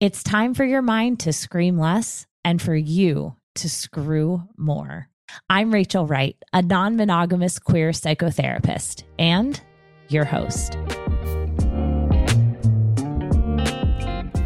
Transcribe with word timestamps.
It's 0.00 0.24
time 0.24 0.54
for 0.54 0.64
your 0.64 0.82
mind 0.82 1.20
to 1.20 1.32
scream 1.32 1.78
less 1.78 2.26
and 2.44 2.60
for 2.60 2.74
you 2.74 3.36
to 3.54 3.70
screw 3.70 4.42
more. 4.56 5.08
I'm 5.48 5.72
Rachel 5.72 6.04
Wright, 6.04 6.36
a 6.52 6.62
non 6.62 6.96
monogamous 6.96 7.60
queer 7.60 7.90
psychotherapist 7.90 9.04
and 9.20 9.60
your 10.08 10.24
host. 10.24 10.74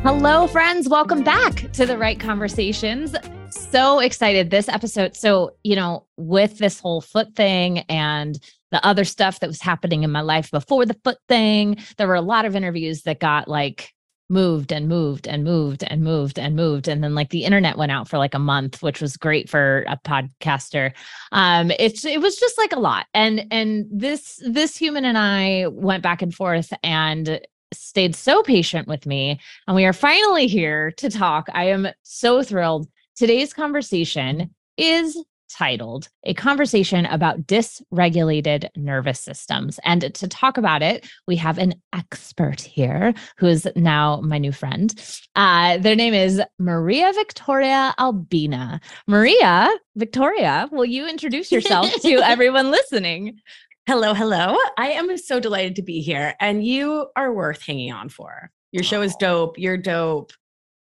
Hello, 0.03 0.47
friends. 0.49 0.87
Welcome 0.87 1.25
back 1.25 1.73
to 1.73 1.87
the 1.87 1.97
Wright 1.97 2.21
Conversations. 2.21 3.17
So 3.49 4.01
excited 4.01 4.51
this 4.51 4.69
episode. 4.69 5.17
So, 5.17 5.53
you 5.65 5.77
know, 5.77 6.07
with 6.19 6.59
this 6.59 6.79
whole 6.79 7.01
foot 7.01 7.35
thing 7.35 7.79
and 7.89 8.39
the 8.71 8.87
other 8.87 9.05
stuff 9.05 9.41
that 9.41 9.47
was 9.49 9.63
happening 9.63 10.03
in 10.03 10.13
my 10.13 10.21
life 10.21 10.51
before 10.51 10.85
the 10.85 11.01
foot 11.05 11.19
thing, 11.27 11.79
there 11.97 12.07
were 12.07 12.15
a 12.17 12.21
lot 12.21 12.45
of 12.45 12.55
interviews 12.55 13.05
that 13.05 13.19
got 13.19 13.49
like 13.49 13.95
moved 14.29 14.73
and 14.73 14.89
moved 14.89 15.27
and 15.27 15.45
moved 15.45 15.85
and 15.85 16.03
moved 16.03 16.39
and 16.39 16.55
moved. 16.55 16.89
And 16.89 17.03
then 17.03 17.15
like 17.15 17.31
the 17.31 17.45
internet 17.45 17.77
went 17.79 17.93
out 17.93 18.09
for 18.09 18.19
like 18.19 18.35
a 18.35 18.39
month 18.39 18.83
which 18.83 19.01
was 19.01 19.17
great 19.17 19.49
for 19.49 19.85
a 19.89 19.97
podcaster. 19.97 20.93
Um 21.33 21.71
it's 21.79 22.05
it 22.05 22.21
was 22.21 22.37
just 22.37 22.59
like 22.59 22.73
a 22.73 22.81
lot. 22.81 23.07
And 23.15 23.47
and 23.51 23.87
this 23.91 24.43
this 24.47 24.77
human 24.77 25.05
and 25.05 25.19
i 25.19 25.67
went 25.69 26.03
back 26.03 26.23
and 26.23 26.35
forth 26.35 26.73
and 26.83 27.41
stayed 27.73 28.15
so 28.15 28.43
patient 28.43 28.89
with 28.89 29.07
me. 29.07 29.39
And 29.67 29.77
we 29.77 29.85
are 29.85 29.93
finally 29.93 30.47
here 30.47 30.91
to 30.93 31.11
talk. 31.11 31.49
I 31.53 31.65
am 31.65 31.89
so 32.03 32.43
thrilled. 32.43 32.89
Today's 33.17 33.53
conversation 33.53 34.55
is 34.77 35.23
titled 35.49 36.09
A 36.25 36.35
Conversation 36.35 37.07
About 37.07 37.47
Dysregulated 37.47 38.69
Nervous 38.77 39.21
Systems. 39.21 39.79
And 39.85 40.15
to 40.15 40.29
talk 40.29 40.59
about 40.59 40.83
it, 40.83 41.09
we 41.27 41.37
have 41.37 41.59
an 41.59 41.75
expert 41.93 42.61
here 42.61 43.15
who 43.37 43.47
is 43.47 43.67
now 43.77 44.21
my 44.21 44.39
new 44.39 44.53
friend. 44.53 44.95
Uh, 45.35 45.79
their 45.79 45.97
name 45.97 46.15
is 46.15 46.41
Maria 46.59 47.13
Victoria 47.15 47.95
Albina. 47.99 48.81
Maria 49.07 49.71
Victoria, 49.97 50.69
will 50.73 50.85
you 50.85 51.09
introduce 51.09 51.51
yourself 51.51 51.93
to 52.03 52.15
everyone 52.25 52.71
listening? 52.71 53.39
Hello, 53.87 54.13
hello. 54.13 54.57
I 54.77 54.89
am 54.89 55.17
so 55.17 55.41
delighted 55.41 55.77
to 55.77 55.83
be 55.83 56.03
here, 56.03 56.35
and 56.41 56.63
you 56.63 57.09
are 57.17 57.33
worth 57.33 57.63
hanging 57.65 57.91
on 57.91 58.11
for. 58.11 58.51
Your 58.71 58.85
show 58.85 59.01
is 59.01 59.17
dope. 59.17 59.59
You're 59.59 59.79
dope. 59.79 60.33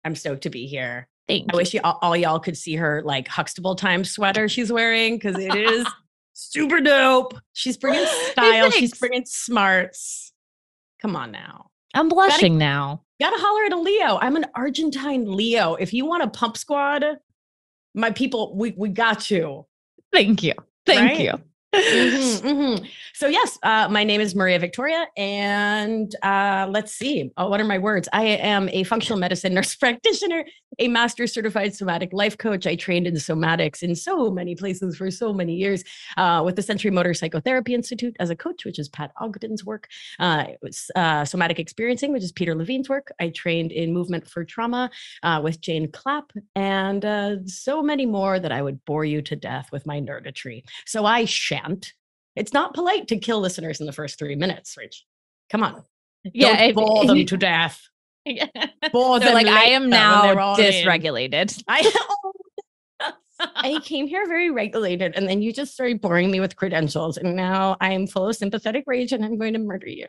I'm 0.04 0.14
stoked 0.14 0.42
to 0.42 0.50
be 0.50 0.66
here. 0.66 1.08
Thank 1.30 1.50
I 1.50 1.54
you. 1.54 1.56
wish 1.58 1.74
you, 1.74 1.80
all, 1.84 1.98
all 2.02 2.16
y'all 2.16 2.40
could 2.40 2.56
see 2.56 2.74
her 2.76 3.02
like 3.04 3.28
Huxtable 3.28 3.74
time 3.74 4.04
sweater 4.04 4.48
she's 4.48 4.70
wearing 4.72 5.16
because 5.16 5.36
it 5.36 5.54
is 5.54 5.86
super 6.32 6.80
dope. 6.80 7.34
She's 7.52 7.76
bringing 7.76 8.06
style. 8.06 8.70
She's 8.70 8.94
bringing 8.98 9.24
smarts. 9.26 10.32
Come 11.00 11.16
on 11.16 11.30
now. 11.30 11.70
I'm 11.94 12.08
blushing 12.08 12.58
now. 12.58 13.02
Gotta 13.20 13.36
holler 13.38 13.64
at 13.64 13.72
a 13.72 13.80
Leo. 13.80 14.18
I'm 14.20 14.36
an 14.36 14.46
Argentine 14.54 15.24
Leo. 15.36 15.74
If 15.74 15.92
you 15.92 16.06
want 16.06 16.22
a 16.22 16.28
pump 16.28 16.56
squad, 16.56 17.04
my 17.94 18.10
people, 18.10 18.54
we 18.56 18.74
we 18.76 18.88
got 18.88 19.30
you. 19.30 19.66
Thank 20.12 20.42
you. 20.42 20.54
Thank 20.86 21.18
Right? 21.18 21.20
you. 21.20 21.49
Mhm, 21.74 22.40
mhm. 22.42 22.88
So 23.14 23.28
yes, 23.28 23.58
uh, 23.62 23.88
my 23.88 24.02
name 24.02 24.20
is 24.20 24.34
Maria 24.34 24.58
Victoria, 24.58 25.06
and 25.16 26.14
uh, 26.22 26.66
let's 26.68 26.92
see. 26.92 27.30
Oh, 27.36 27.48
what 27.48 27.60
are 27.60 27.64
my 27.64 27.78
words? 27.78 28.08
I 28.12 28.24
am 28.24 28.68
a 28.72 28.82
functional 28.84 29.18
medicine 29.18 29.54
nurse 29.54 29.74
practitioner, 29.76 30.44
a 30.78 30.88
master 30.88 31.26
certified 31.28 31.74
somatic 31.74 32.12
life 32.12 32.36
coach. 32.38 32.66
I 32.66 32.74
trained 32.74 33.06
in 33.06 33.14
somatics 33.14 33.82
in 33.82 33.94
so 33.94 34.30
many 34.30 34.56
places 34.56 34.96
for 34.96 35.10
so 35.10 35.32
many 35.32 35.54
years 35.54 35.84
uh, 36.16 36.42
with 36.44 36.56
the 36.56 36.62
Sensorimotor 36.62 37.16
Psychotherapy 37.16 37.74
Institute 37.74 38.16
as 38.18 38.30
a 38.30 38.36
coach, 38.36 38.64
which 38.64 38.78
is 38.78 38.88
Pat 38.88 39.12
Ogden's 39.20 39.64
work. 39.64 39.86
Uh, 40.18 40.46
was 40.62 40.90
uh, 40.96 41.24
somatic 41.24 41.58
experiencing, 41.58 42.12
which 42.12 42.24
is 42.24 42.32
Peter 42.32 42.54
Levine's 42.54 42.88
work. 42.88 43.12
I 43.20 43.28
trained 43.28 43.70
in 43.72 43.92
movement 43.92 44.26
for 44.28 44.44
trauma 44.44 44.90
uh, 45.22 45.40
with 45.42 45.60
Jane 45.60 45.90
Clapp, 45.90 46.32
and 46.54 47.04
uh, 47.04 47.36
so 47.46 47.82
many 47.82 48.06
more 48.06 48.40
that 48.40 48.52
I 48.52 48.62
would 48.62 48.84
bore 48.84 49.04
you 49.04 49.22
to 49.22 49.36
death 49.36 49.68
with 49.72 49.86
my 49.86 50.00
nerditry. 50.00 50.62
So 50.86 51.04
I 51.04 51.24
shan't. 51.62 51.92
It's 52.36 52.52
not 52.52 52.74
polite 52.74 53.08
to 53.08 53.18
kill 53.18 53.40
listeners 53.40 53.80
in 53.80 53.86
the 53.86 53.92
first 53.92 54.18
three 54.18 54.36
minutes, 54.36 54.76
Rich. 54.76 55.04
Come 55.50 55.62
on. 55.62 55.82
Yeah, 56.34 56.66
Don't 56.72 56.74
bore 56.74 57.06
them 57.06 57.24
to 57.26 57.36
death. 57.38 57.80
Bore 58.92 59.18
They're 59.18 59.28
them 59.28 59.34
like, 59.34 59.46
I 59.46 59.70
am 59.70 59.88
now 59.88 60.30
in. 60.30 60.36
dysregulated. 60.36 61.62
I, 61.66 61.90
I 63.40 63.80
came 63.82 64.06
here 64.06 64.28
very 64.28 64.50
regulated, 64.50 65.14
and 65.16 65.26
then 65.26 65.40
you 65.40 65.50
just 65.50 65.72
started 65.72 66.02
boring 66.02 66.30
me 66.30 66.38
with 66.38 66.56
credentials, 66.56 67.16
and 67.16 67.34
now 67.34 67.78
I 67.80 67.92
am 67.92 68.06
full 68.06 68.28
of 68.28 68.36
sympathetic 68.36 68.84
rage, 68.86 69.12
and 69.12 69.24
I'm 69.24 69.38
going 69.38 69.54
to 69.54 69.58
murder 69.60 69.88
you. 69.88 70.06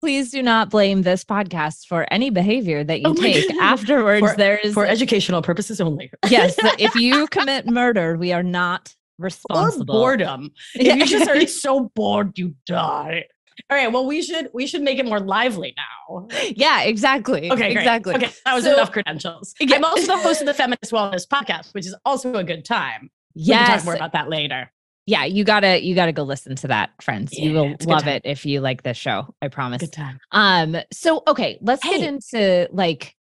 Please 0.00 0.32
do 0.32 0.42
not 0.42 0.70
blame 0.70 1.02
this 1.02 1.24
podcast 1.24 1.86
for 1.86 2.04
any 2.12 2.30
behavior 2.30 2.82
that 2.82 3.00
you 3.02 3.08
Oh 3.10 3.14
take 3.14 3.48
afterwards. 3.60 4.26
For- 4.28 4.36
there's 4.36 4.74
For 4.74 4.86
educational 4.86 5.40
purposes 5.42 5.80
only. 5.80 6.10
yes, 6.28 6.56
if 6.80 6.96
you 6.96 7.28
commit 7.28 7.66
murder, 7.68 8.16
we 8.16 8.32
are 8.32 8.42
not 8.42 8.92
or 9.18 9.24
responsible. 9.24 9.94
boredom. 9.94 10.50
Yeah. 10.74 10.94
If 10.96 11.10
you 11.10 11.18
just 11.18 11.30
are 11.30 11.46
so 11.46 11.90
bored, 11.94 12.38
you 12.38 12.54
die. 12.66 13.24
All 13.70 13.76
right. 13.76 13.90
Well, 13.90 14.06
we 14.06 14.20
should 14.22 14.50
we 14.52 14.66
should 14.66 14.82
make 14.82 14.98
it 14.98 15.06
more 15.06 15.18
lively 15.20 15.74
now. 15.76 16.28
yeah, 16.54 16.82
exactly. 16.82 17.50
Okay, 17.50 17.72
great. 17.72 17.76
exactly. 17.78 18.14
Okay, 18.14 18.30
that 18.44 18.54
was 18.54 18.64
So- 18.64 18.74
enough 18.74 18.92
credentials. 18.92 19.54
Yeah. 19.60 19.76
I'm 19.76 19.84
also 19.84 20.06
the 20.06 20.18
host 20.18 20.40
of 20.42 20.46
the 20.46 20.54
Feminist 20.54 20.92
Wellness 20.92 21.26
Podcast, 21.26 21.72
which 21.72 21.86
is 21.86 21.94
also 22.04 22.34
a 22.34 22.44
good 22.44 22.64
time. 22.66 23.10
Yeah. 23.34 23.54
We 23.62 23.64
can 23.64 23.70
Yes, 23.70 23.76
talk 23.80 23.84
more 23.86 23.94
about 23.94 24.12
that 24.12 24.28
later. 24.28 24.70
yeah. 25.06 25.24
You 25.24 25.42
gotta 25.44 25.82
you 25.82 25.94
gotta 25.94 26.12
go 26.12 26.22
listen 26.22 26.54
to 26.56 26.68
that, 26.68 26.90
friends. 27.00 27.32
you 27.32 27.52
will 27.54 27.72
it's 27.72 27.84
a 27.84 27.88
good 27.88 27.92
love 27.94 28.06
it 28.06 28.22
if 28.26 28.44
you 28.44 28.60
like 28.60 28.82
this 28.82 28.98
show. 28.98 29.34
I 29.40 29.48
promise. 29.48 29.80
Good 29.80 29.92
time. 29.92 30.18
Um, 30.32 30.76
so 30.92 31.22
okay, 31.26 31.58
let's 31.62 31.82
get 31.82 32.02
into 32.02 32.68
like 32.72 33.14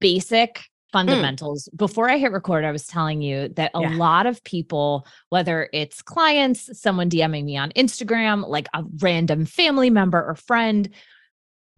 basic 0.00 0.64
Mm. 0.90 0.92
fundamentals. 0.92 1.68
Before 1.76 2.10
I 2.10 2.18
hit 2.18 2.32
record, 2.32 2.64
I 2.64 2.72
was 2.72 2.86
telling 2.86 3.22
you 3.22 3.48
that 3.50 3.70
a 3.74 3.82
Yeah. 3.82 3.94
lot 3.96 4.26
of 4.26 4.42
people, 4.44 5.06
whether 5.30 5.68
it's 5.72 6.02
clients, 6.02 6.68
someone 6.80 7.08
DMing 7.08 7.44
me 7.44 7.56
on 7.56 7.70
Instagram, 7.72 8.46
like 8.48 8.68
a 8.74 8.84
random 9.00 9.46
family 9.46 9.90
member 9.90 10.22
or 10.24 10.34
friend, 10.34 10.88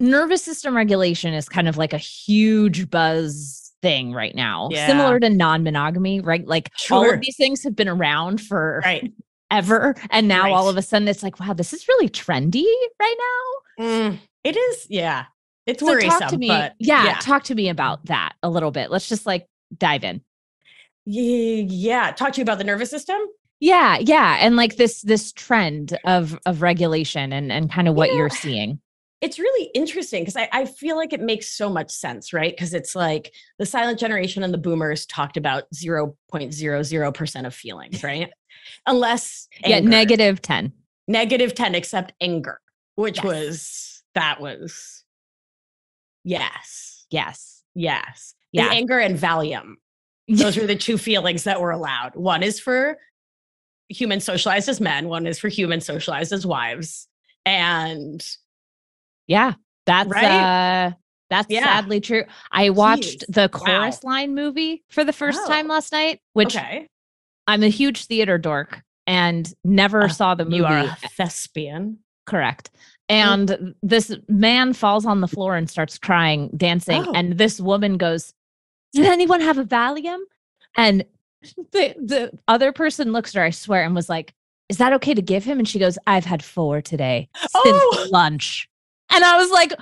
nervous 0.00 0.42
system 0.42 0.74
regulation 0.76 1.34
is 1.34 1.48
kind 1.48 1.68
of 1.68 1.76
like 1.76 1.92
a 1.92 1.98
huge 1.98 2.90
buzz 2.90 3.72
thing 3.82 4.12
right 4.12 4.34
now. 4.34 4.68
Yeah. 4.70 4.86
Similar 4.86 5.20
to 5.20 5.30
non-monogamy, 5.30 6.20
right? 6.20 6.46
Like 6.46 6.70
all 6.90 7.08
of 7.08 7.20
these 7.20 7.36
things 7.36 7.62
have 7.64 7.76
been 7.76 7.88
around 7.88 8.40
for 8.40 8.80
Right. 8.84 9.12
ever. 9.50 9.94
And 10.10 10.26
now 10.28 10.52
all 10.52 10.68
of 10.68 10.76
a 10.76 10.82
sudden 10.82 11.06
it's 11.08 11.22
like, 11.22 11.38
wow, 11.38 11.52
this 11.52 11.72
is 11.72 11.86
really 11.88 12.08
trendy 12.08 12.64
right 13.00 13.16
now. 13.78 13.84
Mm, 13.84 14.18
it 14.44 14.56
is. 14.56 14.86
Yeah. 14.88 15.26
It's 15.66 15.80
So 15.80 15.86
worrisome. 15.86 16.10
talk 16.10 16.28
to 16.30 16.38
me. 16.38 16.48
But 16.48 16.74
yeah, 16.78 17.04
yeah. 17.04 17.18
talk 17.20 17.44
to 17.44 17.54
me 17.54 17.68
about 17.68 18.04
that 18.06 18.32
a 18.42 18.50
little 18.50 18.70
bit. 18.70 18.90
Let's 18.90 19.08
just 19.08 19.26
like 19.26 19.46
dive 19.76 20.04
in. 20.04 20.20
Yeah. 21.04 22.12
Talk 22.12 22.32
to 22.34 22.38
you 22.40 22.42
about 22.42 22.58
the 22.58 22.64
nervous 22.64 22.90
system. 22.90 23.18
Yeah, 23.60 23.98
yeah, 24.00 24.38
and 24.40 24.56
like 24.56 24.74
this 24.76 25.02
this 25.02 25.32
trend 25.32 25.96
of 26.04 26.36
of 26.46 26.62
regulation 26.62 27.32
and 27.32 27.52
and 27.52 27.70
kind 27.70 27.86
of 27.88 27.94
what 27.94 28.10
Yeah. 28.10 28.16
you're 28.18 28.30
seeing. 28.30 28.80
It's 29.20 29.38
really 29.38 29.70
interesting 29.72 30.22
because 30.22 30.36
I, 30.36 30.48
I 30.52 30.64
feel 30.64 30.96
like 30.96 31.12
it 31.12 31.20
makes 31.20 31.46
so 31.56 31.70
much 31.70 31.92
sense, 31.92 32.32
right? 32.32 32.52
Because 32.52 32.74
it's 32.74 32.96
like 32.96 33.32
the 33.60 33.64
silent 33.66 34.00
generation 34.00 34.42
and 34.42 34.52
the 34.52 34.58
boomers 34.58 35.06
talked 35.06 35.36
about 35.36 35.62
0.00% 35.72 37.46
of 37.46 37.54
feelings, 37.54 38.02
right? 38.04 38.30
Unless 38.84 39.46
Yeah, 39.64 39.78
negative 39.78 40.42
10. 40.42 40.72
negative 41.06 41.54
10 41.54 41.74
except 41.76 42.12
anger 42.20 42.60
which 42.96 43.18
Yes. 43.18 43.24
was 43.24 44.02
that 44.16 44.40
was 44.40 45.01
yes 46.24 47.06
Yes. 47.10 47.62
yes 47.74 48.34
Yeah. 48.52 48.64
and 48.66 48.74
anger 48.74 48.98
and 48.98 49.18
valium 49.18 49.74
those 50.28 50.56
were 50.56 50.66
the 50.66 50.76
two 50.76 50.96
feelings 50.98 51.44
that 51.44 51.60
were 51.60 51.70
allowed 51.72 52.14
one 52.14 52.42
is 52.42 52.58
for 52.60 52.96
humans 53.88 54.24
socialized 54.24 54.68
as 54.68 54.80
men 54.80 55.08
one 55.08 55.26
is 55.26 55.38
for 55.38 55.48
humans 55.48 55.84
socialized 55.84 56.32
as 56.32 56.46
wives 56.46 57.08
and 57.44 58.24
Yeah. 59.26 59.54
That's 59.86 60.08
Right? 60.08 60.24
uh 60.24 60.92
that's 61.30 61.50
Yeah. 61.50 61.64
sadly 61.64 62.00
true. 62.00 62.24
I 62.52 62.70
watched 62.70 63.20
Jeez. 63.20 63.34
the 63.34 63.50
Wow. 63.52 63.58
chorus 63.80 64.04
line 64.04 64.34
movie 64.34 64.84
for 64.90 65.02
the 65.02 65.12
first 65.14 65.40
Oh. 65.42 65.48
time 65.48 65.66
last 65.66 65.90
night, 65.92 66.20
which 66.34 66.54
okay 66.56 66.86
I'm 67.46 67.62
a 67.62 67.68
huge 67.68 68.04
theater 68.04 68.38
dork 68.38 68.82
and 69.06 69.52
never 69.64 70.02
Uh, 70.04 70.08
saw 70.08 70.34
the 70.34 70.44
movie. 70.44 70.56
you 70.58 70.64
are 70.66 70.78
a 70.78 70.96
thespian 71.16 71.98
Correct. 72.26 72.70
And 73.12 73.74
this 73.82 74.14
man 74.28 74.72
falls 74.72 75.04
on 75.06 75.20
the 75.20 75.28
floor 75.28 75.54
and 75.56 75.68
starts 75.68 75.98
crying, 75.98 76.50
dancing. 76.56 77.04
Oh. 77.06 77.12
And 77.14 77.38
this 77.38 77.60
woman 77.60 77.96
goes, 77.98 78.32
Did 78.92 79.06
anyone 79.06 79.40
have 79.40 79.58
a 79.58 79.64
Valium? 79.64 80.20
And 80.76 81.04
the, 81.72 81.94
the 81.98 82.38
other 82.48 82.72
person 82.72 83.12
looks 83.12 83.34
at 83.34 83.38
her, 83.38 83.44
I 83.44 83.50
swear, 83.50 83.84
and 83.84 83.94
was 83.94 84.08
like, 84.08 84.32
Is 84.68 84.78
that 84.78 84.92
okay 84.94 85.14
to 85.14 85.22
give 85.22 85.44
him? 85.44 85.58
And 85.58 85.68
she 85.68 85.78
goes, 85.78 85.98
I've 86.06 86.24
had 86.24 86.42
four 86.42 86.80
today 86.80 87.28
since 87.38 87.50
Oh. 87.64 88.08
lunch. 88.10 88.68
And 89.10 89.22
I 89.24 89.36
was 89.36 89.50
like, 89.50 89.72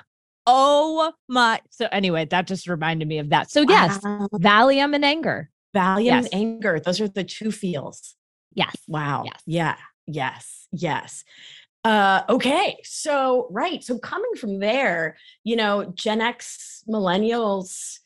Oh 0.47 1.13
my. 1.29 1.61
So, 1.71 1.87
anyway, 1.93 2.25
that 2.25 2.47
just 2.47 2.67
reminded 2.67 3.07
me 3.07 3.19
of 3.19 3.29
that. 3.29 3.51
So, 3.51 3.61
yes, 3.63 4.01
Wow. 4.03 4.29
Valium 4.33 4.95
and 4.95 5.05
anger. 5.05 5.51
Valium 5.77 6.05
Yes. 6.05 6.25
and 6.33 6.35
anger. 6.35 6.81
Those 6.81 7.01
are 7.01 7.07
the 7.09 7.23
two 7.25 7.53
feels. 7.53 8.17
Yes. 8.55 8.75
Wow. 8.89 9.23
Yes. 9.27 9.43
Yeah. 9.47 9.77
Yes. 10.07 10.67
Yes. 10.73 11.25
Uh, 11.85 12.23
okay. 12.29 12.77
So, 12.85 13.49
right. 13.51 13.83
So, 13.83 13.99
coming 13.99 14.35
from 14.37 14.59
there, 14.59 15.17
you 15.45 15.57
know, 15.57 15.93
Gen 15.95 16.21
X 16.21 16.85
millennials, 16.89 17.99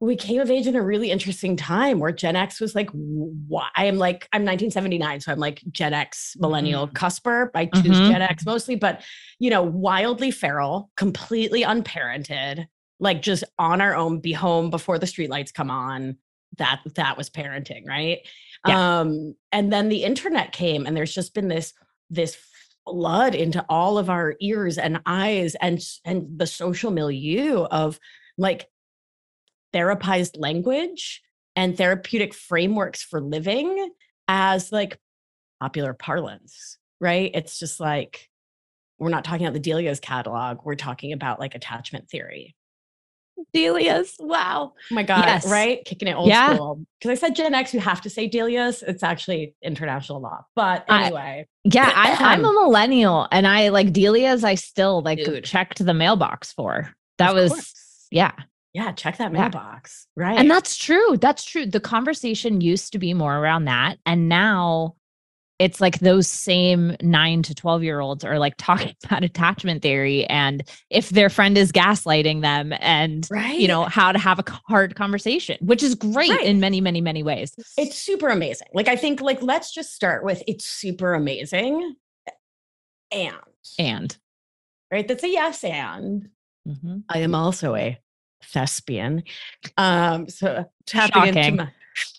we 0.00 0.14
came 0.16 0.40
of 0.40 0.50
age 0.50 0.66
in 0.66 0.76
a 0.76 0.82
really 0.82 1.10
interesting 1.10 1.56
time 1.56 2.00
where 2.00 2.12
Gen 2.12 2.36
X 2.36 2.60
was 2.60 2.74
like, 2.74 2.90
why? 2.90 3.68
I 3.76 3.86
am 3.86 3.96
like, 3.96 4.28
I'm 4.32 4.42
1979. 4.42 5.20
So 5.20 5.32
I'm 5.32 5.38
like 5.38 5.62
Gen 5.70 5.94
X 5.94 6.36
millennial 6.38 6.86
cusper. 6.88 7.50
I 7.54 7.66
choose 7.66 7.98
Mhm. 7.98 8.10
Gen 8.10 8.22
X 8.22 8.44
mostly, 8.44 8.74
but, 8.74 9.02
you 9.38 9.48
know, 9.48 9.62
wildly 9.62 10.30
feral, 10.30 10.90
completely 10.96 11.62
unparented, 11.62 12.66
like 13.00 13.22
just 13.22 13.44
on 13.58 13.80
our 13.80 13.94
own, 13.96 14.20
be 14.20 14.32
home 14.32 14.68
before 14.68 14.98
the 14.98 15.06
streetlights 15.06 15.54
come 15.54 15.70
on. 15.70 16.18
That, 16.58 16.82
that 16.96 17.16
was 17.16 17.30
parenting. 17.30 17.86
Right. 17.86 18.20
Yeah. 18.66 19.00
Um, 19.00 19.34
and 19.50 19.72
then 19.72 19.88
the 19.88 20.04
internet 20.04 20.52
came 20.52 20.84
and 20.84 20.94
there's 20.96 21.14
just 21.14 21.32
been 21.32 21.48
this, 21.48 21.72
this 22.10 22.36
flood 22.86 23.34
into 23.34 23.64
all 23.68 23.98
of 23.98 24.08
our 24.08 24.34
ears 24.40 24.78
and 24.78 25.00
eyes 25.06 25.54
and, 25.56 25.80
and 26.04 26.38
the 26.38 26.46
social 26.46 26.90
milieu 26.90 27.64
of 27.64 27.98
like 28.38 28.68
therapized 29.74 30.38
language 30.38 31.22
and 31.54 31.76
therapeutic 31.76 32.32
frameworks 32.32 33.02
for 33.02 33.20
living 33.20 33.90
as 34.28 34.72
like 34.72 34.98
popular 35.60 35.92
parlance, 35.92 36.78
right? 37.00 37.30
It's 37.34 37.58
just 37.58 37.80
like 37.80 38.28
we're 38.98 39.10
not 39.10 39.24
talking 39.24 39.46
about 39.46 39.54
the 39.54 39.60
Delia's 39.60 40.00
catalog, 40.00 40.64
we're 40.64 40.74
talking 40.74 41.12
about 41.12 41.38
like 41.38 41.54
attachment 41.54 42.08
theory. 42.08 42.55
Delia's. 43.52 44.14
Wow. 44.18 44.72
Oh 44.90 44.94
my 44.94 45.02
God, 45.02 45.24
Yes. 45.26 45.46
right? 45.50 45.84
Kicking 45.84 46.08
it 46.08 46.14
old 46.14 46.28
Yeah. 46.28 46.54
school. 46.54 46.84
Because 47.00 47.18
I 47.18 47.26
said 47.26 47.36
Gen 47.36 47.54
X, 47.54 47.72
you 47.74 47.80
have 47.80 48.00
to 48.02 48.10
say 48.10 48.26
Delia's. 48.28 48.82
It's 48.82 49.02
actually 49.02 49.54
international 49.62 50.20
law. 50.20 50.44
But 50.54 50.84
I- 50.88 51.04
anyway, 51.04 51.46
Yeah, 51.64 51.90
I, 51.94 52.16
I'm 52.32 52.44
a 52.44 52.52
millennial 52.52 53.28
and 53.32 53.46
I 53.46 53.68
like 53.68 53.92
Delia's. 53.92 54.44
I 54.44 54.54
still 54.54 55.02
like 55.02 55.18
Dude. 55.24 55.44
checked 55.44 55.84
the 55.84 55.94
mailbox 55.94 56.52
for. 56.52 56.92
That 57.18 57.30
of 57.30 57.36
was, 57.36 57.50
course. 57.52 58.06
yeah. 58.10 58.32
yeah, 58.74 58.92
check 58.92 59.16
that 59.18 59.32
Yeah. 59.32 59.40
mailbox. 59.40 60.06
Right. 60.16 60.38
And 60.38 60.50
that's 60.50 60.76
true. 60.76 61.16
That's 61.18 61.44
true. 61.44 61.66
The 61.66 61.80
conversation 61.80 62.60
used 62.60 62.92
to 62.92 62.98
be 62.98 63.14
more 63.14 63.36
around 63.36 63.64
that. 63.66 63.98
And 64.06 64.28
now 64.28 64.96
it's 65.58 65.80
like 65.80 66.00
those 66.00 66.28
same 66.28 66.94
nine 67.00 67.42
to 67.42 67.54
12 67.54 67.82
year 67.82 68.00
olds 68.00 68.24
are 68.24 68.38
like 68.38 68.54
talking 68.58 68.94
about 69.04 69.24
attachment 69.24 69.80
theory 69.82 70.24
and 70.26 70.62
if 70.90 71.10
their 71.10 71.30
friend 71.30 71.56
is 71.56 71.72
gaslighting 71.72 72.42
them 72.42 72.74
and, 72.80 73.26
right. 73.30 73.58
you 73.58 73.66
know, 73.66 73.84
how 73.84 74.12
to 74.12 74.18
have 74.18 74.38
a 74.38 74.44
hard 74.68 74.94
conversation, 74.96 75.56
which 75.60 75.82
is 75.82 75.94
great 75.94 76.30
Right. 76.30 76.44
in 76.44 76.60
many, 76.60 76.80
many, 76.80 77.00
many 77.00 77.22
ways. 77.22 77.54
it's 77.78 77.96
super 77.96 78.28
amazing. 78.28 78.68
Like 78.74 78.88
I 78.88 78.96
think 78.96 79.20
like 79.20 79.42
let's 79.42 79.72
just 79.72 79.94
start 79.94 80.24
with 80.24 80.42
it's 80.46 80.64
super 80.66 81.14
amazing. 81.14 81.94
And 83.12 83.36
and 83.78 84.16
right, 84.92 85.06
that's 85.06 85.22
a 85.24 85.28
yes 85.28 85.64
and 85.64 86.28
Mhm. 86.68 87.04
I 87.08 87.18
am 87.20 87.34
also 87.34 87.74
a 87.76 87.98
thespian. 88.42 89.22
Um 89.76 90.28
so 90.28 90.64
tapping 90.86 91.32
Shocking. 91.34 91.36
into 91.44 91.64
my 91.64 91.72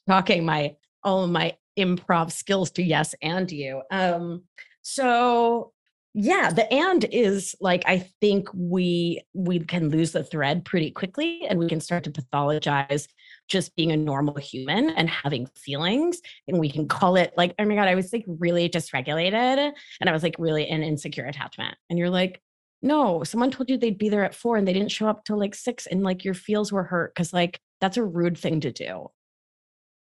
talking 0.08 0.46
my 0.46 0.76
all 1.04 1.24
of 1.26 1.30
my 1.30 1.56
improv 1.78 2.32
skills 2.32 2.72
to 2.72 2.84
yes 2.84 3.16
and 3.22 3.52
you. 3.52 3.82
Um 3.92 4.44
so 4.82 5.74
yeah, 6.20 6.50
the 6.50 6.72
and 6.74 7.04
is 7.12 7.56
like 7.62 7.84
I 7.86 8.00
think 8.22 8.50
we 8.54 9.22
we 9.34 9.60
can 9.60 9.90
lose 9.90 10.14
the 10.14 10.24
thread 10.24 10.66
pretty 10.66 10.90
quickly 10.90 11.46
and 11.48 11.60
we 11.60 11.68
can 11.68 11.80
start 11.80 12.06
to 12.06 12.12
pathologize 12.12 13.08
just 13.48 13.76
being 13.76 13.92
a 13.92 13.98
normal 13.98 14.36
human 14.36 14.90
and 14.90 15.10
having 15.10 15.48
feelings 15.56 16.20
and 16.48 16.60
we 16.60 16.72
can 16.72 16.88
call 16.88 17.16
it 17.16 17.34
like 17.38 17.54
oh 17.60 17.66
my 17.66 17.76
god 17.76 17.88
i 17.88 17.96
was 17.96 18.12
like 18.12 18.26
really 18.28 18.70
dysregulated 18.70 19.72
and 20.02 20.10
i 20.10 20.14
was 20.14 20.24
like 20.24 20.36
really 20.38 20.68
in 20.68 20.84
insecure 20.84 21.26
attachment 21.26 21.76
and 21.90 21.98
you're 21.98 22.10
like 22.10 22.42
no 22.82 23.24
someone 23.24 23.52
told 23.52 23.70
you 23.70 23.78
they'd 23.78 23.98
be 23.98 24.10
there 24.10 24.26
at 24.26 24.36
four 24.36 24.58
and 24.58 24.68
they 24.68 24.74
didn't 24.74 24.92
show 24.92 25.08
up 25.08 25.24
till 25.24 25.40
like 25.40 25.56
six 25.56 25.88
and 25.88 26.04
like 26.04 26.24
your 26.24 26.34
feels 26.34 26.72
were 26.72 26.84
hurt 26.84 27.14
because 27.14 27.34
like 27.34 27.60
that's 27.80 27.98
a 27.98 28.04
rude 28.04 28.38
thing 28.38 28.60
to 28.60 28.72
do 28.72 29.08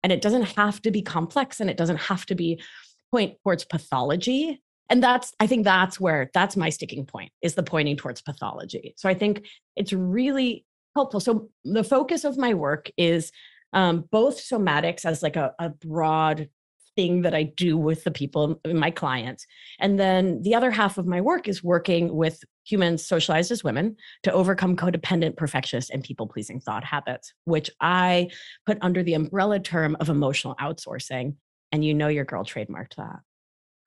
and 0.06 0.12
it 0.12 0.22
doesn't 0.22 0.54
have 0.56 0.80
to 0.82 0.92
be 0.92 1.02
complex 1.02 1.58
and 1.58 1.68
it 1.68 1.76
doesn't 1.76 1.96
have 1.96 2.24
to 2.26 2.36
be 2.36 2.62
point 3.10 3.34
towards 3.42 3.64
pathology. 3.64 4.62
And 4.88 5.02
that's 5.02 5.34
i 5.40 5.48
think 5.48 5.64
that's 5.64 5.98
where 5.98 6.30
that's 6.32 6.56
my 6.56 6.70
sticking 6.70 7.04
point 7.04 7.32
is 7.42 7.56
the 7.56 7.64
pointing 7.64 7.96
towards 7.96 8.22
pathology. 8.22 8.94
So 8.96 9.08
i 9.08 9.14
think 9.14 9.48
it's 9.74 9.92
really 9.92 10.64
helpful. 10.94 11.18
So 11.18 11.48
the 11.64 11.82
focus 11.82 12.22
of 12.22 12.38
my 12.38 12.54
work 12.54 12.88
is 12.96 13.32
um, 13.72 14.04
both 14.12 14.38
somatics 14.38 15.04
as 15.04 15.24
like 15.24 15.34
a, 15.34 15.54
a 15.58 15.70
broad 15.70 16.48
thing 16.96 17.22
that 17.22 17.34
i 17.34 17.42
do 17.42 17.76
with 17.76 18.02
the 18.04 18.10
people 18.10 18.60
my 18.66 18.90
clients 18.90 19.46
and 19.78 20.00
then 20.00 20.40
the 20.42 20.54
other 20.54 20.70
half 20.70 20.98
of 20.98 21.06
my 21.06 21.20
work 21.20 21.46
is 21.46 21.62
working 21.62 22.14
with 22.16 22.42
humans 22.64 23.04
socialized 23.04 23.52
as 23.52 23.62
women 23.62 23.94
to 24.22 24.32
overcome 24.32 24.76
codependent 24.76 25.36
perfectionist 25.36 25.90
and 25.90 26.02
people 26.02 26.26
pleasing 26.26 26.58
thought 26.58 26.82
habits 26.84 27.32
which 27.44 27.70
i 27.80 28.28
put 28.64 28.78
under 28.80 29.02
the 29.02 29.14
umbrella 29.14 29.60
term 29.60 29.96
of 30.00 30.08
emotional 30.08 30.54
outsourcing 30.60 31.36
and 31.72 31.84
you 31.84 31.94
know 31.94 32.08
your 32.08 32.24
girl 32.24 32.44
trademarked 32.44 32.96
that 32.96 33.16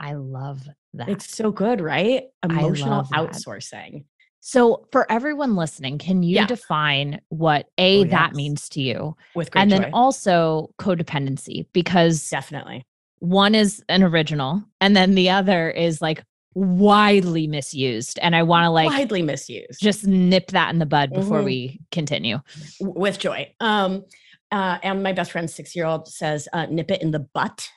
I 0.02 0.14
love 0.14 0.62
that. 0.94 1.10
it's 1.10 1.30
so 1.36 1.52
good, 1.52 1.82
right? 1.82 2.24
Emotional 2.42 3.04
outsourcing. 3.14 4.06
So, 4.40 4.88
for 4.94 5.12
everyone 5.12 5.58
listening, 5.58 5.98
can 5.98 6.24
you 6.24 6.36
Yeah. 6.36 6.46
define 6.46 7.20
what 7.28 7.68
A, 7.78 8.00
Oh, 8.00 8.04
that 8.06 8.34
means 8.34 8.70
to 8.70 8.82
you? 8.82 9.18
With 9.36 9.50
And 9.54 9.70
joy. 9.70 9.80
then 9.80 9.90
also 9.92 10.74
codependency, 10.80 11.66
because 11.74 12.30
definitely. 12.30 12.86
One 13.20 13.56
is 13.56 13.84
an 13.90 14.04
original 14.04 14.64
and 14.82 14.96
then 14.96 15.16
the 15.16 15.30
other 15.30 15.70
is 15.70 16.02
like 16.02 16.24
widely 16.56 17.48
misused. 17.48 18.18
And 18.22 18.36
I 18.36 18.44
want 18.44 18.64
to 18.66 18.70
like 18.70 18.90
Widely 18.90 19.22
misused. 19.22 19.80
just 19.82 20.06
nip 20.08 20.48
that 20.52 20.72
in 20.74 20.80
the 20.80 20.86
bud 20.86 21.12
before 21.14 21.42
Mhm. 21.42 21.46
we 21.46 21.80
continue. 21.92 22.40
with 22.80 23.20
joy. 23.20 23.54
Um, 23.60 24.04
uh, 24.52 24.80
and 24.82 25.04
my 25.04 25.14
best 25.14 25.32
friend's 25.32 25.54
six 25.54 25.76
year 25.76 25.86
old 25.86 26.08
says, 26.08 26.48
uh, 26.54 26.66
nip 26.66 26.90
it 26.92 27.02
in 27.02 27.12
the 27.12 27.20
butt 27.20 27.70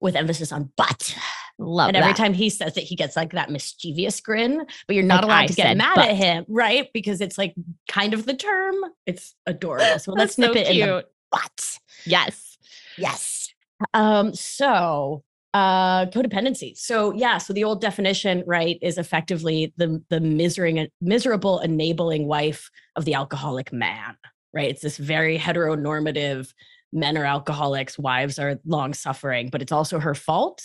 with 0.00 0.16
emphasis 0.16 0.52
on 0.52 0.70
butt. 0.76 1.14
Love 1.58 1.88
and 1.88 1.96
that. 1.96 2.02
every 2.02 2.14
time 2.14 2.32
he 2.32 2.48
says 2.48 2.74
it, 2.78 2.84
he 2.84 2.96
gets 2.96 3.16
like 3.16 3.32
that 3.32 3.50
mischievous 3.50 4.18
grin, 4.22 4.64
but 4.86 4.96
you're 4.96 5.04
not 5.04 5.16
Like 5.16 5.24
allowed 5.24 5.36
I 5.42 5.46
to 5.48 5.52
get 5.52 5.76
mad 5.76 5.94
butt. 5.96 6.08
at 6.08 6.16
him, 6.16 6.46
right? 6.48 6.88
Because 6.94 7.20
it's 7.20 7.36
like 7.36 7.54
kind 7.86 8.14
of 8.14 8.24
the 8.24 8.32
term. 8.34 8.76
It's 9.04 9.34
adorable. 9.44 9.98
So 9.98 10.12
let's 10.12 10.36
so 10.36 10.42
nip 10.42 10.56
it 10.56 10.68
in 10.68 10.80
the 10.88 11.04
butt. 11.30 11.78
Yes. 12.06 12.56
Yes. 12.96 13.52
Um, 13.94 14.34
so 14.34 15.22
uh 15.52 16.06
codependency. 16.06 16.76
So 16.76 17.12
yeah, 17.12 17.38
so 17.38 17.52
the 17.52 17.64
old 17.64 17.80
definition, 17.80 18.44
right, 18.46 18.78
is 18.82 18.98
effectively 18.98 19.72
the 19.76 20.02
the 20.08 20.20
misering 20.20 20.88
miserable 21.00 21.58
enabling 21.60 22.26
wife 22.26 22.70
of 22.96 23.04
the 23.04 23.14
alcoholic 23.14 23.72
man, 23.72 24.16
right? 24.52 24.70
It's 24.70 24.82
this 24.82 24.96
very 24.96 25.38
heteronormative 25.38 26.52
men 26.92 27.16
are 27.18 27.24
alcoholics, 27.24 27.98
wives 27.98 28.38
are 28.38 28.60
long 28.64 28.94
suffering, 28.94 29.48
but 29.50 29.62
it's 29.62 29.72
also 29.72 29.98
her 29.98 30.14
fault 30.14 30.62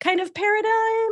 kind 0.00 0.20
of 0.20 0.34
paradigm 0.34 1.10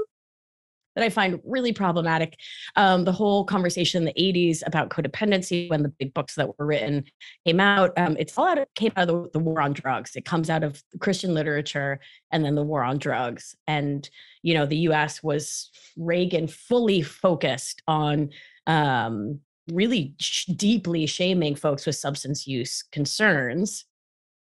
that 0.94 1.04
I 1.04 1.08
find 1.08 1.40
really 1.44 1.72
problematic. 1.72 2.36
Um, 2.76 3.04
the 3.04 3.12
whole 3.12 3.44
conversation 3.44 4.02
in 4.02 4.06
the 4.06 4.20
80s 4.20 4.62
about 4.66 4.90
codependency, 4.90 5.70
when 5.70 5.82
the 5.82 5.88
big 5.88 6.14
books 6.14 6.34
that 6.34 6.58
were 6.58 6.66
written 6.66 7.04
came 7.46 7.60
out, 7.60 7.92
um, 7.96 8.16
it's 8.18 8.36
all 8.36 8.48
out 8.48 8.58
of, 8.58 8.66
came 8.74 8.92
out 8.96 9.08
of 9.08 9.24
the, 9.24 9.30
the 9.34 9.38
war 9.38 9.60
on 9.60 9.72
drugs. 9.72 10.16
It 10.16 10.24
comes 10.24 10.50
out 10.50 10.64
of 10.64 10.82
Christian 11.00 11.34
literature 11.34 12.00
and 12.30 12.44
then 12.44 12.54
the 12.54 12.62
war 12.62 12.82
on 12.82 12.98
drugs. 12.98 13.54
And, 13.66 14.08
you 14.42 14.54
know, 14.54 14.66
the 14.66 14.78
US 14.78 15.22
was 15.22 15.70
Reagan 15.96 16.48
fully 16.48 17.02
focused 17.02 17.82
on 17.86 18.30
um, 18.66 19.40
really 19.70 20.14
sh- 20.18 20.46
deeply 20.46 21.06
shaming 21.06 21.54
folks 21.54 21.86
with 21.86 21.96
substance 21.96 22.46
use 22.46 22.82
concerns, 22.92 23.84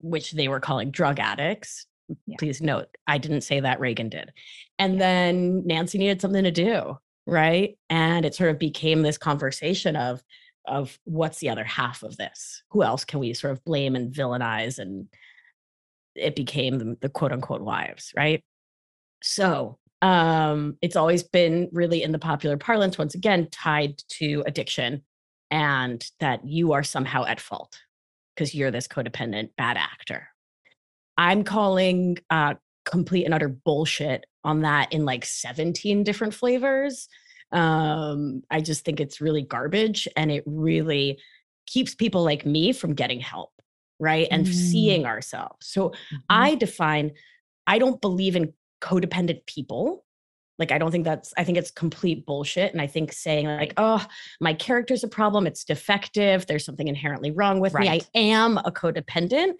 which 0.02 0.32
they 0.32 0.48
were 0.48 0.60
calling 0.60 0.92
drug 0.92 1.20
addicts. 1.20 1.86
Yeah. 2.26 2.36
Please 2.40 2.62
note, 2.62 2.88
I 3.08 3.18
didn't 3.18 3.42
say 3.42 3.60
that 3.60 3.80
Reagan 3.80 4.10
did. 4.10 4.32
And 4.78 5.00
then 5.00 5.66
Nancy 5.66 5.98
needed 5.98 6.22
something 6.22 6.44
to 6.44 6.52
do, 6.52 6.98
right? 7.26 7.78
And 7.90 8.26
it 8.26 8.36
sort 8.36 8.50
of 8.50 8.60
became 8.60 9.02
this 9.02 9.18
conversation 9.18 9.96
of 9.96 10.24
of 10.66 11.00
what's 11.06 11.40
the 11.40 11.50
other 11.50 11.64
half 11.64 12.04
of 12.04 12.18
this? 12.18 12.64
Who 12.72 12.84
else 12.84 13.06
can 13.06 13.20
we 13.20 13.34
sort 13.34 13.54
of 13.54 13.64
blame 13.64 13.96
and 13.96 14.14
villainize? 14.14 14.78
And 14.80 15.08
it 16.16 16.36
became 16.36 16.78
the, 16.80 16.98
the 17.02 17.10
quote 17.10 17.32
unquote 17.32 17.62
wives, 17.62 18.12
right? 18.16 18.44
So 19.22 19.78
Um, 20.02 20.78
it's 20.82 20.96
always 20.96 21.24
been 21.24 21.70
really 21.74 22.04
in 22.04 22.12
the 22.14 22.20
popular 22.20 22.58
parlance, 22.58 22.98
once 22.98 23.16
again, 23.16 23.50
tied 23.52 23.98
to 24.20 24.44
addiction 24.48 25.04
and 25.52 26.06
that 26.20 26.48
you 26.48 26.72
are 26.74 26.84
somehow 26.84 27.26
at 27.26 27.42
fault 27.42 27.78
because 28.36 28.56
you're 28.56 28.72
this 28.72 28.88
codependent 28.88 29.50
bad 29.58 29.76
actor. 29.76 30.30
I'm 31.20 31.44
calling 31.44 32.18
uh, 32.30 32.54
complete 32.86 33.26
and 33.26 33.34
utter 33.34 33.50
bullshit 33.50 34.26
on 34.46 34.62
that 34.62 34.94
in 34.94 35.04
like 35.04 35.26
17 35.26 36.06
different 36.06 36.34
flavors. 36.34 37.10
Um, 37.52 38.42
I 38.50 38.62
just 38.62 38.86
think 38.86 39.02
it's 39.02 39.20
really 39.20 39.42
garbage 39.42 40.08
and 40.16 40.32
it 40.32 40.44
really 40.46 41.20
keeps 41.68 41.94
people 41.94 42.24
like 42.24 42.46
me 42.46 42.72
from 42.72 42.94
getting 42.94 43.20
help, 43.20 43.52
right? 44.00 44.30
And 44.32 44.46
mm. 44.46 44.54
seeing 44.54 45.06
ourselves. 45.06 45.68
So 45.68 45.90
mm-hmm. 45.90 46.16
I 46.30 46.56
define, 46.56 47.12
I 47.68 47.80
don't 47.80 48.00
believe 48.00 48.38
in 48.38 48.54
codependent 48.82 49.46
people. 49.46 50.06
Like, 50.60 50.72
I 50.72 50.78
don't 50.78 50.92
think 50.92 51.06
that's, 51.06 51.34
I 51.38 51.44
think 51.44 51.58
it's 51.58 51.72
complete 51.72 52.26
bullshit. 52.26 52.74
And 52.74 52.82
I 52.82 52.88
think 52.88 53.14
saying, 53.14 53.48
like, 53.48 53.74
oh, 53.78 54.06
my 54.40 54.54
character's 54.54 55.04
a 55.04 55.08
problem, 55.08 55.48
it's 55.48 55.64
defective, 55.64 56.46
there's 56.46 56.66
something 56.66 56.88
inherently 56.88 57.32
wrong 57.32 57.60
with 57.60 57.74
right. 57.74 57.84
me, 57.84 57.90
I 57.90 58.20
am 58.20 58.58
a 58.60 58.72
codependent, 58.72 59.54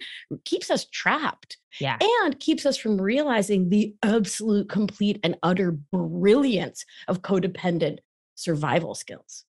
keeps 0.44 0.70
us 0.70 0.84
trapped. 0.84 1.56
Yeah. 1.78 1.98
And 2.00 2.38
keeps 2.40 2.66
us 2.66 2.76
from 2.76 3.00
realizing 3.00 3.68
the 3.68 3.94
absolute, 4.02 4.68
complete, 4.68 5.20
and 5.22 5.38
utter 5.42 5.70
brilliance 5.70 6.84
of 7.06 7.22
codependent 7.22 7.98
survival 8.34 8.94
skills. 8.94 9.44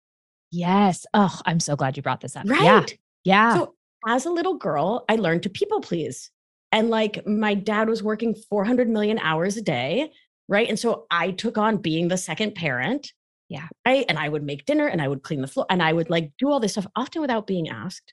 Yes. 0.50 1.06
Oh, 1.14 1.40
I'm 1.46 1.60
so 1.60 1.76
glad 1.76 1.96
you 1.96 2.02
brought 2.02 2.20
this 2.20 2.36
up. 2.36 2.46
Right. 2.46 2.62
Yeah. 2.62 2.84
Yeah. 3.24 3.54
So, 3.54 3.74
as 4.06 4.26
a 4.26 4.30
little 4.30 4.54
girl, 4.54 5.04
I 5.08 5.16
learned 5.16 5.42
to 5.44 5.50
people 5.50 5.80
please. 5.80 6.30
And 6.72 6.90
like 6.90 7.26
my 7.26 7.54
dad 7.54 7.88
was 7.88 8.02
working 8.02 8.34
400 8.34 8.88
million 8.88 9.18
hours 9.18 9.56
a 9.56 9.62
day 9.62 10.12
right? 10.50 10.68
And 10.68 10.78
so 10.78 11.06
I 11.10 11.30
took 11.30 11.56
on 11.56 11.78
being 11.78 12.08
the 12.08 12.18
second 12.18 12.54
parent. 12.54 13.12
Yeah. 13.48 13.68
Right. 13.86 14.04
And 14.08 14.18
I 14.18 14.28
would 14.28 14.42
make 14.42 14.66
dinner 14.66 14.86
and 14.86 15.00
I 15.00 15.08
would 15.08 15.22
clean 15.22 15.40
the 15.40 15.46
floor 15.46 15.66
and 15.70 15.82
I 15.82 15.92
would 15.92 16.10
like 16.10 16.32
do 16.38 16.50
all 16.50 16.60
this 16.60 16.72
stuff, 16.72 16.86
often 16.94 17.22
without 17.22 17.46
being 17.46 17.68
asked, 17.68 18.12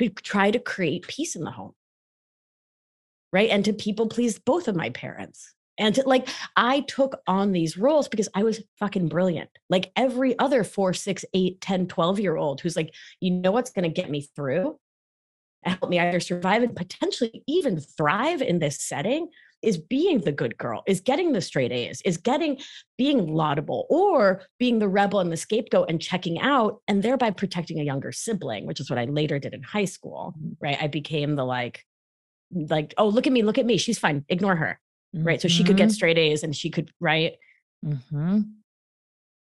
to 0.00 0.08
try 0.08 0.50
to 0.50 0.58
create 0.58 1.06
peace 1.06 1.36
in 1.36 1.44
the 1.44 1.50
home. 1.50 1.72
Right. 3.32 3.50
And 3.50 3.64
to 3.66 3.72
people 3.72 4.08
please 4.08 4.38
both 4.38 4.66
of 4.66 4.74
my 4.74 4.90
parents. 4.90 5.52
And 5.78 5.94
to, 5.96 6.08
like, 6.08 6.26
I 6.56 6.80
took 6.80 7.20
on 7.26 7.52
these 7.52 7.76
roles 7.76 8.08
because 8.08 8.30
I 8.34 8.44
was 8.44 8.62
fucking 8.78 9.08
brilliant. 9.08 9.50
Like 9.68 9.92
every 9.94 10.38
other 10.38 10.64
four, 10.64 10.94
six, 10.94 11.22
eight, 11.34 11.60
10, 11.60 11.88
12 11.88 12.18
year 12.18 12.36
old 12.36 12.62
who's 12.62 12.76
like, 12.76 12.94
you 13.20 13.30
know 13.30 13.52
what's 13.52 13.70
going 13.70 13.82
to 13.82 13.90
get 13.90 14.10
me 14.10 14.22
through 14.22 14.78
and 15.62 15.76
help 15.78 15.90
me 15.90 15.98
either 15.98 16.20
survive 16.20 16.62
and 16.62 16.74
potentially 16.74 17.42
even 17.46 17.78
thrive 17.78 18.40
in 18.40 18.58
this 18.58 18.80
setting 18.80 19.28
is 19.66 19.76
being 19.76 20.20
the 20.20 20.32
good 20.32 20.56
girl, 20.56 20.82
is 20.86 21.00
getting 21.00 21.32
the 21.32 21.40
straight 21.40 21.72
A's, 21.72 22.00
is 22.04 22.16
getting 22.16 22.58
being 22.96 23.26
laudable 23.26 23.86
or 23.90 24.42
being 24.58 24.78
the 24.78 24.88
rebel 24.88 25.20
and 25.20 25.30
the 25.30 25.36
scapegoat 25.36 25.90
and 25.90 26.00
checking 26.00 26.40
out 26.40 26.80
and 26.88 27.02
thereby 27.02 27.30
protecting 27.30 27.80
a 27.80 27.82
younger 27.82 28.12
sibling, 28.12 28.64
which 28.66 28.80
is 28.80 28.88
what 28.88 28.98
I 28.98 29.04
later 29.04 29.38
did 29.38 29.52
in 29.52 29.62
high 29.62 29.84
school, 29.84 30.34
mm-hmm. 30.38 30.52
right? 30.60 30.78
I 30.80 30.86
became 30.86 31.34
the 31.34 31.44
like, 31.44 31.84
like, 32.52 32.94
oh, 32.96 33.08
look 33.08 33.26
at 33.26 33.32
me, 33.32 33.42
look 33.42 33.58
at 33.58 33.66
me. 33.66 33.76
She's 33.76 33.98
fine. 33.98 34.24
Ignore 34.28 34.56
her. 34.56 34.80
Mm-hmm. 35.14 35.26
Right. 35.26 35.40
So 35.40 35.48
she 35.48 35.64
could 35.64 35.76
get 35.76 35.88
mm-hmm. 35.88 35.94
straight 35.94 36.18
A's 36.18 36.42
and 36.44 36.54
she 36.54 36.70
could, 36.70 36.90
right? 37.00 37.34
Mm-hmm 37.84 38.40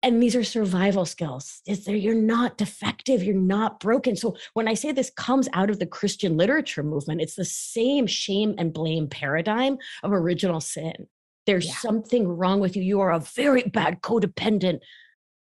and 0.04 0.22
these 0.22 0.36
are 0.36 0.44
survival 0.44 1.06
skills. 1.06 1.62
Is 1.66 1.86
there 1.86 1.96
you're 1.96 2.14
not 2.14 2.58
defective 2.58 3.24
you're 3.24 3.36
not 3.36 3.80
broken. 3.80 4.16
So 4.16 4.36
when 4.54 4.68
i 4.68 4.74
say 4.74 4.92
this 4.92 5.10
comes 5.10 5.48
out 5.54 5.70
of 5.70 5.80
the 5.80 5.86
christian 5.86 6.38
literature 6.38 6.84
movement 6.84 7.22
it's 7.22 7.36
the 7.36 7.46
same 7.46 8.06
shame 8.06 8.54
and 8.58 8.74
blame 8.74 9.08
paradigm 9.08 9.78
of 10.04 10.12
original 10.12 10.60
sin. 10.60 11.08
There's 11.46 11.68
yeah. 11.68 11.76
something 11.76 12.28
wrong 12.28 12.60
with 12.60 12.76
you. 12.76 12.84
You 12.84 13.02
are 13.02 13.12
a 13.12 13.20
very 13.20 13.64
bad 13.64 14.02
codependent 14.02 14.80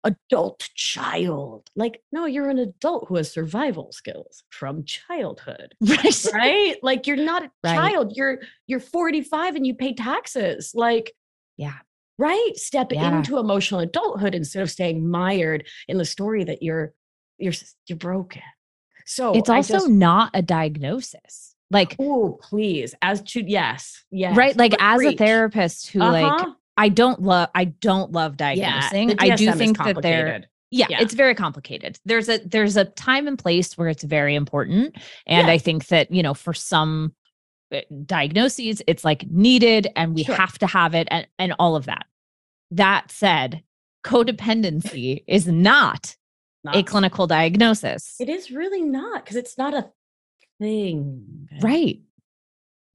adult 0.03 0.69
child. 0.75 1.69
Like 1.75 2.01
no 2.11 2.25
you're 2.25 2.49
an 2.49 2.59
adult 2.59 3.07
who 3.07 3.15
has 3.15 3.31
survival 3.31 3.91
skills 3.91 4.43
from 4.49 4.83
childhood 4.83 5.73
right. 5.81 6.25
right? 6.33 6.75
Like 6.83 7.07
you're 7.07 7.17
not 7.17 7.43
a 7.43 7.51
right. 7.63 7.75
child. 7.75 8.13
You're 8.15 8.39
you're 8.67 8.79
45 8.79 9.55
and 9.55 9.65
you 9.65 9.73
pay 9.73 9.93
taxes. 9.93 10.71
Like 10.75 11.13
yeah 11.57 11.79
right? 12.19 12.51
Step 12.55 12.91
yeah. 12.91 13.17
into 13.17 13.39
emotional 13.39 13.79
adulthood 13.79 14.35
instead 14.35 14.61
of 14.61 14.69
staying 14.69 15.09
mired 15.09 15.65
in 15.87 15.97
the 15.97 16.05
story 16.05 16.43
that 16.43 16.61
you're 16.61 16.93
you're 17.39 17.53
you're 17.87 17.97
broken. 17.97 18.43
So 19.05 19.33
it's 19.33 19.49
also 19.49 19.73
just, 19.73 19.89
not 19.89 20.29
a 20.35 20.43
diagnosis. 20.43 21.55
Like 21.71 21.95
oh 21.97 22.37
please. 22.43 22.93
As 23.01 23.23
to 23.23 23.41
yes 23.41 24.03
yes 24.11 24.37
right 24.37 24.55
like 24.55 24.75
as 24.79 25.01
a 25.01 25.15
therapist 25.15 25.89
who 25.89 26.01
uh-huh. 26.01 26.11
like 26.11 26.47
i 26.77 26.89
don't 26.89 27.21
love 27.21 27.49
i 27.55 27.65
don't 27.65 28.11
love 28.11 28.37
diagnosing. 28.37 29.09
yeah, 29.09 29.15
i 29.19 29.35
do 29.35 29.51
think 29.53 29.77
that 29.77 30.01
they're 30.01 30.43
yeah, 30.71 30.85
yeah, 30.87 31.01
it's 31.01 31.15
very 31.15 31.33
complicated. 31.33 31.97
There's 32.05 32.29
a 32.29 32.37
there's 32.45 32.77
a 32.77 32.85
time 32.85 33.27
and 33.27 33.39
place 33.39 33.75
where 33.75 33.87
it's 33.87 34.03
very 34.03 34.35
important 34.35 34.95
and 35.25 35.47
yeah. 35.47 35.53
I 35.53 35.57
think 35.57 35.87
that, 35.87 36.11
you 36.11 36.21
know, 36.21 36.35
for 36.35 36.53
some 36.53 37.13
Eh, 37.71 37.81
diagnoses 38.05 38.81
it's 38.87 39.05
like 39.05 39.29
needed 39.29 39.87
and 39.95 40.15
we 40.15 40.23
sure. 40.23 40.35
have 40.35 40.57
to 40.57 40.65
have 40.65 40.95
it 40.95 41.07
and, 41.11 41.27
and 41.37 41.53
all 41.59 41.75
of 41.75 41.85
that 41.85 42.07
that 42.71 43.11
said, 43.11 43.63
codependency 44.03 45.23
is 45.27 45.47
not, 45.47 46.15
not, 46.63 46.75
a 46.75 46.83
clinical 46.83 47.27
diagnosis. 47.27 48.15
It 48.19 48.29
is 48.29 48.51
really 48.51 48.81
not 48.81 49.23
because 49.23 49.37
it's 49.37 49.57
not 49.57 49.73
a 49.73 49.89
thing. 50.59 51.49
Right. 51.61 52.01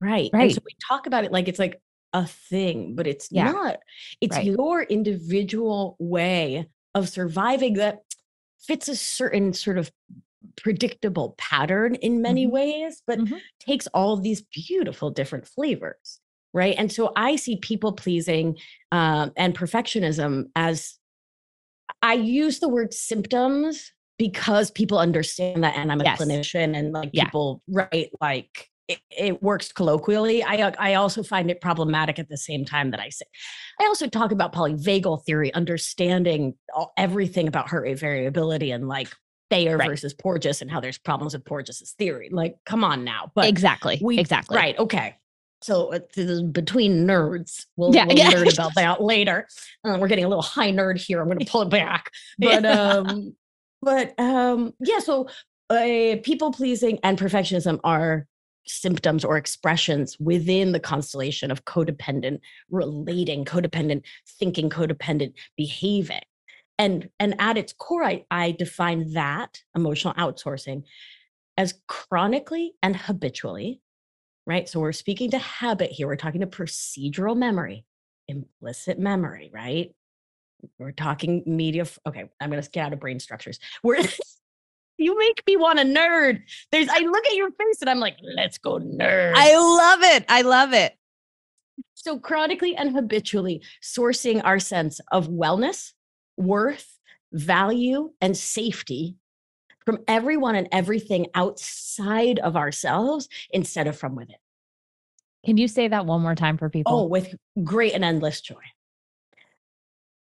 Right. 0.01 0.29
Right. 0.33 0.43
And 0.43 0.53
so 0.53 0.61
we 0.65 0.75
talk 0.87 1.07
about 1.07 1.23
it 1.23 1.31
like 1.31 1.47
it's 1.47 1.59
like 1.59 1.81
a 2.13 2.25
thing, 2.25 2.95
but 2.95 3.07
it's 3.07 3.29
yeah. 3.31 3.51
not. 3.51 3.77
It's 4.21 4.35
right. 4.35 4.45
your 4.45 4.83
individual 4.83 5.95
way 5.99 6.67
of 6.93 7.09
surviving 7.09 7.75
that 7.75 7.99
fits 8.59 8.87
a 8.87 8.95
certain 8.95 9.53
sort 9.53 9.77
of 9.77 9.91
predictable 10.55 11.35
pattern 11.37 11.95
in 11.95 12.21
many 12.21 12.45
mm-hmm. 12.45 12.53
ways, 12.53 13.01
but 13.05 13.19
mm-hmm. 13.19 13.35
takes 13.59 13.87
all 13.87 14.13
of 14.13 14.23
these 14.23 14.41
beautiful 14.41 15.09
different 15.09 15.47
flavors 15.47 16.19
right 16.55 16.75
and 16.79 16.91
so 16.91 17.11
i 17.15 17.35
see 17.35 17.57
people 17.57 17.93
pleasing 17.93 18.57
um, 18.91 19.31
and 19.37 19.55
perfectionism 19.55 20.45
as 20.55 20.95
i 22.01 22.13
use 22.13 22.59
the 22.59 22.69
word 22.69 22.91
symptoms 22.93 23.91
because 24.17 24.71
people 24.71 24.97
understand 24.97 25.63
that 25.63 25.75
and 25.77 25.91
i'm 25.91 26.01
a 26.01 26.03
yes. 26.03 26.19
clinician 26.19 26.75
and 26.75 26.93
like 26.93 27.11
yeah. 27.13 27.25
people 27.25 27.61
right 27.67 28.09
like 28.19 28.69
it, 28.87 28.99
it, 29.09 29.41
works 29.41 29.71
colloquially. 29.71 30.43
I 30.43 30.71
I 30.77 30.93
also 30.93 31.23
find 31.23 31.49
it 31.49 31.59
problematic 31.59 32.19
at 32.19 32.29
the 32.29 32.37
same 32.37 32.65
time 32.65 32.91
that 32.91 32.99
I 32.99 33.09
say. 33.09 33.25
I 33.81 33.85
also 33.85 34.07
talk 34.07 34.31
about 34.31 34.53
polyvagal 34.53 35.25
theory, 35.25 35.51
understanding 35.55 36.53
all, 36.71 36.93
everything 36.95 37.47
about 37.47 37.67
heart 37.67 37.81
rate 37.81 37.97
variability 37.97 38.69
and 38.69 38.87
like 38.87 39.09
Thayer 39.49 39.77
right. 39.77 39.89
versus 39.89 40.13
Porges 40.13 40.61
and 40.61 40.71
how 40.71 40.79
there's 40.79 40.97
problems 40.97 41.33
with 41.33 41.45
Porges's 41.45 41.91
theory. 41.91 42.29
Like, 42.31 42.57
come 42.65 42.83
on 42.83 43.03
now. 43.03 43.31
But 43.35 43.47
exactly, 43.47 43.99
we, 44.01 44.17
exactly, 44.19 44.57
right. 44.57 44.77
Okay, 44.77 45.15
so 45.61 45.91
it's 45.91 46.41
between 46.41 47.07
nerds. 47.07 47.65
We'll, 47.75 47.93
yeah, 47.93 48.05
we'll 48.05 48.17
yeah. 48.17 48.29
learn 48.29 48.47
about 48.47 48.75
that 48.75 49.01
later. 49.01 49.47
Uh, 49.83 49.97
we're 49.99 50.07
getting 50.07 50.25
a 50.25 50.27
little 50.27 50.43
high 50.43 50.71
nerd 50.71 51.03
here. 51.03 51.21
I'm 51.21 51.27
going 51.27 51.39
to 51.39 51.45
pull 51.45 51.63
it 51.63 51.69
back. 51.69 52.11
But 52.37 52.63
yeah. 52.63 52.71
um, 52.71 53.35
but 53.81 54.13
um, 54.19 54.73
yeah. 54.79 54.99
So 54.99 55.27
uh, 55.69 56.17
people 56.23 56.51
pleasing 56.51 56.99
and 57.03 57.17
perfectionism 57.17 57.79
are 57.83 58.27
symptoms 58.67 59.23
or 59.23 59.37
expressions 59.37 60.19
within 60.19 60.71
the 60.71 60.79
constellation 60.79 61.49
of 61.51 61.65
codependent 61.65 62.39
relating, 62.69 63.45
codependent 63.45 64.03
thinking, 64.39 64.69
codependent 64.69 65.33
behaving. 65.55 66.21
And 66.77 67.09
and 67.19 67.35
at 67.39 67.57
its 67.57 67.73
core, 67.73 68.03
I, 68.03 68.25
I 68.29 68.51
define 68.51 69.13
that 69.13 69.61
emotional 69.75 70.13
outsourcing 70.15 70.83
as 71.57 71.73
chronically 71.87 72.73
and 72.83 72.95
habitually 72.95 73.81
right? 74.45 74.69
So 74.69 74.79
we're 74.79 74.91
speaking 74.91 75.31
to 75.31 75.37
habit 75.37 75.91
here. 75.91 76.07
We're 76.07 76.15
talking 76.15 76.41
to 76.41 76.47
procedural 76.47 77.35
memory, 77.35 77.85
implicit 78.27 78.99
memory, 78.99 79.49
right? 79.53 79.93
We're 80.79 80.91
talking 80.91 81.43
media. 81.45 81.85
okay, 82.07 82.25
I'm 82.39 82.49
going 82.49 82.61
to 82.61 82.69
get 82.69 82.85
out 82.85 82.93
of 82.93 82.99
brain 82.99 83.19
structures. 83.19 83.59
We're 83.83 84.01
you 84.97 85.17
make 85.17 85.43
me 85.47 85.57
want 85.57 85.79
a 85.79 85.83
nerd. 85.83 86.41
There's 86.71 86.87
I 86.89 86.99
look 86.99 87.25
at 87.25 87.35
your 87.35 87.51
face 87.51 87.81
and 87.81 87.89
I'm 87.89 87.99
like, 87.99 88.17
let's 88.21 88.57
go 88.57 88.79
nerd. 88.79 89.33
I 89.35 89.55
love 89.57 90.15
it. 90.15 90.25
I 90.29 90.41
love 90.41 90.73
it. 90.73 90.95
So 91.93 92.19
chronically 92.19 92.75
and 92.75 92.91
habitually 92.91 93.61
sourcing 93.83 94.41
our 94.43 94.59
sense 94.59 95.01
of 95.11 95.27
wellness, 95.27 95.91
worth, 96.37 96.99
value, 97.31 98.11
and 98.21 98.35
safety 98.35 99.15
from 99.85 99.99
everyone 100.07 100.55
and 100.55 100.67
everything 100.71 101.27
outside 101.35 102.39
of 102.39 102.55
ourselves 102.55 103.29
instead 103.51 103.87
of 103.87 103.97
from 103.97 104.15
within. 104.15 104.35
Can 105.45 105.57
you 105.57 105.67
say 105.67 105.87
that 105.87 106.07
one 106.07 106.21
more 106.21 106.35
time 106.35 106.57
for 106.57 106.65
oh, 106.65 106.69
people? 106.69 106.93
Oh, 106.93 107.05
with 107.05 107.35
great 107.63 107.93
and 107.93 108.03
endless 108.03 108.41
joy. 108.41 108.55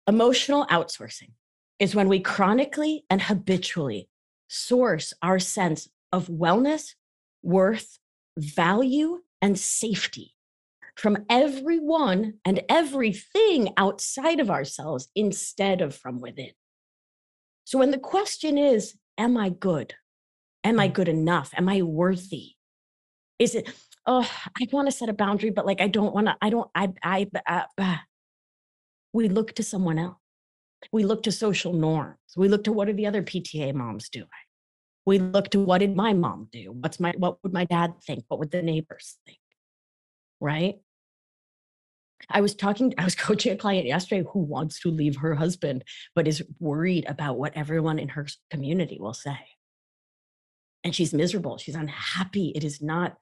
Emotional 0.07 0.67
outsourcing 0.67 1.31
is 1.79 1.95
when 1.95 2.09
we 2.09 2.21
chronically 2.21 3.05
and 3.09 3.23
habitually 3.23 4.09
source 4.49 5.15
our 5.23 5.39
sense 5.39 5.89
of 6.13 6.29
wellness, 6.29 6.95
worth, 7.43 7.99
value, 8.37 9.23
and 9.41 9.59
safety 9.59 10.34
from 10.97 11.25
everyone 11.29 12.35
and 12.45 12.63
everything 12.69 13.71
outside 13.77 14.41
of 14.41 14.51
ourselves 14.51 15.09
instead 15.15 15.81
of 15.81 15.95
from 15.95 16.21
within. 16.21 16.53
So 17.65 17.79
when 17.79 17.91
the 17.91 17.99
question 17.99 18.59
is, 18.59 18.97
Am 19.17 19.37
I 19.37 19.49
good? 19.49 19.95
Am 20.65 20.81
I 20.81 20.89
Mm. 20.89 20.95
good 20.95 21.09
enough? 21.09 21.53
Am 21.57 21.69
I 21.69 21.83
worthy? 21.83 22.55
Is 23.39 23.55
it, 23.55 23.73
oh, 24.07 24.29
I 24.61 24.67
want 24.73 24.89
to 24.89 24.93
set 24.93 25.09
a 25.09 25.13
boundary, 25.13 25.51
but 25.51 25.67
like 25.67 25.81
I 25.81 25.87
don't 25.87 26.13
want 26.13 26.27
to, 26.27 26.37
I 26.43 26.51
don't, 26.51 26.69
I, 26.75 26.93
I, 27.03 27.27
uh, 27.47 27.63
uh, 27.79 27.97
we 29.13 29.29
look 29.29 29.55
to 29.55 29.63
someone 29.63 29.99
else. 30.01 30.17
We 30.93 31.05
look 31.05 31.23
to 31.25 31.33
social 31.33 31.73
norms. 31.73 32.19
We 32.37 32.49
look 32.49 32.65
to 32.65 32.73
what 32.73 32.89
are 32.89 32.93
the 32.93 33.07
other 33.07 33.23
PTA 33.23 33.73
moms 33.73 34.09
doing? 34.09 34.27
We 35.07 35.19
look 35.19 35.51
to 35.51 35.61
what 35.61 35.79
did 35.79 35.95
my 35.97 36.13
mom 36.13 36.49
do? 36.51 36.73
What's 36.73 36.99
my 36.99 37.15
what 37.17 37.43
would 37.43 37.53
my 37.53 37.65
dad 37.65 37.95
think? 38.07 38.25
What 38.29 38.41
would 38.41 38.51
the 38.51 38.63
neighbors 38.63 39.17
think? 39.27 39.39
Right? 40.45 40.75
I 42.29 42.43
was 42.43 42.55
talking, 42.55 42.93
I 42.99 43.05
was 43.05 43.15
coaching 43.27 43.53
a 43.53 43.57
client 43.57 43.87
yesterday 43.87 44.25
who 44.31 44.41
wants 44.41 44.81
to 44.81 44.91
leave 44.91 45.17
her 45.17 45.35
husband, 45.35 45.85
but 46.15 46.29
is 46.29 46.43
worried 46.61 47.07
about 47.09 47.39
what 47.39 47.57
everyone 47.57 47.99
in 47.99 48.11
her 48.11 48.27
community 48.51 48.99
will 49.01 49.15
say. 49.15 49.39
And 50.85 50.95
she's 50.95 51.15
miserable. 51.15 51.57
She's 51.57 51.75
unhappy. 51.75 52.53
It 52.55 52.63
is 52.63 52.83
not, 52.83 53.17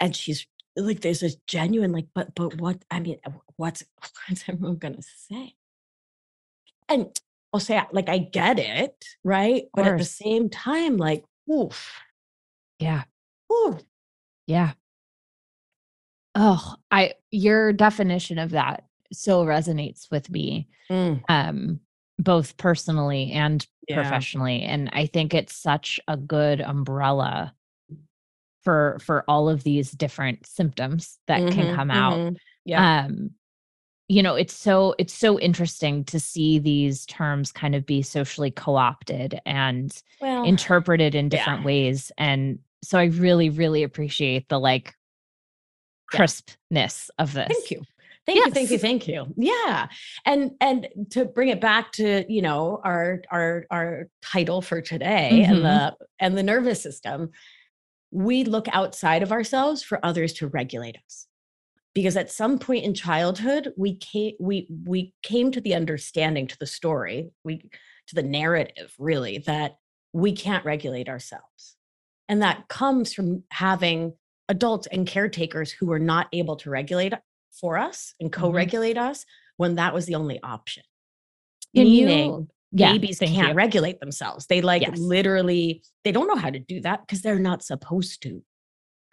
and 0.00 0.14
she's 0.14 0.44
like, 0.76 1.00
there's 1.00 1.20
this 1.20 1.36
genuine, 1.46 1.92
like, 1.92 2.08
but, 2.16 2.34
but 2.34 2.60
what, 2.60 2.82
I 2.90 2.98
mean, 2.98 3.18
what's, 3.56 3.84
what's 4.28 4.48
everyone 4.48 4.76
gonna 4.76 5.02
say? 5.28 5.54
And 6.88 7.06
I'll 7.52 7.60
say, 7.60 7.80
like, 7.92 8.08
I 8.08 8.18
get 8.18 8.58
it, 8.58 9.04
right? 9.22 9.64
But 9.72 9.86
at 9.86 9.98
the 9.98 10.04
same 10.04 10.50
time, 10.50 10.96
like, 10.96 11.24
oof, 11.48 11.92
Yeah. 12.80 13.04
oof. 13.52 13.82
Yeah. 14.46 14.72
Oh, 16.40 16.76
I 16.92 17.14
your 17.32 17.72
definition 17.72 18.38
of 18.38 18.50
that 18.50 18.86
so 19.12 19.44
resonates 19.44 20.10
with 20.10 20.30
me 20.30 20.68
Mm, 20.90 21.24
um 21.28 21.80
both 22.18 22.56
personally 22.58 23.32
and 23.32 23.66
yeah. 23.88 24.22
professionally 24.22 24.62
and 24.62 24.90
I 24.92 25.06
think 25.06 25.34
it's 25.34 25.54
such 25.56 26.00
a 26.08 26.16
good 26.16 26.60
umbrella 26.62 27.54
for 28.64 28.98
for 29.00 29.24
all 29.28 29.48
of 29.48 29.62
these 29.64 29.92
different 29.92 30.46
symptoms 30.46 31.18
that 31.26 31.50
can 31.50 31.66
Mhm, 31.66 31.68
come 31.68 31.90
out. 31.90 32.24
mhm. 32.26 32.40
Yeah. 32.64 32.88
Um 32.94 33.30
you 34.08 34.22
know, 34.22 34.36
it's 34.36 34.54
so 34.54 34.94
it's 34.98 35.14
so 35.14 35.40
interesting 35.40 36.04
to 36.06 36.20
see 36.20 36.58
these 36.60 37.06
terms 37.06 37.52
kind 37.52 37.74
of 37.74 37.86
be 37.86 38.02
socially 38.02 38.52
co-opted 38.52 39.40
and 39.46 40.02
Well, 40.20 40.44
interpreted 40.44 41.14
in 41.16 41.28
yeah. 41.30 41.30
different 41.30 41.64
ways 41.64 42.12
and 42.18 42.60
so 42.84 42.98
I 43.00 43.06
really 43.06 43.50
really 43.50 43.82
appreciate 43.84 44.48
the 44.50 44.60
like 44.60 44.94
Yeah. 44.96 44.97
Crispness 46.10 47.10
of 47.18 47.32
this. 47.34 47.48
Thank 47.48 47.70
you. 47.70 47.82
Thank 48.26 48.44
you, 48.44 48.50
thank 48.50 48.70
you, 48.70 48.78
thank 48.78 49.08
you. 49.08 49.26
Yeah. 49.36 49.88
And 50.26 50.50
and 50.60 50.88
to 51.10 51.24
bring 51.24 51.48
it 51.48 51.62
back 51.62 51.92
to, 51.92 52.30
you 52.30 52.42
know, 52.42 52.80
our 52.84 53.22
our 53.30 53.64
our 53.70 54.08
title 54.20 54.60
for 54.60 54.82
today 54.82 55.30
Mhm. 55.32 55.48
and 55.48 55.64
the 55.64 55.96
and 56.18 56.36
the 56.36 56.42
nervous 56.42 56.82
system, 56.82 57.30
we 58.10 58.44
look 58.44 58.68
outside 58.72 59.22
of 59.22 59.32
ourselves 59.32 59.82
for 59.82 60.04
others 60.04 60.34
to 60.34 60.46
regulate 60.48 60.98
us. 61.06 61.26
Because 61.94 62.18
at 62.18 62.30
some 62.30 62.58
point 62.58 62.84
in 62.84 62.92
childhood, 62.92 63.72
we 63.78 63.96
came 63.96 64.34
we 64.38 64.68
we 64.84 65.14
came 65.22 65.50
to 65.52 65.60
the 65.60 65.74
understanding 65.74 66.46
to 66.48 66.58
the 66.58 66.66
story, 66.66 67.30
we 67.44 67.62
to 68.08 68.14
the 68.14 68.22
narrative 68.22 68.94
really 68.98 69.38
that 69.38 69.78
we 70.12 70.32
can't 70.32 70.64
regulate 70.66 71.08
ourselves. 71.08 71.76
And 72.28 72.42
that 72.42 72.68
comes 72.68 73.14
from 73.14 73.44
having 73.50 74.12
adults 74.48 74.86
and 74.90 75.06
caretakers 75.06 75.70
who 75.70 75.86
were 75.86 75.98
not 75.98 76.28
able 76.32 76.56
to 76.56 76.70
regulate 76.70 77.12
for 77.52 77.76
us 77.78 78.14
and 78.20 78.30
Mhm. 78.30 78.34
co-regulate 78.34 78.96
us 78.98 79.24
when 79.56 79.74
that 79.76 79.92
was 79.94 80.06
the 80.06 80.14
only 80.14 80.40
option. 80.42 80.82
Can 81.74 81.86
you- 81.86 82.06
Meaning 82.06 82.48
Yeah, 82.72 82.92
babies 82.92 83.18
can't 83.18 83.48
you. 83.48 83.54
regulate 83.54 84.00
themselves. 84.00 84.46
They 84.46 84.60
like 84.60 84.82
Yes. 84.82 84.98
literally 84.98 85.82
they 86.04 86.12
don't 86.12 86.28
know 86.28 86.36
how 86.36 86.50
to 86.50 86.58
do 86.58 86.80
that 86.82 87.00
because 87.06 87.22
they're 87.22 87.38
not 87.38 87.62
supposed 87.62 88.22
to. 88.22 88.44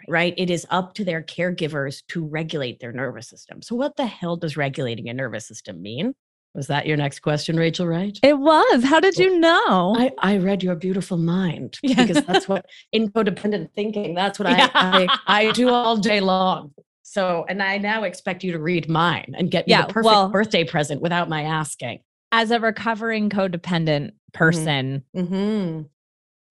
Right. 0.07 0.33
It 0.37 0.49
is 0.49 0.67
up 0.69 0.93
to 0.95 1.05
their 1.05 1.23
caregivers 1.23 2.05
to 2.09 2.23
regulate 2.23 2.79
their 2.79 2.91
nervous 2.91 3.29
system. 3.29 3.61
So 3.61 3.75
what 3.75 3.95
the 3.95 4.05
hell 4.05 4.35
does 4.35 4.55
regulating 4.57 5.09
a 5.09 5.13
nervous 5.13 5.47
system 5.47 5.81
mean? 5.81 6.13
Was 6.55 6.67
that 6.67 6.87
your 6.87 6.95
next 6.95 7.19
question, 7.19 7.57
Rachel, 7.57 7.85
right? 7.85 8.17
It 8.23 8.39
was. 8.39 8.83
How 8.85 9.01
did 9.01 9.17
you 9.17 9.37
know? 9.39 9.93
I, 9.97 10.11
I 10.19 10.37
read 10.37 10.63
your 10.63 10.75
beautiful 10.75 11.17
mind 11.17 11.77
Yeah. 11.83 12.05
because 12.05 12.23
that's 12.23 12.47
what 12.47 12.65
in 12.93 13.11
codependent 13.11 13.73
thinking, 13.75 14.15
that's 14.15 14.39
what 14.39 14.49
Yeah. 14.49 14.69
I, 14.73 15.07
I 15.27 15.47
I 15.47 15.51
do 15.51 15.67
all 15.69 15.97
day 15.97 16.21
long. 16.21 16.71
So, 17.03 17.45
and 17.49 17.61
I 17.61 17.77
now 17.77 18.03
expect 18.03 18.43
you 18.43 18.53
to 18.53 18.59
read 18.59 18.89
mine 18.89 19.35
and 19.37 19.51
get 19.51 19.67
me 19.67 19.71
Yeah, 19.71 19.85
the 19.85 19.93
perfect 19.93 20.05
well- 20.05 20.29
birthday 20.29 20.63
present 20.63 21.01
without 21.01 21.27
my 21.29 21.43
asking. 21.43 21.99
As 22.31 22.51
a 22.51 22.59
recovering 22.59 23.29
codependent 23.29 24.11
person, 24.33 25.03
Mm-hmm. 25.15 25.81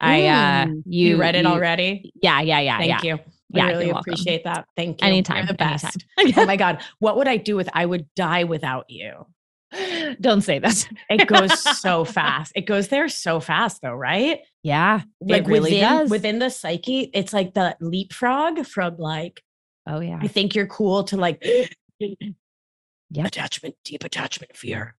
I 0.00 0.26
uh 0.26 0.66
Mm. 0.66 0.82
you, 0.86 1.08
You, 1.10 1.16
read 1.16 1.34
it 1.34 1.46
already? 1.46 2.12
Yeah, 2.22 2.40
yeah, 2.42 2.60
yeah, 2.60 2.78
Thank 2.78 2.88
yeah. 2.88 3.02
you. 3.16 3.20
Yeah, 3.50 3.66
I 3.66 3.70
really 3.70 3.86
welcome. 3.86 4.00
appreciate 4.00 4.44
that. 4.44 4.66
Thank 4.76 5.00
you. 5.00 5.08
Anytime. 5.08 5.38
You're 5.38 5.46
the 5.46 5.54
best. 5.54 6.04
anytime. 6.18 6.42
oh 6.42 6.46
my 6.46 6.56
God. 6.56 6.82
What 6.98 7.16
would 7.16 7.28
I 7.28 7.36
do 7.38 7.56
with 7.56 7.68
I 7.72 7.86
would 7.86 8.06
die 8.14 8.44
without 8.44 8.86
you? 8.90 9.26
Don't 10.20 10.42
say 10.42 10.58
that. 10.58 10.88
It 11.10 11.26
goes 11.28 11.58
so 11.80 12.04
fast. 12.04 12.52
It 12.54 12.62
goes 12.62 12.88
there 12.88 13.08
so 13.08 13.40
fast 13.40 13.82
though, 13.82 13.94
right? 13.94 14.40
Yeah, 14.62 15.02
Like 15.20 15.42
it 15.44 15.48
really 15.48 15.72
within, 15.72 15.80
does. 15.82 16.10
within 16.10 16.38
the 16.38 16.50
psyche, 16.50 17.10
it's 17.12 17.32
like 17.32 17.54
the 17.54 17.76
leapfrog 17.80 18.64
from 18.66 18.96
like, 18.98 19.42
oh 19.86 20.00
yeah. 20.00 20.18
I 20.22 20.28
think 20.28 20.54
you're 20.54 20.66
cool 20.66 21.04
to 21.04 21.16
like 21.16 21.42
Yep. 22.00 23.26
attachment, 23.26 23.74
deep 23.84 24.04
attachment 24.04 24.56
fear. 24.56 24.96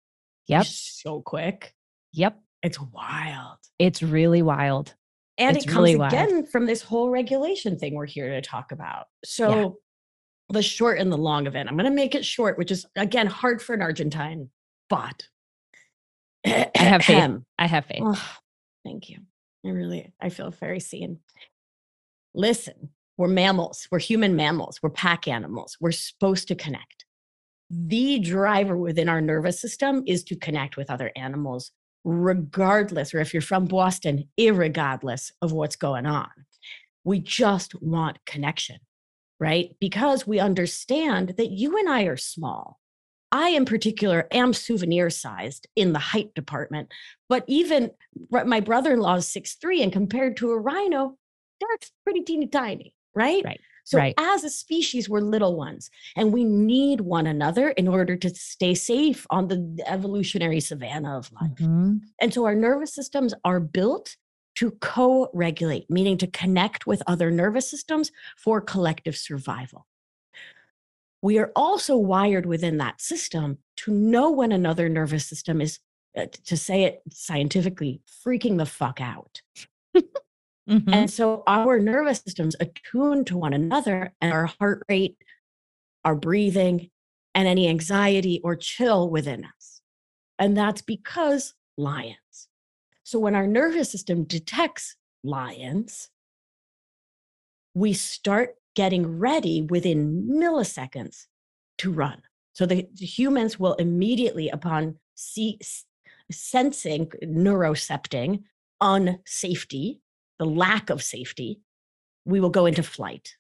Yep. 0.48 0.66
So 0.68 1.22
quick. 1.22 1.74
Yep. 2.14 2.40
It's 2.64 2.80
wild. 2.80 3.58
It's 3.80 4.02
really 4.02 4.42
wild. 4.42 4.94
And 5.38 5.58
It's 5.58 5.66
it 5.66 5.70
comes 5.70 5.78
really 5.80 5.96
wild. 5.98 6.14
again 6.14 6.46
from 6.46 6.66
this 6.66 6.82
whole 6.82 7.10
regulation 7.10 7.78
thing 7.78 7.96
we're 7.96 8.06
here 8.06 8.30
to 8.30 8.42
talk 8.42 8.72
about. 8.72 9.08
So 9.26 9.80
the 10.50 10.62
short 10.62 11.00
and 11.00 11.12
the 11.12 11.18
long 11.18 11.48
of 11.48 11.56
it, 11.56 11.68
I'm 11.68 11.76
going 11.76 11.90
to 11.90 11.92
make 11.92 12.16
it 12.16 12.24
short, 12.24 12.58
which 12.58 12.72
is 12.72 12.86
again 12.96 13.28
hard 13.28 13.62
for 13.62 13.74
an 13.74 13.82
Argentine, 13.82 14.50
but 14.90 15.28
I 16.46 16.70
have 16.76 17.04
faith. 17.06 17.32
I 17.58 17.68
have 17.68 17.86
faith. 17.86 18.02
Oh, 18.04 18.32
thank 18.84 19.10
you. 19.10 19.20
I 19.66 19.70
really, 19.70 20.14
I 20.22 20.30
feel 20.30 20.52
very 20.52 20.80
seen. 20.80 21.20
Listen, 22.34 22.90
we're 23.18 23.28
mammals. 23.28 23.88
We're 23.92 24.00
human 24.00 24.36
mammals. 24.36 24.80
We're 24.84 24.90
pack 24.90 25.28
animals. 25.28 25.78
We're 25.80 25.92
supposed 25.92 26.48
to 26.50 26.56
connect. 26.56 27.06
The 27.70 28.20
driver 28.20 28.78
within 28.78 29.10
our 29.10 29.22
nervous 29.22 29.60
system 29.60 30.04
is 30.06 30.24
to 30.26 30.36
connect 30.36 30.78
with 30.78 30.92
other 30.92 31.12
animals, 31.16 31.72
regardless, 32.04 33.14
or 33.14 33.20
if 33.20 33.34
you're 33.34 33.42
from 33.42 33.66
Boston, 33.66 34.30
irregardless 34.40 35.32
of 35.42 35.52
what's 35.52 35.76
going 35.76 36.06
on. 36.06 36.30
We 37.04 37.20
just 37.20 37.74
want 37.82 38.24
connection, 38.26 38.78
right? 39.40 39.76
Because 39.80 40.28
we 40.28 40.40
understand 40.40 41.36
that 41.38 41.52
you 41.52 41.78
and 41.78 41.90
I 41.90 42.04
are 42.04 42.18
small. 42.18 42.80
I, 43.36 43.50
in 43.50 43.66
particular, 43.66 44.28
am 44.32 44.54
souvenir 44.54 45.10
sized 45.10 45.68
in 45.76 45.92
the 45.94 46.00
height 46.00 46.34
department, 46.36 46.88
but 47.28 47.44
even 47.48 47.92
my 48.30 48.60
brother 48.62 48.94
in 48.94 49.00
law 49.00 49.16
is 49.16 49.28
6'3, 49.28 49.82
and 49.84 49.92
compared 49.92 50.38
to 50.38 50.52
a 50.52 50.60
rhino, 50.60 51.18
that's 51.60 51.92
pretty 52.06 52.22
teeny 52.22 52.48
tiny, 52.48 52.96
right? 53.14 53.44
Right, 53.44 53.60
So, 53.84 53.98
right. 54.00 54.16
as 54.18 54.44
a 54.44 54.50
species, 54.50 55.10
we're 55.10 55.20
little 55.36 55.56
ones, 55.58 55.90
and 56.16 56.32
we 56.32 56.44
need 56.44 57.02
one 57.02 57.28
another 57.28 57.70
in 57.82 57.88
order 57.88 58.16
to 58.16 58.30
stay 58.34 58.74
safe 58.74 59.28
on 59.30 59.48
the 59.50 59.84
evolutionary 59.86 60.62
savannah 60.62 61.18
of 61.18 61.32
life. 61.32 61.60
Mhm. 61.60 62.00
And 62.22 62.34
so 62.34 62.46
our 62.46 62.56
nervous 62.56 62.94
systems 62.96 63.34
are 63.44 63.60
built 63.60 64.16
to 64.56 64.72
co 64.80 65.30
regulate, 65.34 65.86
meaning 65.90 66.18
to 66.20 66.28
connect 66.28 66.88
with 66.88 67.04
other 67.08 67.30
nervous 67.30 67.70
systems 67.70 68.12
for 68.38 68.62
collective 68.62 69.18
survival. 69.18 69.86
We 71.26 71.40
are 71.40 71.52
also 71.56 71.98
wired 71.98 72.46
within 72.46 72.78
that 72.78 73.02
system 73.02 73.58
to 73.78 73.92
know 73.92 74.30
when 74.30 74.52
another 74.52 74.88
nervous 74.90 75.26
system 75.26 75.60
is, 75.60 75.80
uh, 76.16 76.28
to 76.46 76.56
say 76.56 76.84
it 76.84 77.02
scientifically, 77.10 78.00
freaking 78.24 78.60
the 78.60 78.68
fuck 78.68 79.02
out. 79.02 79.42
Mhm. 80.70 80.94
And 80.94 81.10
so 81.10 81.42
our 81.48 81.80
nervous 81.80 82.20
systems 82.20 82.56
attune 82.60 83.26
to 83.26 83.38
one 83.40 83.54
another 83.54 84.14
and 84.22 84.34
our 84.34 84.46
heart 84.46 84.84
rate, 84.88 85.18
our 86.04 86.14
breathing, 86.14 86.92
and 87.34 87.48
any 87.48 87.70
anxiety 87.70 88.40
or 88.44 88.56
chill 88.56 89.10
within 89.10 89.46
us. 89.46 89.82
And 90.38 90.56
that's 90.56 90.84
because 90.84 91.56
lions. 91.76 92.50
So 93.02 93.18
when 93.18 93.34
our 93.34 93.48
nervous 93.48 93.90
system 93.90 94.26
detects 94.26 94.96
lions, 95.24 96.12
we 97.74 97.94
start 97.94 98.58
getting 98.76 99.18
ready 99.20 99.62
within 99.64 100.28
milliseconds 100.30 101.26
to 101.80 101.92
run. 101.92 102.22
So 102.54 102.66
the, 102.66 102.88
the 102.94 103.06
humans 103.06 103.60
will 103.60 103.74
immediately, 103.76 104.50
upon 104.50 104.96
see, 105.16 105.60
sensing 106.32 107.08
neurocepting 107.24 108.44
unsafety, 108.82 110.00
the 110.40 110.46
lack 110.46 110.90
of 110.90 111.04
safety, 111.04 111.60
we 112.26 112.40
will 112.40 112.50
go 112.50 112.66
into 112.66 112.84
flight. 112.84 113.36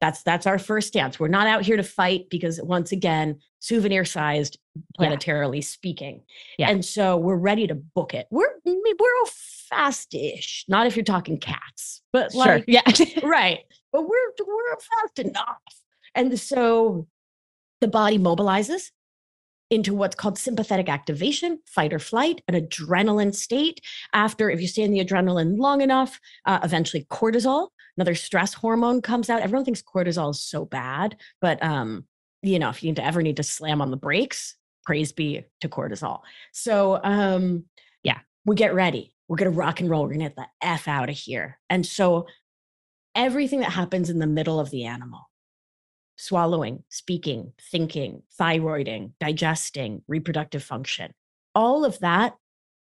That's 0.00 0.22
that's 0.22 0.46
our 0.46 0.58
first 0.58 0.88
stance. 0.88 1.18
We're 1.18 1.26
not 1.28 1.48
out 1.48 1.62
here 1.64 1.76
to 1.76 1.82
fight 1.82 2.30
because 2.30 2.60
once 2.62 2.92
again, 2.92 3.40
souvenir 3.58 4.04
sized, 4.04 4.58
Yeah. 4.76 5.10
planetarily 5.10 5.62
speaking. 5.64 6.22
Yeah. 6.56 6.70
And 6.70 6.84
so 6.84 7.16
we're 7.16 7.36
ready 7.36 7.66
to 7.66 7.74
book 7.74 8.14
it. 8.14 8.28
We're 8.30 8.52
we're 8.64 9.26
fast-ish. 9.70 10.64
Not 10.68 10.86
if 10.86 10.94
you're 10.96 11.04
talking 11.04 11.38
cats, 11.38 12.00
but 12.12 12.32
like 12.32 12.64
yeah. 12.68 12.82
right. 13.24 13.60
But 13.92 14.02
we're 14.02 14.32
we're 14.46 14.76
fast 14.76 15.18
enough. 15.18 15.62
And 16.14 16.38
so 16.38 17.06
the 17.80 17.88
body 17.88 18.18
mobilizes 18.18 18.90
into 19.70 19.94
what's 19.94 20.16
called 20.16 20.38
sympathetic 20.38 20.88
activation, 20.88 21.58
fight 21.66 21.92
or 21.92 21.98
flight, 21.98 22.40
an 22.48 22.54
adrenaline 22.54 23.34
state. 23.34 23.80
After, 24.14 24.48
if 24.50 24.60
you 24.60 24.66
stay 24.66 24.82
in 24.82 24.92
the 24.92 25.04
adrenaline 25.04 25.58
long 25.58 25.82
enough, 25.82 26.18
uh, 26.46 26.58
eventually 26.62 27.06
cortisol, 27.10 27.68
another 27.96 28.14
stress 28.14 28.54
hormone, 28.54 29.02
comes 29.02 29.28
out. 29.28 29.42
Everyone 29.42 29.64
thinks 29.64 29.82
cortisol 29.82 30.30
is 30.30 30.40
so 30.40 30.64
bad, 30.64 31.16
but 31.40 31.62
um, 31.62 32.06
you 32.42 32.58
know, 32.58 32.70
if 32.70 32.82
you 32.82 32.88
need 32.88 32.96
to 32.96 33.04
ever 33.04 33.20
need 33.22 33.36
to 33.36 33.42
slam 33.42 33.82
on 33.82 33.90
the 33.90 33.96
brakes, 33.96 34.54
praise 34.84 35.12
be 35.12 35.44
to 35.60 35.68
cortisol. 35.68 36.20
So 36.52 36.98
um, 37.04 37.64
Yeah. 38.02 38.20
we 38.46 38.56
get 38.56 38.74
ready. 38.74 39.14
We're 39.28 39.36
gonna 39.36 39.50
rock 39.50 39.80
and 39.80 39.90
roll. 39.90 40.04
We're 40.04 40.12
gonna 40.14 40.24
get 40.30 40.36
the 40.36 40.46
f 40.62 40.88
out 40.88 41.10
of 41.10 41.16
here. 41.16 41.58
And 41.68 41.84
so 41.84 42.26
everything 43.14 43.60
that 43.60 43.72
happens 43.72 44.10
in 44.10 44.18
the 44.18 44.26
middle 44.26 44.60
of 44.60 44.70
the 44.70 44.84
animal 44.84 45.28
swallowing, 46.20 46.82
speaking, 46.88 47.52
thinking, 47.70 48.22
thyroiding, 48.40 49.12
digesting, 49.20 50.02
reproductive 50.08 50.64
function, 50.64 51.12
all 51.54 51.84
of 51.84 51.96
that 52.00 52.34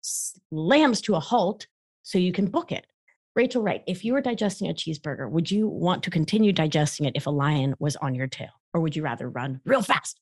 slams 0.01 1.01
to 1.01 1.15
a 1.17 1.21
halt 1.21 1.67
so 2.03 2.19
you 2.19 2.33
can 2.33 2.47
book 2.47 2.71
it. 2.71 2.87
Rachel 3.35 3.63
Wright, 3.63 3.83
if 3.87 4.05
you 4.05 4.13
were 4.13 4.21
digesting 4.21 4.71
a 4.71 4.75
cheeseburger, 4.75 5.29
would 5.29 5.51
you 5.51 5.67
want 5.69 6.05
to 6.05 6.11
continue 6.11 6.53
digesting 6.53 7.05
it 7.07 7.17
if 7.17 7.27
a 7.27 7.31
lion 7.31 7.75
was 7.79 7.97
on 7.97 8.15
your 8.15 8.29
tail? 8.29 8.51
Or 8.73 8.81
would 8.81 8.95
you 8.95 9.03
rather 9.03 9.29
run 9.29 9.61
real 9.65 9.83
fast? 9.83 10.21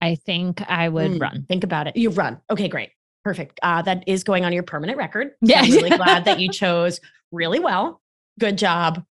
I 0.00 0.14
think 0.14 0.62
I 0.70 0.88
would 0.88 1.12
Mm, 1.12 1.20
run. 1.20 1.46
Think 1.48 1.64
about 1.64 1.88
it. 1.88 1.96
You 1.96 2.10
run. 2.10 2.40
Okay, 2.50 2.68
great. 2.68 2.90
Perfect. 3.24 3.58
Uh, 3.62 3.82
that 3.82 4.04
is 4.06 4.22
going 4.22 4.44
on 4.44 4.52
your 4.52 4.62
permanent 4.62 4.96
record. 4.96 5.32
So 5.44 5.52
Yeah. 5.52 5.60
I'm 5.62 5.70
really 5.72 5.90
glad 5.96 6.24
that 6.26 6.38
you 6.38 6.50
chose 6.50 7.00
really 7.32 7.58
well. 7.58 8.00
Good 8.38 8.58
job, 8.58 9.04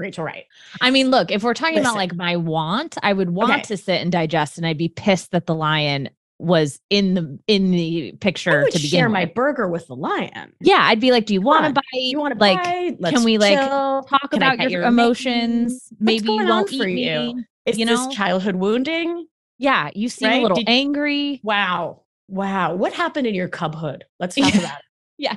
Rachel 0.00 0.24
Wright. 0.24 0.44
I 0.80 0.90
mean, 0.90 1.10
look, 1.10 1.30
if 1.30 1.42
we're 1.44 1.54
talking 1.54 1.78
about 1.78 1.94
like 1.94 2.14
my 2.14 2.36
want, 2.36 2.96
I 3.02 3.12
would 3.12 3.30
want 3.30 3.52
Okay. 3.52 3.62
to 3.62 3.76
sit 3.76 4.00
and 4.00 4.10
digest, 4.10 4.56
and 4.58 4.66
I'd 4.66 4.78
be 4.78 4.88
pissed 4.88 5.30
that 5.32 5.46
the 5.46 5.54
lion 5.54 6.08
was 6.38 6.80
in 6.88 7.12
the 7.14 7.38
in 7.46 7.70
the 7.70 8.12
picture 8.20 8.64
to 8.64 8.72
begin 8.78 8.88
share 8.90 9.08
my 9.10 9.26
burger 9.26 9.68
with 9.68 9.86
the 9.88 9.94
lion. 9.94 10.52
Yeah, 10.60 10.78
I'd 10.80 10.98
be 11.00 11.12
like, 11.12 11.26
"Do 11.26 11.34
you 11.34 11.42
want 11.42 11.66
to 11.66 11.72
bite? 11.74 11.82
You 11.92 12.18
want 12.18 12.32
to 12.32 12.40
like? 12.40 12.96
Let's 12.98 13.22
we, 13.24 13.36
like, 13.38 13.58
chill. 13.58 14.02
talk 14.04 14.30
Can 14.30 14.42
about 14.42 14.58
your, 14.58 14.70
your 14.70 14.82
emotions? 14.84 15.88
What's 15.90 16.00
Maybe 16.00 16.32
you 16.32 16.46
won't 16.46 16.70
for 16.70 16.86
eat 16.86 16.98
you? 17.06 17.34
me. 17.34 17.44
Is 17.66 17.78
you 17.78 17.84
this 17.84 18.06
childhood 18.08 18.54
wounding? 18.56 19.26
Yeah, 19.58 19.90
you 19.94 20.08
seem 20.08 20.30
a 20.30 20.40
little 20.40 20.56
Did- 20.56 20.68
angry. 20.70 21.40
Wow. 21.44 22.04
Wow. 22.28 22.74
What 22.74 22.94
happened 22.94 23.26
in 23.26 23.34
your 23.34 23.48
cubhood? 23.48 24.02
Let's 24.18 24.34
talk 24.36 24.54
Yeah. 24.54 24.60
about 24.60 24.78
it. 24.78 24.84
Yeah. 25.18 25.36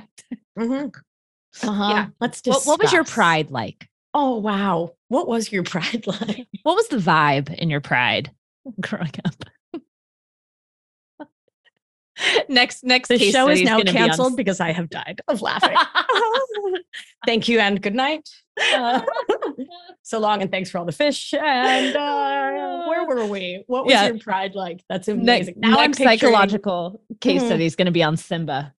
Mm-hmm. 0.58 1.68
Uh-huh. 1.68 1.88
Yeah. 1.90 2.06
Let's 2.20 2.38
What, 2.38 2.54
discuss. 2.54 2.66
what 2.66 2.80
was 2.82 2.92
your 2.92 3.04
pride 3.04 3.50
like? 3.50 3.86
Oh, 4.14 4.38
wow. 4.38 4.94
What 5.08 5.26
was 5.28 5.50
your 5.52 5.62
pride 5.74 6.06
like? 6.06 6.46
What 6.62 6.76
was 6.76 6.88
the 6.88 6.96
vibe 6.98 7.52
in 7.54 7.68
your 7.70 7.80
pride 7.80 8.30
growing 8.80 9.10
up? 9.24 9.34
next 12.48 12.84
next 12.84 13.08
The 13.08 13.18
show 13.18 13.48
is 13.48 13.62
now 13.62 13.78
gonna 13.78 13.84
be 13.86 13.92
canceled 13.92 14.36
because 14.36 14.60
I 14.60 14.70
have 14.72 14.88
died 14.88 15.20
of 15.28 15.42
laughing. 15.42 15.76
Thank 17.26 17.48
you 17.48 17.58
and 17.58 17.82
good 17.82 17.94
night. 17.94 18.28
Uh, 18.72 19.02
so 20.02 20.20
long 20.20 20.40
and 20.42 20.48
thanks 20.50 20.70
for 20.70 20.78
all 20.78 20.84
the 20.84 20.92
fish. 20.92 21.34
And 21.34 21.96
uh, 21.96 22.84
where 22.86 23.04
were 23.04 23.26
we? 23.26 23.64
What 23.66 23.84
was 23.86 23.92
Yeah. 23.94 24.06
your 24.06 24.18
pride 24.20 24.54
like? 24.54 24.84
That's 24.88 25.08
Ne- 25.08 25.14
amazing. 25.14 25.54
now 25.58 25.70
I'm 25.78 25.90
next 25.90 25.98
picturing- 25.98 26.18
psychological 26.20 27.00
case 27.20 27.42
Mhm. 27.42 27.46
study 27.46 27.64
is 27.66 27.74
going 27.74 27.86
to 27.86 27.92
be 27.92 28.02
on 28.04 28.16
Simba. 28.16 28.74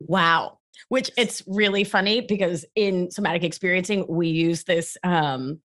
Wow. 0.00 0.58
Which 0.88 1.10
it's 1.16 1.42
really 1.46 1.84
funny 1.84 2.20
because 2.20 2.64
in 2.74 3.10
somatic 3.10 3.44
experiencing, 3.44 4.04
we 4.08 4.28
use 4.28 4.64
this 4.64 4.96
um, 5.04 5.60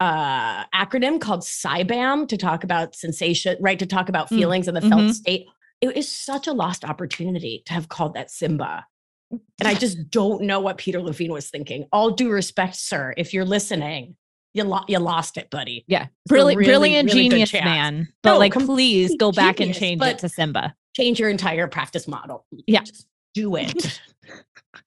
uh, 0.00 0.64
acronym 0.66 1.20
called 1.20 1.40
SIBAM 1.40 2.28
to 2.28 2.36
talk 2.36 2.64
about 2.64 2.94
sensation, 2.94 3.56
right? 3.60 3.78
To 3.78 3.86
talk 3.86 4.08
about 4.08 4.28
Mm, 4.30 4.36
feelings 4.36 4.68
and 4.68 4.76
the 4.76 4.82
felt 4.82 5.02
mhm. 5.02 5.14
state. 5.14 5.46
It 5.80 5.96
is 5.96 6.10
such 6.10 6.46
a 6.46 6.52
lost 6.52 6.84
opportunity 6.84 7.62
to 7.66 7.72
have 7.72 7.88
called 7.88 8.14
that 8.14 8.30
Simba. 8.30 8.84
And 9.30 9.68
I 9.68 9.74
just 9.74 10.10
don't 10.10 10.42
know 10.42 10.60
what 10.60 10.78
Peter 10.78 11.00
Levine 11.00 11.32
was 11.32 11.50
thinking. 11.50 11.86
All 11.92 12.10
due 12.10 12.30
respect, 12.30 12.76
sir, 12.76 13.14
if 13.16 13.34
you're 13.34 13.44
listening, 13.44 14.16
you, 14.54 14.64
lo- 14.64 14.84
you 14.88 14.98
lost 14.98 15.36
it, 15.36 15.50
buddy. 15.50 15.84
Yeah, 15.86 16.06
brilliant, 16.26 16.58
really, 16.58 16.70
brilliant 16.70 17.08
really 17.12 17.28
genius 17.28 17.52
man. 17.52 18.08
But 18.22 18.32
No, 18.32 18.38
like, 18.38 18.54
please 18.54 19.14
go 19.18 19.30
back 19.30 19.60
and 19.60 19.74
change 19.74 20.02
it 20.02 20.18
to 20.18 20.28
Simba. 20.28 20.74
Change 20.96 21.20
your 21.20 21.28
entire 21.28 21.68
practice 21.68 22.08
model. 22.08 22.46
Yeah. 22.66 22.80
Just 22.80 23.06
do 23.34 23.56
it. 23.56 24.00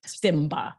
Simba. 0.04 0.76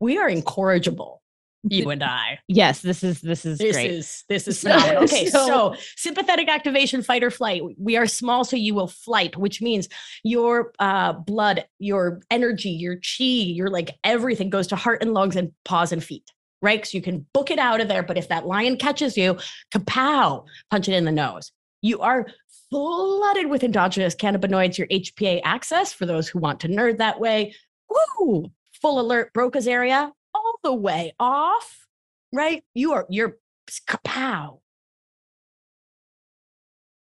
We 0.00 0.18
are 0.18 0.28
incorrigible, 0.28 1.22
you 1.62 1.90
and 1.90 2.02
I. 2.04 2.38
Yes, 2.48 2.80
this 2.80 3.02
is 3.04 3.20
this 3.20 3.44
is 3.44 3.58
This 3.58 3.76
great. 3.76 3.90
is 3.90 4.24
this 4.28 4.48
is 4.48 4.60
phenomenal. 4.62 5.04
Okay, 5.04 5.26
so- 5.26 5.46
so, 5.46 5.74
sympathetic 5.96 6.48
activation, 6.48 7.02
fight 7.02 7.22
or 7.22 7.30
flight. 7.30 7.62
We 7.78 7.96
are 7.96 8.06
small, 8.06 8.44
so 8.44 8.56
you 8.56 8.74
will 8.74 8.86
flight, 8.88 9.36
which 9.36 9.60
means 9.60 9.88
your 10.24 10.72
uh, 10.78 11.12
blood, 11.12 11.66
your 11.78 12.20
energy, 12.30 12.70
your 12.70 12.96
chi, 12.96 13.24
your 13.24 13.68
like 13.68 13.96
everything 14.04 14.48
goes 14.50 14.66
to 14.68 14.76
heart 14.76 15.02
and 15.02 15.12
lungs 15.14 15.36
and 15.36 15.52
paws 15.64 15.92
and 15.92 16.02
feet. 16.02 16.30
Right, 16.62 16.84
so 16.86 16.98
you 16.98 17.02
can 17.02 17.26
book 17.32 17.50
it 17.50 17.58
out 17.58 17.80
of 17.80 17.88
there. 17.88 18.02
But 18.02 18.18
if 18.18 18.28
that 18.28 18.46
lion 18.46 18.76
catches 18.76 19.16
you, 19.16 19.38
kapow, 19.74 20.44
punch 20.70 20.88
it 20.88 20.94
in 20.94 21.06
the 21.06 21.12
nose. 21.12 21.52
You 21.80 22.00
are 22.00 22.26
flooded 22.70 23.48
with 23.48 23.64
endogenous 23.64 24.14
cannabinoids. 24.14 24.76
Your 24.76 24.86
HPA 24.88 25.40
axis 25.42 25.92
for 25.94 26.04
those 26.06 26.28
who 26.28 26.38
want 26.38 26.60
to 26.60 26.68
nerd 26.68 26.98
that 26.98 27.18
way. 27.18 27.54
Woo! 27.90 28.50
Full 28.80 29.00
alert, 29.00 29.32
Broca's 29.32 29.68
area, 29.68 30.12
all 30.34 30.54
the 30.62 30.74
way 30.74 31.12
off. 31.18 31.86
Right, 32.32 32.64
you 32.74 32.92
are 32.92 33.06
you're 33.10 33.38
kapow. 33.86 34.60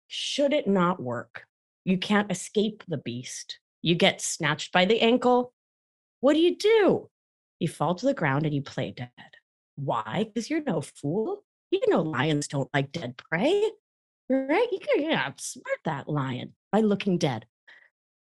Should 0.07 0.53
it 0.53 0.67
not 0.67 1.01
work, 1.01 1.45
you 1.83 1.97
can't 1.97 2.31
escape 2.31 2.83
the 2.87 2.97
beast. 2.97 3.59
You 3.81 3.95
get 3.95 4.21
snatched 4.21 4.71
by 4.71 4.85
the 4.85 5.01
ankle. 5.01 5.53
What 6.21 6.33
do 6.33 6.39
you 6.39 6.55
do? 6.55 7.09
You 7.59 7.67
fall 7.67 7.95
to 7.95 8.05
the 8.05 8.13
ground 8.13 8.45
and 8.45 8.53
you 8.53 8.61
play 8.61 8.91
dead. 8.91 9.09
Why? 9.75 10.25
Because 10.25 10.49
you're 10.49 10.63
no 10.63 10.81
fool. 10.81 11.43
You 11.71 11.81
know 11.87 12.01
lions 12.01 12.47
don't 12.47 12.69
like 12.73 12.91
dead 12.91 13.17
prey, 13.17 13.69
right? 14.29 14.67
You 14.71 14.79
can 14.79 15.03
yeah, 15.03 15.31
smart 15.37 15.79
that 15.85 16.07
lion 16.07 16.53
by 16.71 16.79
looking 16.79 17.17
dead. 17.17 17.45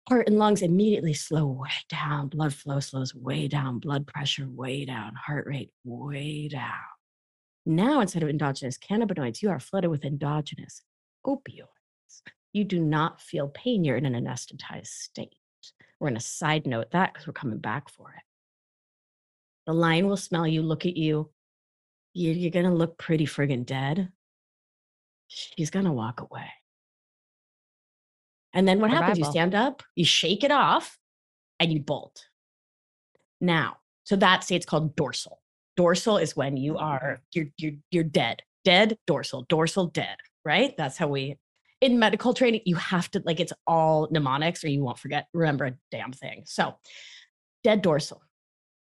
Heart 0.10 0.28
and 0.28 0.38
lungs 0.38 0.62
immediately 0.62 1.14
slow 1.14 1.46
way 1.48 1.70
down. 1.88 2.28
Blood 2.28 2.54
flow 2.54 2.80
slows 2.82 3.16
way 3.16 3.48
down. 3.48 3.80
Blood 3.80 4.06
pressure 4.06 4.48
way 4.50 4.84
down. 4.86 5.14
Heart 5.16 5.48
rate 5.48 5.72
way 5.86 6.50
down. 6.50 6.72
Now, 7.66 8.02
instead 8.02 8.22
of 8.24 8.28
endogenous 8.30 8.78
cannabinoids, 8.78 9.42
you 9.42 9.50
are 9.50 9.60
flooded 9.62 9.90
with 9.90 10.04
endogenous 10.04 10.82
opioids. 11.26 11.68
You 12.52 12.66
do 12.66 12.80
not 12.82 13.22
feel 13.22 13.48
pain. 13.48 13.86
You're 13.86 13.96
in 13.96 14.06
an 14.06 14.14
anesthetized 14.26 14.88
state. 14.88 15.36
We're 16.00 16.10
going 16.10 16.20
to 16.20 16.26
side 16.26 16.68
note 16.68 16.92
that 16.92 17.14
because 17.14 17.26
we're 17.26 17.34
coming 17.34 17.60
back 17.60 17.90
for 17.90 18.10
it. 18.10 18.24
The 19.66 19.74
lion 19.74 20.08
will 20.08 20.18
smell 20.18 20.46
you, 20.46 20.62
look 20.62 20.86
at 20.86 20.98
you. 20.98 21.32
You- 22.14 22.34
You're 22.34 22.52
going 22.52 22.66
to 22.66 22.74
look 22.74 22.98
pretty 22.98 23.26
friggin' 23.26 23.66
dead. 23.66 24.12
She's 25.30 25.70
going 25.70 25.86
to 25.86 25.92
walk 25.94 26.20
away. 26.20 26.50
And 28.54 28.68
then 28.68 28.80
what 28.80 28.92
happens? 28.92 29.18
You 29.18 29.26
stand 29.26 29.56
up, 29.56 29.84
you 29.96 30.06
shake 30.06 30.44
it 30.44 30.52
off, 30.52 30.98
and 31.60 31.72
you 31.72 31.80
bolt. 31.80 32.28
Now, 33.42 33.78
so 34.04 34.16
that 34.18 34.44
state's 34.44 34.66
called 34.66 34.96
dorsal. 34.96 35.42
Dorsal 35.76 36.18
is 36.18 36.36
when 36.36 36.56
you 36.56 36.78
are 36.78 37.20
mm. 37.20 37.20
you're 37.34 37.48
you're 37.58 37.74
you're 37.92 38.04
dead. 38.04 38.44
Dead, 38.64 38.98
dorsal, 39.08 39.46
dorsal, 39.50 39.88
dead, 39.88 40.16
right? 40.46 40.74
That's 40.78 40.98
how 40.98 41.08
we 41.08 41.38
in 41.82 42.00
medical 42.00 42.34
training, 42.34 42.62
you 42.66 42.78
have 42.78 43.12
to 43.12 43.22
like 43.26 43.42
it's 43.42 43.52
all 43.68 44.08
mnemonics 44.10 44.64
or 44.64 44.70
you 44.70 44.82
won't 44.82 44.98
forget, 44.98 45.28
remember 45.34 45.66
a 45.66 45.74
damn 45.92 46.14
thing. 46.14 46.44
So 46.46 46.76
dead 47.64 47.82
dorsal. 47.82 48.22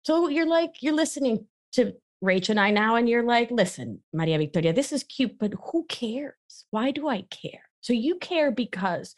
So 0.05 0.29
you're 0.29 0.47
like, 0.47 0.77
you're 0.81 0.95
listening 0.95 1.47
to 1.73 1.93
Rach 2.25 2.49
and 2.49 2.59
I 2.59 2.71
now, 2.71 2.97
and 2.97 3.09
you're 3.09 3.23
like, 3.23 3.51
listen, 3.51 4.01
Maria 4.13 4.39
Victoria, 4.39 4.73
this 4.73 4.91
is 4.93 5.05
cute, 5.05 5.39
but 5.39 5.53
who 5.71 5.85
cares? 5.89 6.35
Why 6.71 6.91
do 6.91 7.09
I 7.09 7.23
care? 7.31 7.68
So 7.81 7.93
you 7.93 8.17
care 8.17 8.51
because 8.51 9.15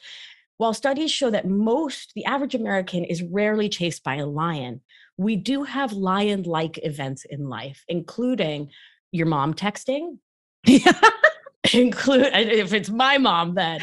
while 0.59 0.75
studies 0.75 1.11
show 1.11 1.31
that 1.31 1.49
most, 1.49 2.13
the 2.15 2.25
average 2.27 2.55
American 2.55 3.05
is 3.05 3.23
rarely 3.23 3.69
chased 3.69 4.05
by 4.05 4.17
a 4.17 4.27
lion, 4.27 4.83
we 5.17 5.37
do 5.37 5.65
have 5.65 5.93
lion 5.93 6.43
like 6.43 6.79
events 6.83 7.25
in 7.25 7.49
life, 7.49 7.85
including 7.89 8.71
your 9.13 9.27
mom 9.27 9.55
texting, 9.55 10.19
include 11.75 12.27
if 12.35 12.73
it's 12.73 12.91
my 12.91 13.19
mom, 13.19 13.55
then 13.55 13.81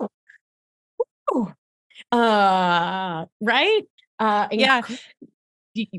woo, 0.00 0.08
woo, 1.32 1.52
uh, 2.18 3.26
right? 3.40 3.82
Uh, 4.18 4.48
Yeah. 4.50 4.82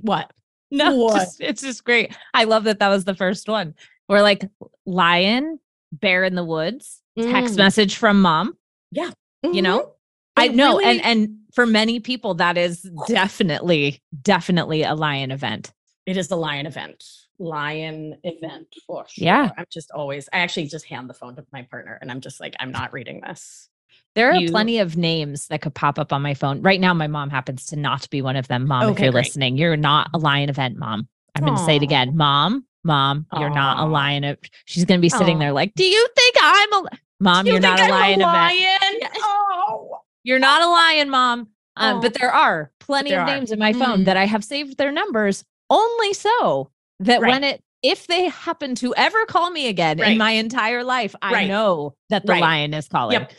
what? 0.02 0.32
No, 0.72 0.96
What? 0.98 1.16
just- 1.16 1.42
it's 1.42 1.62
just 1.64 1.84
great. 1.84 2.16
I 2.32 2.44
love 2.44 2.66
that 2.66 2.78
that 2.78 2.90
was 2.90 3.04
the 3.04 3.16
first 3.16 3.48
one. 3.50 3.74
We're 4.08 4.22
like 4.22 4.44
lion, 4.86 5.60
bear 5.92 6.24
in 6.24 6.36
the 6.36 6.44
woods, 6.44 7.02
text 7.24 7.56
Mm. 7.56 7.58
message 7.58 7.96
from 7.96 8.22
mom. 8.22 8.56
Yeah. 8.92 9.12
You 9.44 9.62
know, 9.62 9.80
Mhm. 9.80 9.92
I 10.38 10.48
know, 10.50 10.78
really- 10.78 10.86
and 11.00 11.06
and 11.06 11.36
for 11.54 11.66
many 11.66 12.00
people, 12.00 12.36
that 12.36 12.58
is 12.58 12.82
definitely, 13.08 14.02
definitely 14.22 14.84
a 14.84 14.94
lion 14.96 15.32
event. 15.32 15.72
It 16.06 16.18
is 16.18 16.28
the 16.28 16.38
lion 16.38 16.66
event. 16.66 17.04
Lion 17.40 18.18
event 18.24 18.68
for 18.86 19.06
sure. 19.10 19.26
Yeah. 19.26 19.50
I'm 19.58 19.66
just 19.72 19.92
always, 19.92 20.28
I 20.34 20.40
actually 20.40 20.68
just 20.68 20.86
hand 20.86 21.10
the 21.10 21.14
phone 21.14 21.36
to 21.38 21.46
my 21.54 21.64
partner 21.64 21.98
and 22.02 22.12
I'm 22.12 22.22
just 22.22 22.40
like, 22.40 22.56
I'm 22.60 22.72
not 22.72 22.94
reading 22.94 23.22
this. 23.22 23.70
There 24.16 24.32
are 24.32 24.36
You- 24.36 24.50
plenty 24.52 24.80
of 24.80 24.98
names 24.98 25.48
that 25.48 25.62
could 25.62 25.74
pop 25.74 25.98
up 26.00 26.12
on 26.12 26.22
my 26.22 26.34
phone. 26.34 26.62
Right 26.62 26.80
now, 26.80 26.94
my 26.94 27.08
mom 27.08 27.30
happens 27.30 27.66
to 27.68 27.76
not 27.76 28.10
be 28.10 28.22
one 28.22 28.36
of 28.36 28.48
them. 28.48 28.68
Mom, 28.68 28.84
if 28.92 29.00
you're 29.00 29.12
great. 29.12 29.26
listening, 29.26 29.58
you're 29.58 29.78
not 29.78 30.10
a 30.14 30.18
lion 30.18 30.50
event, 30.50 30.78
mom. 30.78 31.08
I'm 31.36 31.44
going 31.46 31.58
to 31.58 31.64
say 31.64 31.76
it 31.78 31.84
again. 31.84 32.18
Mom, 32.18 32.66
mom, 32.84 33.26
you're 33.38 33.50
not 33.52 33.78
a 33.80 33.86
lion. 33.90 34.24
ev- 34.24 34.40
She's 34.66 34.84
going 34.86 35.00
to 35.00 35.02
be 35.02 35.10
sitting 35.10 35.38
Aw. 35.38 35.40
there 35.40 35.52
like, 35.54 35.74
do 35.76 35.84
you 35.86 36.08
think 36.16 36.36
I'm 36.42 36.74
a, 36.74 36.80
li-" 36.82 36.88
mom, 37.20 37.46
you 37.46 37.54
you're 37.54 37.62
not 37.62 37.80
a 37.80 37.88
lion 37.88 38.22
event. 38.22 38.34
lion? 38.34 38.98
Yes. 39.00 39.12
Oh. 39.20 40.00
You're 40.24 40.40
not 40.40 40.62
a 40.62 40.68
lion, 40.70 41.10
mom. 41.10 41.48
Um, 41.78 41.98
Aw. 41.98 42.02
but 42.02 42.14
there 42.20 42.32
are 42.32 42.72
plenty 42.80 43.12
there 43.12 43.22
of 43.22 43.28
are. 43.28 43.36
names 43.36 43.52
in 43.52 43.60
my 43.60 43.72
phone 43.74 44.00
Mm. 44.02 44.06
that 44.06 44.18
I 44.18 44.26
have 44.26 44.44
saved 44.44 44.78
their 44.78 44.92
numbers 44.92 45.44
only 45.70 46.14
so 46.14 46.72
that 47.00 47.22
Right. 47.22 47.30
when 47.30 47.44
it, 47.44 47.62
if 47.82 48.08
they 48.08 48.26
happen 48.28 48.76
to 48.76 48.94
ever 48.96 49.26
call 49.26 49.50
me 49.50 49.68
again 49.68 50.00
in 50.00 50.18
my 50.18 50.32
entire 50.32 50.84
life, 50.84 51.16
I 51.22 51.32
Right. 51.34 51.48
know 51.48 51.96
that 52.10 52.26
the 52.26 52.34
Right. 52.34 52.42
lion 52.42 52.74
is 52.74 52.88
calling. 52.90 53.14
Yep. 53.14 53.32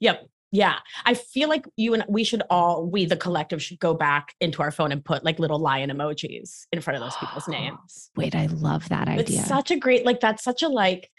Yep. 0.00 0.26
Yeah. 0.54 0.76
I 1.04 1.14
feel 1.14 1.48
like 1.50 1.66
you 1.76 1.92
and 1.94 2.04
we 2.08 2.24
should 2.24 2.42
all, 2.50 2.86
we 2.86 3.04
the 3.06 3.16
collective 3.16 3.62
should 3.62 3.78
go 3.78 3.92
back 3.94 4.34
into 4.40 4.62
our 4.62 4.70
phone 4.70 4.92
and 4.92 5.04
put 5.04 5.24
like 5.24 5.38
little 5.38 5.58
lion 5.58 5.90
emojis 5.90 6.66
in 6.72 6.80
front 6.80 6.96
of 6.96 7.02
those 7.02 7.16
people's 7.16 7.48
names. 7.48 8.10
Wait, 8.16 8.34
I 8.34 8.46
love 8.46 8.88
that 8.88 9.08
idea. 9.08 9.38
It's 9.40 9.46
such 9.48 9.70
a 9.70 9.76
great, 9.76 10.06
like 10.06 10.20
that's 10.20 10.42
such 10.44 10.62
a 10.62 10.68
like, 10.68 11.10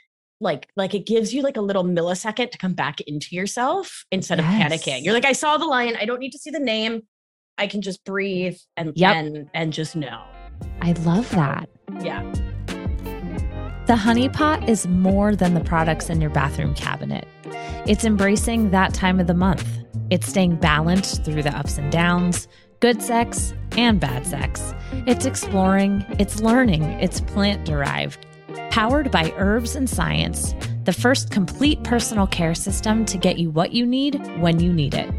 like, 0.44 0.68
like 0.76 0.94
it 0.94 1.08
gives 1.08 1.34
you 1.34 1.42
like 1.42 1.58
a 1.58 1.62
little 1.62 1.84
millisecond 1.84 2.52
to 2.52 2.58
come 2.58 2.74
back 2.74 3.02
into 3.02 3.36
yourself 3.36 4.06
instead 4.12 4.40
of 4.40 4.46
panicking. 4.46 5.04
You're 5.04 5.14
like, 5.14 5.26
I 5.26 5.32
saw 5.34 5.58
the 5.58 5.66
lion. 5.66 5.96
I 6.00 6.06
don't 6.06 6.20
need 6.20 6.32
to 6.32 6.38
see 6.40 6.52
the 6.52 6.60
name. 6.60 7.02
I 7.58 7.68
can 7.68 7.82
just 7.82 8.04
breathe 8.06 8.58
and 8.78 8.94
Yep. 8.96 9.16
and 9.16 9.50
and 9.54 9.74
just 9.74 9.96
know. 9.96 10.24
I 10.82 10.92
love 10.92 11.30
that. 11.32 11.70
Yeah. 12.02 12.22
The 13.86 13.96
Honey 13.98 14.30
Pot 14.30 14.70
is 14.70 14.88
more 14.88 15.36
than 15.36 15.54
the 15.56 15.60
products 15.62 16.10
in 16.10 16.22
your 16.22 16.30
bathroom 16.30 16.74
cabinet. 16.74 17.28
It's 17.86 18.06
embracing 18.06 18.72
that 18.72 18.94
time 18.94 19.20
of 19.20 19.28
the 19.28 19.34
month. 19.34 19.68
It's 20.10 20.28
staying 20.28 20.56
balanced 20.58 21.26
through 21.26 21.44
the 21.44 21.56
ups 21.58 21.78
and 21.78 21.92
downs, 21.92 22.48
good 22.80 23.02
sex 23.02 23.54
and 23.78 24.00
bad 24.00 24.26
sex. 24.26 24.74
It's 25.06 25.26
exploring, 25.26 26.06
it's 26.18 26.40
learning, 26.42 26.84
it's 26.84 27.20
plant 27.22 27.66
derived. 27.66 28.26
Powered 28.70 29.12
by 29.12 29.34
herbs 29.38 29.76
and 29.76 29.90
science, 29.90 30.54
the 30.86 30.94
first 30.94 31.32
complete 31.32 31.84
personal 31.84 32.28
care 32.28 32.54
system 32.54 33.06
to 33.06 33.18
get 33.18 33.40
you 33.40 33.50
what 33.50 33.72
you 33.72 33.86
need 33.86 34.16
when 34.40 34.60
you 34.60 34.74
need 34.74 34.94
it. 34.94 35.10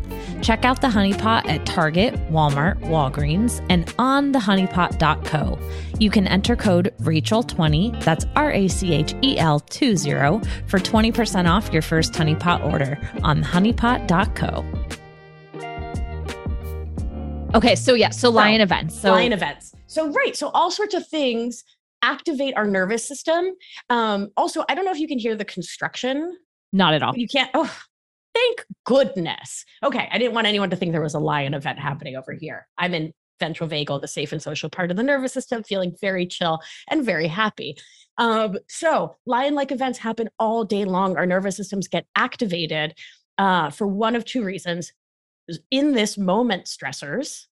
Check 0.43 0.65
out 0.65 0.81
the 0.81 0.91
Honey 0.91 1.15
Pot 1.15 1.49
at 1.49 1.65
Target, 1.65 2.15
Walmart, 2.31 2.81
Walgreens, 2.81 3.65
and 3.71 3.93
on 3.99 4.33
thehoneypot.co. 4.33 5.59
You 5.99 6.11
can 6.11 6.27
enter 6.27 6.55
code 6.57 6.93
Rachel20, 7.01 8.03
that's 8.05 8.27
R 8.37 8.53
A 8.53 8.69
C 8.69 8.93
H 8.93 9.15
E 9.23 9.39
L 9.39 9.61
20, 9.61 10.05
for 10.67 10.79
20% 10.79 11.51
off 11.51 11.73
your 11.73 11.83
first 11.83 12.15
Honey 12.15 12.35
Pot 12.35 12.63
order 12.63 12.99
on 13.23 13.43
thehoneypot.co. 13.43 14.65
Okay, 17.55 17.77
so 17.77 17.95
yeah, 17.95 18.11
so 18.11 18.31
lion 18.31 18.61
events. 18.61 19.01
So 19.01 19.13
lion 19.13 19.33
events. 19.33 19.75
So 19.87 20.11
right. 20.11 20.35
So 20.35 20.49
all 20.49 20.73
sorts 20.73 20.93
of 20.93 21.07
things 21.07 21.63
activate 22.05 22.55
our 22.57 22.67
nervous 22.67 23.07
system. 23.07 23.43
Um, 23.89 24.29
also, 24.37 24.65
I 24.69 24.75
don't 24.75 24.85
know 24.85 24.93
if 24.93 25.01
you 25.01 25.09
can 25.09 25.19
hear 25.19 25.35
the 25.37 25.45
construction. 25.45 26.37
not 26.73 26.93
at 26.95 27.03
all. 27.03 27.15
You 27.17 27.27
can't. 27.29 27.51
Oh, 27.55 27.75
thank 28.35 28.65
goodness. 28.85 29.65
Okay, 29.83 30.09
I 30.13 30.19
didn't 30.19 30.35
want 30.35 30.47
anyone 30.47 30.71
to 30.71 30.77
think 30.77 30.93
there 30.93 31.01
was 31.01 31.15
a 31.15 31.21
lion 31.21 31.55
event 31.55 31.79
happening 31.79 32.17
over 32.17 32.33
here. 32.33 32.67
I'm 32.77 32.93
in 32.95 33.13
ventral 33.41 33.69
vagal, 33.69 34.01
the 34.01 34.09
safe 34.09 34.33
and 34.33 34.43
social 34.43 34.71
part 34.71 34.91
of 34.91 34.97
the 34.97 35.03
nervous 35.03 35.33
system, 35.33 35.63
feeling 35.63 35.93
very 36.01 36.27
chill 36.27 36.61
and 36.91 37.05
very 37.05 37.27
happy. 37.27 37.77
Um, 38.19 38.57
so 38.69 39.17
lion-like 39.27 39.73
events 39.73 39.99
happen 39.99 40.29
all 40.39 40.65
day 40.65 40.85
long. 40.85 41.17
Our 41.17 41.27
nervous 41.27 41.57
systems 41.57 41.89
get 41.89 42.07
activated 42.15 42.95
uh, 43.39 43.71
for 43.71 43.87
one 43.87 44.15
of 44.15 44.25
two 44.25 44.45
reasons. 44.45 44.93
In 45.71 45.93
this 45.93 46.17
moment, 46.17 46.67
stressors. 46.67 47.47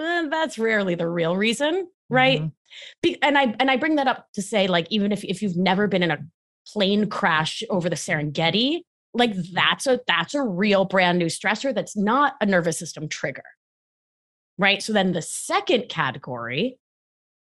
eh, 0.00 0.28
that's 0.30 0.58
rarely 0.58 0.94
the 0.94 1.08
real 1.08 1.36
reason, 1.36 1.88
right? 2.10 2.42
Mhm. 2.42 2.52
Be- 3.02 3.22
and 3.22 3.36
I 3.38 3.54
and 3.58 3.70
I 3.70 3.76
bring 3.76 3.96
that 3.96 4.06
up 4.08 4.26
to 4.34 4.42
say, 4.42 4.66
like, 4.66 4.86
even 4.90 5.12
if 5.12 5.24
if 5.24 5.42
you've 5.42 5.56
never 5.56 5.86
been 5.88 6.02
in 6.02 6.10
a 6.10 6.18
plane 6.72 7.08
crash 7.08 7.62
over 7.70 7.88
the 7.88 7.96
Serengeti, 7.96 8.82
like 9.14 9.32
that's 9.52 9.86
a 9.86 10.00
that's 10.06 10.34
a 10.34 10.42
real 10.42 10.84
brand 10.84 11.18
new 11.18 11.26
stressor 11.26 11.74
that's 11.74 11.96
not 11.96 12.34
a 12.40 12.46
nervous 12.46 12.78
system 12.78 13.08
trigger. 13.08 13.42
Right. 14.58 14.82
So 14.82 14.92
then 14.92 15.12
the 15.12 15.22
second 15.22 15.88
category 15.88 16.78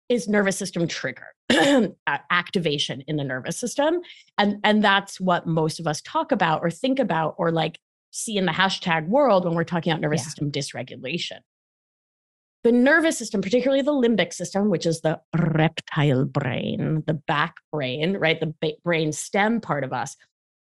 is 0.09 0.29
nervous 0.29 0.57
system 0.57 0.87
trigger 0.87 1.27
activation 2.31 3.03
in 3.07 3.16
the 3.16 3.25
nervous 3.25 3.57
system. 3.59 4.01
And 4.38 4.59
and 4.64 4.83
that's 4.85 5.21
what 5.21 5.47
most 5.47 5.81
of 5.81 5.87
us 5.87 6.01
talk 6.03 6.31
about 6.33 6.61
or 6.62 6.71
think 6.71 6.99
about 6.99 7.35
or 7.38 7.51
like 7.51 7.79
see 8.11 8.37
in 8.37 8.47
the 8.47 8.53
hashtag 8.53 9.09
world 9.09 9.45
when 9.45 9.55
we're 9.55 9.64
talking 9.64 9.92
about 9.92 10.01
nervous 10.01 10.21
Yeah. 10.21 10.25
system 10.25 10.51
dysregulation. 10.53 11.38
The 12.66 12.72
nervous 12.72 13.16
system, 13.16 13.42
particularly 13.42 13.83
the 13.83 13.92
limbic 13.92 14.33
system, 14.33 14.70
which 14.70 14.87
is 14.87 15.00
the 15.00 15.20
reptile 15.38 16.24
brain, 16.24 17.05
the 17.07 17.14
back 17.14 17.55
brain, 17.72 18.16
right? 18.16 18.40
The 18.40 18.52
brain 18.83 19.12
stem 19.12 19.61
part 19.61 19.85
of 19.85 19.92
us, 19.92 20.16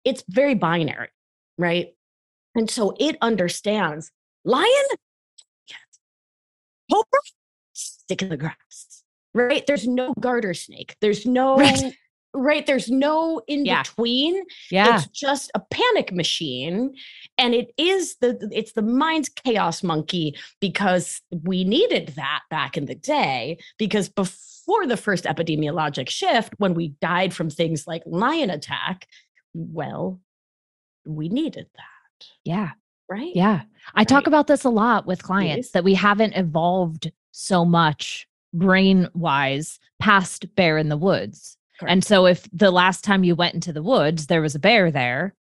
it's 0.05 0.23
very 0.29 0.55
binary, 0.55 1.09
right? 1.57 1.95
And 2.55 2.69
so 2.69 2.95
it 3.01 3.17
understands 3.23 4.13
lion, 4.45 4.67
yes. 5.71 5.79
Cobra, 6.93 7.21
stick 7.73 8.21
in 8.21 8.29
the 8.29 8.37
grass, 8.37 9.03
right? 9.33 9.67
There's 9.67 9.89
no 9.89 10.13
garter 10.21 10.53
snake. 10.53 10.97
There's 11.01 11.25
no, 11.25 11.57
Right. 11.57 11.95
Right? 12.37 12.67
There's 12.67 12.91
no 12.91 13.41
in 13.49 13.65
Yeah. 13.65 13.83
between 13.83 14.43
Yeah. 14.71 14.97
it's 14.97 15.07
just 15.09 15.51
a 15.55 15.61
panic 15.61 16.13
machine 16.13 16.95
and 17.39 17.55
it 17.55 17.73
is 17.77 18.17
the 18.17 18.49
it's 18.53 18.73
the 18.73 18.83
mind's 18.83 19.29
chaos 19.29 19.83
monkey 19.83 20.37
because 20.61 21.23
we 21.31 21.65
needed 21.65 22.09
that 22.17 22.43
back 22.51 22.77
in 22.77 22.87
the 22.87 22.95
day 22.95 23.59
because 23.79 24.09
before 24.09 24.87
the 24.87 24.97
first 24.97 25.25
epidemiologic 25.25 26.09
shift 26.09 26.55
when 26.59 26.75
we 26.75 26.89
died 27.01 27.33
from 27.35 27.49
things 27.51 27.87
like 27.87 28.03
lion 28.07 28.51
attack 28.51 29.07
well 29.55 30.21
we 31.07 31.29
needed 31.29 31.67
that 31.77 32.27
Yeah. 32.45 32.71
right 33.09 33.35
Yeah. 33.35 33.63
I 33.95 34.05
talk 34.05 34.27
about 34.27 34.47
this 34.47 34.65
a 34.65 34.71
lot 34.71 35.07
with 35.07 35.23
clients 35.23 35.69
Yes. 35.69 35.71
that 35.73 35.85
we 35.85 35.95
haven't 35.95 36.35
evolved 36.35 37.11
so 37.33 37.65
much 37.65 38.27
brain 38.53 39.09
wise 39.15 39.79
past 40.01 40.55
bear 40.55 40.79
in 40.79 40.89
the 40.89 40.97
woods. 40.97 41.57
And 41.83 42.05
so 42.05 42.27
if 42.27 42.49
the 42.53 42.71
last 42.71 43.05
time 43.05 43.25
you 43.25 43.35
went 43.35 43.55
into 43.55 43.73
the 43.73 43.83
woods, 43.83 44.27
there 44.27 44.43
was 44.43 44.55
a 44.55 44.59
bear 44.59 44.91
there, 44.91 45.35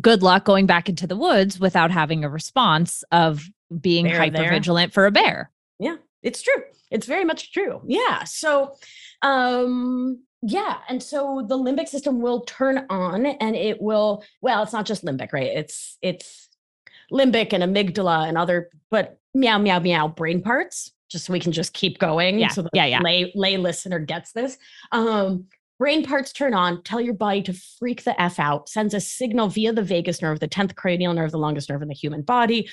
good 0.00 0.22
luck 0.22 0.44
going 0.44 0.66
back 0.66 0.88
into 0.88 1.06
the 1.06 1.16
woods 1.16 1.58
without 1.58 1.90
having 1.90 2.24
a 2.24 2.28
response 2.28 3.04
of 3.10 3.48
being 3.80 4.06
Bear 4.06 4.18
hyper 4.18 4.48
vigilant 4.48 4.92
for 4.92 5.06
a 5.06 5.10
bear. 5.10 5.50
Yeah, 5.78 5.96
it's 6.22 6.42
true. 6.42 6.62
It's 6.90 7.06
very 7.06 7.24
much 7.24 7.52
true. 7.52 7.80
Yeah. 7.86 8.24
So, 8.24 8.74
um, 9.22 10.22
yeah. 10.42 10.78
And 10.88 11.02
so 11.02 11.44
the 11.46 11.56
limbic 11.56 11.88
system 11.88 12.20
will 12.20 12.40
turn 12.42 12.86
on 12.88 13.26
and 13.26 13.56
it 13.56 13.80
will, 13.80 14.24
well, 14.40 14.62
it's 14.62 14.72
not 14.72 14.86
just 14.86 15.04
limbic, 15.04 15.32
right? 15.32 15.46
It's, 15.48 15.98
it's 16.00 16.48
limbic 17.12 17.52
and 17.52 17.62
amygdala 17.62 18.28
and 18.28 18.38
other, 18.38 18.70
but 18.90 19.18
meow, 19.34 19.58
meow, 19.58 19.80
meow 19.80 20.08
brain 20.08 20.42
parts, 20.42 20.92
just 21.10 21.26
so 21.26 21.32
we 21.32 21.40
can 21.40 21.52
just 21.52 21.72
keep 21.72 21.98
going. 21.98 22.38
Yeah, 22.38 22.48
So 22.48 22.62
the 22.62 22.70
yeah, 22.72 22.86
yeah. 22.86 23.00
lay, 23.00 23.32
lay 23.34 23.56
listener 23.56 23.98
gets 23.98 24.32
this. 24.32 24.56
Um, 24.92 25.46
brain 25.78 26.04
parts 26.04 26.32
turn 26.32 26.54
on, 26.54 26.82
tell 26.82 27.00
your 27.00 27.14
body 27.14 27.42
to 27.42 27.52
freak 27.52 28.04
the 28.04 28.20
F 28.20 28.38
out, 28.38 28.68
sends 28.68 28.94
a 28.94 29.00
signal 29.00 29.48
via 29.48 29.72
the 29.72 29.82
vagus 29.82 30.20
nerve, 30.20 30.40
the 30.40 30.48
10th 30.48 30.74
cranial 30.74 31.14
nerve, 31.14 31.30
the 31.30 31.38
longest 31.38 31.70
nerve 31.70 31.82
in 31.82 31.88
the 31.88 31.94
human 31.94 32.22
body 32.22 32.68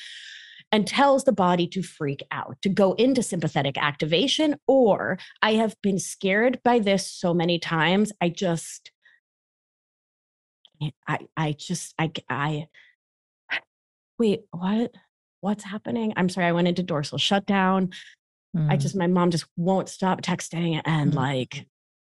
and 0.71 0.87
tells 0.87 1.23
the 1.23 1.31
body 1.31 1.67
to 1.67 1.83
freak 1.83 2.23
out, 2.31 2.57
to 2.63 2.69
go 2.69 2.93
into 2.93 3.21
sympathetic 3.21 3.77
activation. 3.77 4.55
Or 4.67 5.19
I 5.41 5.53
have 5.53 5.75
been 5.83 5.99
scared 5.99 6.59
by 6.63 6.79
this 6.79 7.09
so 7.09 7.35
many 7.35 7.59
times. 7.59 8.11
I 8.19 8.29
just, 8.29 8.91
I, 11.07 11.19
I 11.37 11.51
just, 11.53 11.93
I, 11.99 12.11
I, 12.29 12.67
wait, 14.17 14.41
what? 14.51 14.91
What's 15.41 15.63
happening? 15.63 16.13
I'm 16.17 16.29
sorry, 16.29 16.47
I 16.47 16.51
went 16.51 16.67
into 16.67 16.81
dorsal 16.83 17.19
shutdown. 17.19 17.91
I 18.55 18.77
Mm. 18.77 18.79
just, 18.79 18.95
my 18.95 19.07
mom 19.07 19.31
just 19.31 19.45
won't 19.57 19.89
stop 19.89 20.21
texting 20.21 20.81
and 20.85 21.11
Mm. 21.11 21.15
like, 21.15 21.67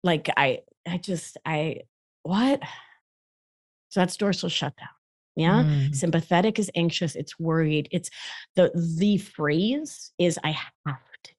like 0.05 0.31
I, 0.37 0.61
I 0.87 0.99
just, 0.99 1.37
I, 1.45 1.83
what? 2.23 2.61
So 3.89 4.01
that's 4.01 4.17
dorsal 4.17 4.49
shutdown. 4.49 4.89
Yeah 5.37 5.65
Mm. 5.65 5.95
sympathetic 5.95 6.59
is 6.59 6.71
anxious 6.75 7.15
it's 7.15 7.39
worried 7.39 7.89
it's 7.91 8.09
the 8.55 8.71
the 8.75 9.19
phrase 9.19 10.13
is 10.19 10.39
i 10.43 10.51
have 10.85 10.99
to 11.25 11.33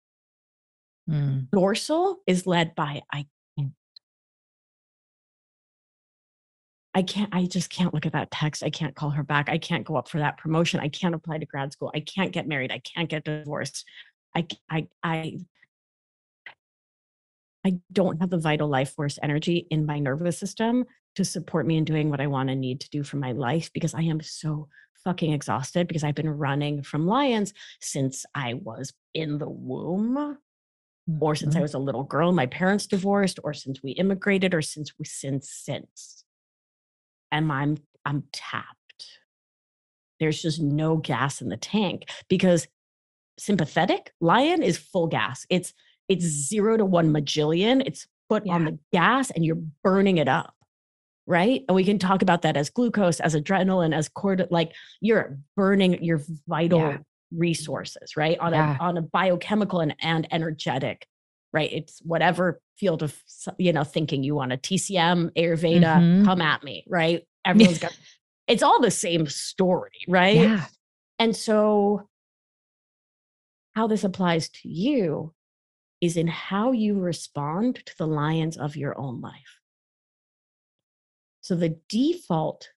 Mm. 1.10 1.50
dorsal 1.52 2.18
is 2.28 2.46
led 2.46 2.76
by 2.76 3.02
i 3.12 3.26
can't 3.58 3.74
I 6.94 7.02
can't, 7.04 7.30
I 7.34 7.46
just 7.46 7.70
can't 7.70 7.94
look 7.94 8.08
at 8.08 8.14
that 8.14 8.32
text. 8.32 8.64
I 8.64 8.72
can't 8.72 8.96
call 8.96 9.12
her 9.12 9.22
back. 9.24 9.50
I 9.50 9.60
can't 9.60 9.86
go 9.86 9.96
up 9.98 10.10
for 10.10 10.18
that 10.18 10.38
promotion. 10.38 10.80
I 10.80 10.88
can't 10.90 11.14
apply 11.14 11.38
to 11.38 11.46
grad 11.46 11.72
school. 11.72 11.92
I 11.94 12.00
can't 12.00 12.32
get 12.32 12.48
married. 12.48 12.72
I 12.72 12.80
can't 12.80 13.08
get 13.08 13.24
divorced. 13.24 13.86
I, 14.36 14.48
I, 14.70 14.88
I, 15.04 15.38
I 17.66 17.80
don't 17.92 18.20
have 18.22 18.30
the 18.30 18.38
vital 18.38 18.68
life 18.68 18.94
force 18.94 19.20
energy 19.22 19.68
in 19.70 19.86
my 19.86 20.00
nervous 20.00 20.38
system 20.38 20.86
to 21.16 21.26
support 21.26 21.66
me 21.66 21.78
in 21.78 21.86
doing 21.86 22.10
what 22.10 22.22
I 22.22 22.28
want 22.28 22.50
and 22.50 22.62
need 22.62 22.80
to 22.82 22.90
do 22.90 23.04
for 23.04 23.18
my 23.18 23.32
life 23.32 23.72
because 23.74 23.94
I 23.94 24.02
am 24.04 24.22
so 24.22 24.70
fucking 25.04 25.34
exhausted 25.34 25.88
because 25.88 26.04
I've 26.04 26.16
been 26.16 26.30
running 26.30 26.84
from 26.84 27.08
lions 27.08 27.54
since 27.82 28.26
I 28.36 28.54
was 28.56 28.94
in 29.14 29.38
the 29.38 29.50
womb 29.50 30.38
or 31.20 31.36
since 31.36 31.56
I 31.56 31.62
Mhm. 31.62 31.62
was 31.62 31.74
a 31.74 31.80
little 31.80 32.04
girl, 32.04 32.32
my 32.34 32.48
parents 32.48 32.88
divorced, 32.88 33.40
or 33.44 33.54
since 33.54 33.84
we 33.84 33.92
immigrated, 33.94 34.54
or 34.54 34.62
since 34.62 34.98
we 35.00 35.06
since 35.06 35.50
since. 35.52 36.26
And 37.32 37.52
I'm 37.52 37.78
I'm 38.06 38.24
tapped. 38.32 39.20
There's 40.20 40.42
just 40.42 40.62
no 40.62 40.98
gas 40.98 41.42
in 41.42 41.50
the 41.50 41.58
tank 41.58 42.10
because 42.28 42.68
sympathetic 43.40 44.14
lion 44.22 44.64
is 44.64 44.78
full 44.78 45.08
gas. 45.08 45.46
It's 45.50 45.74
it's 46.10 46.26
zero 46.26 46.78
to 46.78 46.86
one 46.86 47.10
majillion. 47.14 47.84
It's 47.86 48.08
put 48.30 48.48
on 48.50 48.66
the 48.66 48.80
gas 48.92 49.30
and 49.32 49.46
you're 49.46 49.62
burning 49.84 50.18
it 50.18 50.28
up. 50.28 50.54
Right. 51.26 51.64
And 51.68 51.76
we 51.76 51.84
can 51.84 52.00
talk 52.00 52.22
about 52.22 52.42
that 52.44 52.56
as 52.56 52.70
glucose, 52.70 53.20
as 53.20 53.36
adrenaline, 53.36 53.94
as 53.96 54.08
cord 54.08 54.48
like 54.50 54.72
you're 55.02 55.38
burning 55.56 56.02
your 56.04 56.22
vital 56.48 56.80
Yeah. 56.80 56.98
resources, 57.32 58.16
right? 58.16 58.38
On 58.40 58.54
Yeah. 58.54 58.78
a 58.80 58.84
on 58.84 58.98
a 58.98 59.02
biochemical 59.02 59.82
and, 59.82 59.94
and 60.02 60.26
energetic, 60.32 61.06
right? 61.52 61.72
It's 61.72 62.00
whatever 62.04 62.62
field 62.78 63.04
of 63.04 63.18
you 63.58 63.74
know 63.74 63.84
thinking 63.84 64.24
you 64.24 64.36
want 64.36 64.54
a 64.54 64.58
TCM, 64.58 65.32
Ayurveda, 65.36 65.82
Mhm. 66.00 66.26
come 66.26 66.42
at 66.42 66.64
me, 66.64 66.86
right? 66.88 67.26
Everyone's 67.46 67.80
got 67.80 67.98
it's 68.48 68.64
all 68.64 68.80
the 68.80 68.92
same 68.92 69.28
story, 69.28 69.92
right? 70.08 70.36
Yeah. 70.36 70.66
And 71.20 71.36
so, 71.36 72.08
how 73.76 73.88
this 73.88 74.04
applies 74.06 74.50
to 74.50 74.70
you 74.70 75.34
is 76.02 76.18
in 76.18 76.28
how 76.28 76.72
you 76.72 77.00
respond 77.00 77.82
to 77.86 77.98
the 77.98 78.08
lions 78.08 78.58
of 78.58 78.76
your 78.76 78.98
own 78.98 79.22
life. 79.22 79.60
So, 81.42 81.56
the 81.56 81.80
default 81.90 82.70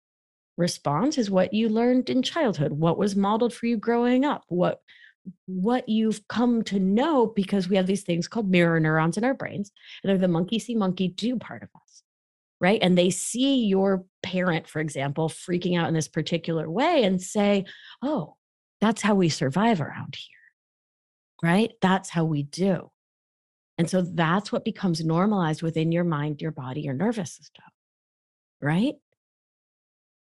response 0.56 1.18
is 1.18 1.30
what 1.30 1.52
you 1.52 1.68
learned 1.68 2.10
in 2.10 2.22
childhood, 2.22 2.72
what 2.72 2.98
was 2.98 3.16
modeled 3.16 3.52
for 3.52 3.66
you 3.66 3.76
growing 3.76 4.24
up, 4.24 4.44
what 4.48 4.80
what 5.46 5.88
you've 5.88 6.26
come 6.28 6.62
to 6.62 6.78
know 6.78 7.26
because 7.26 7.68
we 7.68 7.76
have 7.76 7.86
these 7.86 8.02
things 8.02 8.28
called 8.28 8.50
mirror 8.50 8.80
neurons 8.80 9.18
in 9.18 9.24
our 9.24 9.34
brains 9.34 9.70
and 10.02 10.10
they're 10.10 10.18
the 10.18 10.28
monkey 10.28 10.58
see 10.58 10.74
monkey 10.74 11.08
do 11.08 11.36
part 11.36 11.62
of 11.62 11.68
us 11.74 12.02
right? 12.58 12.80
And 12.82 12.96
they 12.96 13.10
see 13.10 13.64
your 13.64 14.04
parent 14.22 14.66
for 14.66 14.80
example 14.80 15.28
freaking 15.28 15.78
out 15.78 15.88
in 15.88 15.94
this 15.94 16.08
particular 16.08 16.70
way 16.70 17.04
and 17.04 17.20
say 17.20 17.66
oh 18.02 18.36
that's 18.80 19.02
how 19.02 19.14
we 19.14 19.28
survive 19.28 19.80
around 19.80 20.16
here 20.16 20.36
right? 21.42 21.72
That's 21.80 22.10
how 22.10 22.24
we 22.24 22.42
do 22.42 22.90
and 23.80 23.88
so 23.90 24.02
that's 24.02 24.52
what 24.52 24.64
becomes 24.64 25.02
normalized 25.04 25.62
within 25.62 25.90
your 25.90 26.04
mind 26.04 26.40
your 26.42 26.52
body 26.52 26.82
your 26.82 26.94
nervous 26.94 27.32
system 27.32 27.64
right? 28.62 28.94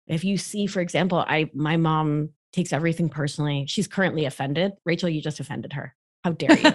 If 0.05 0.23
you 0.23 0.37
see 0.37 0.67
for 0.67 0.81
example 0.81 1.19
i 1.19 1.49
my 1.53 1.77
mom 1.77 2.29
takes 2.53 2.73
everything 2.73 3.09
personally 3.09 3.65
she's 3.67 3.87
currently 3.87 4.25
offended. 4.25 4.73
Rachel 4.85 5.09
you 5.09 5.21
just 5.21 5.39
offended 5.39 5.73
her. 5.73 5.95
How 6.23 6.31
dare 6.33 6.57
you? 6.57 6.71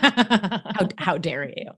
How, 0.77 0.89
how 0.99 1.19
dare 1.19 1.45
you? 1.49 1.73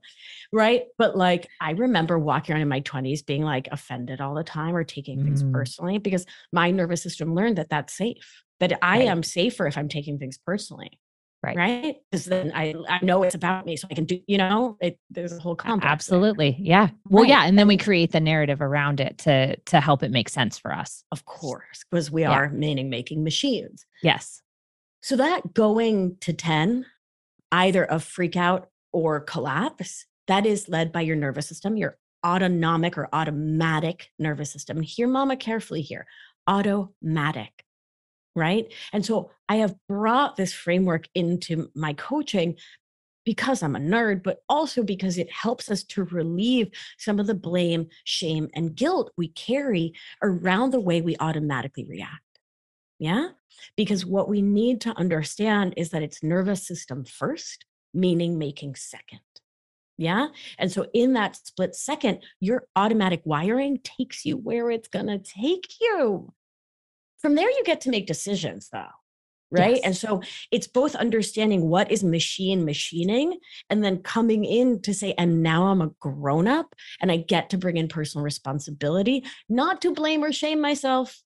Right? 0.53 0.83
But 0.97 1.17
like 1.17 1.47
i 1.61 1.71
remember 1.71 2.17
walking 2.19 2.53
around 2.53 2.61
in 2.61 2.69
my 2.69 2.81
20s 2.81 3.25
being 3.25 3.43
like 3.43 3.67
offended 3.71 4.21
all 4.21 4.33
the 4.35 4.43
time 4.43 4.75
or 4.75 4.83
taking 4.83 5.23
things 5.23 5.43
Mm. 5.43 5.51
personally 5.53 5.97
because 5.97 6.25
my 6.53 6.71
nervous 6.71 7.03
system 7.03 7.35
learned 7.35 7.57
that 7.57 7.69
that's 7.69 7.93
safe 7.93 8.43
that 8.61 8.73
i 8.81 8.99
Right. 8.99 9.07
am 9.07 9.23
safer 9.23 9.67
if 9.67 9.77
i'm 9.77 9.89
taking 9.89 10.17
things 10.19 10.37
personally 10.37 10.99
Right. 11.45 11.57
right 11.57 11.95
because 12.11 12.25
then 12.25 12.51
I, 12.55 12.73
I 12.89 12.99
know 13.03 13.23
it's 13.23 13.35
about 13.35 13.65
me 13.65 13.75
so 13.77 13.87
i 13.91 13.93
can 13.93 14.05
do 14.05 14.19
you 14.27 14.37
know 14.37 14.77
it 14.81 14.99
there's 15.09 15.31
a 15.33 15.39
whole 15.39 15.53
A- 15.53 15.55
complex 15.55 15.81
there. 15.81 15.91
Absolutely. 15.91 16.57
Yeah. 16.59 16.89
Well, 17.09 17.23
Right. 17.23 17.29
yeah. 17.29 17.45
And 17.45 17.57
then 17.57 17.67
we 17.67 17.77
create 17.77 18.11
the 18.11 18.19
narrative 18.19 18.61
around 18.61 18.99
it 18.99 19.17
to 19.19 19.55
to 19.57 19.79
help 19.81 20.03
it 20.03 20.11
make 20.11 20.29
sense 20.29 20.57
for 20.57 20.73
us. 20.73 21.03
of 21.11 21.25
course 21.25 21.83
because 21.89 22.09
we 22.11 22.21
Yeah. 22.21 22.31
are 22.31 22.49
meaning 22.49 22.89
making 22.89 23.23
machines 23.23 23.85
Yes. 24.03 24.41
So 25.01 25.15
that 25.17 25.53
going 25.53 26.17
to 26.21 26.33
10, 26.33 26.85
either 27.51 27.85
of 27.85 28.03
freak 28.03 28.35
out 28.35 28.69
or 28.91 29.19
collapse, 29.19 30.05
that 30.27 30.45
is 30.47 30.67
led 30.67 30.91
by 30.91 31.01
your 31.01 31.15
nervous 31.15 31.47
system, 31.47 31.77
your 31.77 31.97
autonomic 32.25 32.97
or 32.97 33.07
automatic 33.13 34.09
nervous 34.17 34.51
system. 34.51 34.81
Hear 34.81 35.07
mama 35.07 35.35
carefully 35.37 35.81
here 35.83 36.07
automatic, 36.47 37.64
right? 38.35 38.71
And 38.93 39.05
so 39.05 39.31
I 39.49 39.57
have 39.57 39.75
brought 39.87 40.35
this 40.35 40.53
framework 40.53 41.07
into 41.15 41.69
my 41.75 41.93
coaching 41.93 42.57
because 43.25 43.63
I'm 43.63 43.75
a 43.75 43.79
nerd, 43.79 44.23
but 44.23 44.43
also 44.47 44.83
because 44.83 45.17
it 45.17 45.31
helps 45.31 45.71
us 45.71 45.83
to 45.83 46.03
relieve 46.05 46.69
some 46.97 47.19
of 47.19 47.27
the 47.27 47.33
blame, 47.33 47.87
shame, 48.03 48.49
and 48.53 48.75
guilt 48.75 49.11
we 49.17 49.29
carry 49.29 49.93
around 50.21 50.71
the 50.71 50.79
way 50.79 51.01
we 51.01 51.15
automatically 51.19 51.85
react. 51.85 52.21
Yeah. 52.99 53.29
Because 53.75 54.05
what 54.05 54.29
we 54.29 54.41
need 54.41 54.79
to 54.81 54.97
understand 54.97 55.73
is 55.75 55.89
that 55.89 56.03
it's 56.03 56.23
nervous 56.23 56.67
system 56.67 57.03
first, 57.03 57.65
meaning 57.93 58.37
making 58.37 58.75
second. 58.75 59.19
Yeah. 59.97 60.27
And 60.59 60.71
so 60.71 60.87
in 60.93 61.13
that 61.13 61.37
split 61.37 61.73
second, 61.73 62.19
your 62.39 62.67
automatic 62.75 63.21
wiring 63.25 63.79
takes 63.83 64.25
you 64.25 64.37
where 64.37 64.69
it's 64.69 64.89
going 64.89 65.07
to 65.07 65.19
take 65.19 65.65
you. 65.79 66.33
From 67.19 67.35
there, 67.35 67.49
you 67.49 67.63
get 67.65 67.81
to 67.81 67.89
make 67.89 68.07
decisions, 68.07 68.69
though. 68.71 68.85
Right. 69.51 69.75
Yes. 69.75 69.85
And 69.85 69.95
so 69.95 70.21
it's 70.51 70.67
both 70.67 70.95
understanding 70.95 71.69
what 71.69 71.91
is 71.91 72.03
machine 72.03 72.65
machining 72.65 73.39
and 73.69 73.83
then 73.83 73.99
coming 73.99 74.43
in 74.43 74.81
to 74.81 74.93
say, 74.93 75.13
and 75.17 75.43
now 75.43 75.67
I'm 75.67 75.81
a 75.81 75.91
grown 75.99 76.47
up 76.47 76.73
and 76.99 77.11
I 77.11 77.17
get 77.17 77.51
to 77.51 77.57
bring 77.57 77.77
in 77.77 77.87
personal 77.87 78.23
responsibility, 78.23 79.23
not 79.47 79.81
to 79.81 79.93
blame 79.93 80.23
or 80.23 80.33
shame 80.33 80.61
myself. 80.61 81.21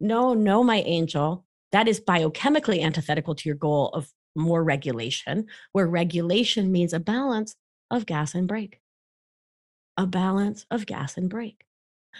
No, 0.00 0.34
no, 0.34 0.64
my 0.64 0.82
angel. 0.82 1.44
That 1.72 1.88
is 1.88 2.00
biochemically 2.00 2.82
antithetical 2.82 3.34
to 3.36 3.48
your 3.48 3.56
goal 3.56 3.88
of 3.90 4.10
more 4.34 4.62
regulation, 4.62 5.46
where 5.72 5.86
regulation 5.86 6.72
means 6.72 6.92
a 6.92 7.00
balance 7.00 7.54
of 7.90 8.06
gas 8.06 8.34
and 8.34 8.46
brake. 8.46 8.80
A 9.96 10.06
balance 10.06 10.66
of 10.70 10.84
gas 10.84 11.16
and 11.16 11.30
brake. 11.30 11.65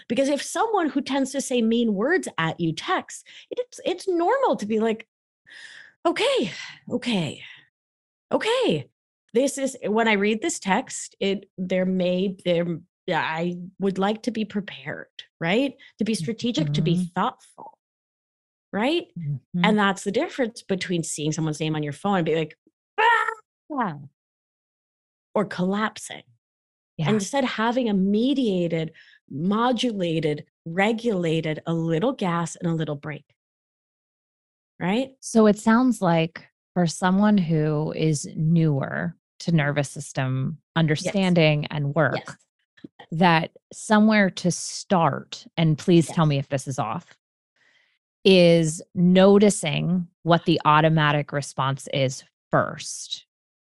Because 0.07 0.29
if 0.29 0.41
someone 0.41 0.89
who 0.89 1.01
tends 1.01 1.31
to 1.31 1.41
say 1.41 1.61
mean 1.61 1.93
words 1.93 2.27
at 2.37 2.59
you 2.59 2.73
texts, 2.73 3.23
it's 3.51 3.79
it's 3.85 4.07
normal 4.07 4.55
to 4.57 4.65
be 4.65 4.79
like, 4.79 5.07
okay, 6.05 6.51
okay, 6.91 7.41
okay. 8.31 8.89
This 9.33 9.57
is 9.57 9.77
when 9.85 10.07
I 10.07 10.13
read 10.13 10.41
this 10.41 10.59
text, 10.59 11.15
it 11.19 11.49
there 11.57 11.85
may 11.85 12.37
there 12.45 12.79
I 13.09 13.57
would 13.79 13.97
like 13.99 14.23
to 14.23 14.31
be 14.31 14.45
prepared, 14.45 15.07
right? 15.39 15.73
To 15.99 16.05
be 16.05 16.15
strategic, 16.15 16.73
to 16.73 16.81
be 16.81 16.97
Mhm. 16.97 17.13
thoughtful, 17.15 17.77
right? 18.73 19.05
Mhm. 19.17 19.41
And 19.63 19.79
that's 19.79 20.03
the 20.03 20.11
difference 20.11 20.61
between 20.63 21.03
seeing 21.03 21.31
someone's 21.31 21.59
name 21.59 21.75
on 21.75 21.83
your 21.83 21.93
phone 21.93 22.17
and 22.17 22.25
be 22.25 22.35
like, 22.35 22.57
"Ah," 22.99 23.99
or 25.33 25.45
collapsing. 25.45 26.23
yeah. 26.97 27.07
And 27.09 27.15
instead 27.15 27.45
having 27.45 27.89
a 27.89 27.93
mediated, 27.93 28.91
modulated, 29.29 30.45
regulated, 30.65 31.61
a 31.65 31.73
little 31.73 32.13
gas 32.13 32.55
and 32.55 32.69
a 32.69 32.73
little 32.75 32.95
brake. 32.95 33.33
Right? 34.79 35.11
So 35.21 35.47
it 35.47 35.57
sounds 35.57 36.01
like 36.01 36.45
for 36.73 36.85
someone 36.85 37.37
who 37.37 37.91
is 37.95 38.27
newer 38.35 39.15
to 39.39 39.51
nervous 39.51 39.89
system 39.89 40.59
understanding 40.75 41.65
and 41.67 41.95
work, 41.95 42.15
Yes. 42.15 42.37
that 43.11 43.51
somewhere 43.73 44.29
to 44.31 44.51
start, 44.51 45.45
and 45.57 45.77
please 45.77 46.07
tell 46.07 46.25
me 46.25 46.37
if 46.37 46.49
this 46.49 46.67
is 46.67 46.77
off, 46.77 47.05
is 48.23 48.81
noticing 48.93 50.07
what 50.23 50.45
the 50.45 50.59
automatic 50.65 51.31
response 51.31 51.87
is 51.93 52.23
first 52.51 53.25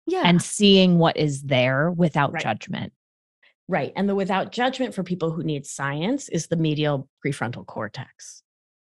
Yeah. 0.07 0.23
and 0.25 0.41
seeing 0.41 0.99
what 0.99 1.17
is 1.17 1.43
there 1.43 1.91
without 1.91 2.33
Right. 2.33 2.43
judgment. 2.43 2.93
Right. 3.69 3.93
And 3.97 4.09
the 4.09 4.15
without 4.15 4.53
judgment 4.53 4.95
for 4.95 5.03
people 5.03 5.31
who 5.31 5.43
need 5.43 5.67
science 5.67 6.29
is 6.29 6.49
the 6.49 6.57
medial 6.57 7.09
prefrontal 7.25 7.67
cortex. 7.67 8.43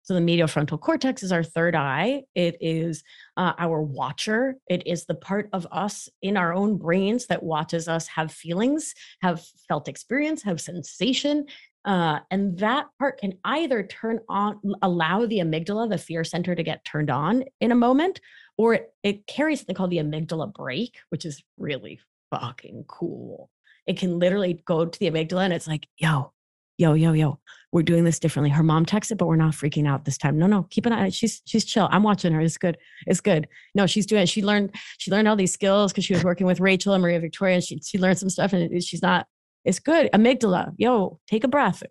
So 0.08 0.14
the 0.14 0.22
medial 0.22 0.48
frontal 0.48 0.78
cortex 0.78 1.22
is 1.22 1.34
our 1.34 1.44
third 1.44 1.76
eye. 1.76 2.24
It 2.34 2.56
is 2.62 3.04
uh, 3.36 3.52
our 3.60 3.82
watcher. 3.82 4.56
It 4.70 4.88
is 4.88 5.06
the 5.06 5.16
part 5.16 5.50
of 5.52 5.68
us 5.70 6.08
in 6.22 6.38
our 6.38 6.54
own 6.54 6.78
brains 6.78 7.28
that 7.28 7.44
watches 7.44 7.90
us 7.90 8.08
have 8.08 8.32
feelings, 8.32 8.94
have 9.22 9.44
felt 9.68 9.90
experience, 9.90 10.44
have 10.44 10.62
sensation. 10.62 11.46
Uh, 11.84 12.20
and 12.32 12.58
that 12.60 12.86
part 13.00 13.20
can 13.20 13.34
either 13.44 13.84
turn 13.84 14.20
on, 14.30 14.62
allow 14.82 15.26
the 15.26 15.40
amygdala, 15.40 15.90
the 15.90 15.98
fear 15.98 16.24
center, 16.24 16.56
to 16.56 16.64
get 16.64 16.86
turned 16.86 17.10
on 17.10 17.44
in 17.60 17.74
a 17.74 17.76
moment, 17.76 18.22
or 18.58 18.76
it, 18.76 18.94
it 19.04 19.28
carries 19.28 19.60
something 19.60 19.76
called 19.76 19.92
the 19.92 19.98
amygdala 19.98 20.54
brake, 20.54 20.96
which 21.10 21.26
is 21.26 21.44
really 21.58 22.00
fucking 22.32 22.86
cool. 22.88 23.50
It 23.88 23.98
can 23.98 24.20
literally 24.20 24.62
go 24.66 24.86
to 24.86 25.00
the 25.00 25.10
amygdala 25.10 25.46
and 25.46 25.54
it's 25.54 25.68
like, 25.68 25.88
yo, 25.98 26.34
yo, 26.78 26.94
yo, 26.94 27.14
yo, 27.14 27.40
we're 27.72 27.84
doing 27.84 28.04
this 28.04 28.20
differently. 28.20 28.50
Her 28.50 28.64
mom 28.64 28.86
texted, 28.86 29.18
but 29.18 29.28
we're 29.28 29.36
not 29.36 29.54
freaking 29.54 29.88
out 29.88 30.06
this 30.06 30.18
time. 30.18 30.38
No, 30.38 30.48
no, 30.48 30.64
keep 30.70 30.86
an 30.86 30.94
eye. 30.94 31.10
She's 31.10 31.42
she's 31.46 31.66
chill. 31.66 31.90
I'm 31.92 32.04
watching 32.04 32.34
her. 32.34 32.42
It's 32.42 32.58
good. 32.58 32.78
It's 33.06 33.22
good. 33.22 33.48
No, 33.76 33.88
she's 33.88 34.06
doing 34.06 34.24
it. 34.24 34.30
She 34.30 34.44
learned 34.44 34.76
she 34.98 35.12
learned 35.12 35.28
all 35.28 35.36
these 35.36 35.54
skills 35.54 35.92
because 35.92 36.06
she 36.06 36.14
was 36.14 36.24
working 36.24 36.48
with 36.48 36.60
Rachel 36.60 36.94
and 36.94 37.02
Maria 37.02 37.20
Victoria. 37.20 37.56
And 37.56 37.64
she 37.64 37.80
she 37.84 37.98
learned 37.98 38.20
some 38.20 38.30
stuff, 38.30 38.54
and 38.54 38.84
she's 38.84 39.02
not. 39.02 39.28
It's 39.66 39.80
good. 39.80 40.10
Amygdala, 40.14 40.74
yo, 40.78 41.20
take 41.28 41.44
a 41.44 41.48
breath. 41.50 41.84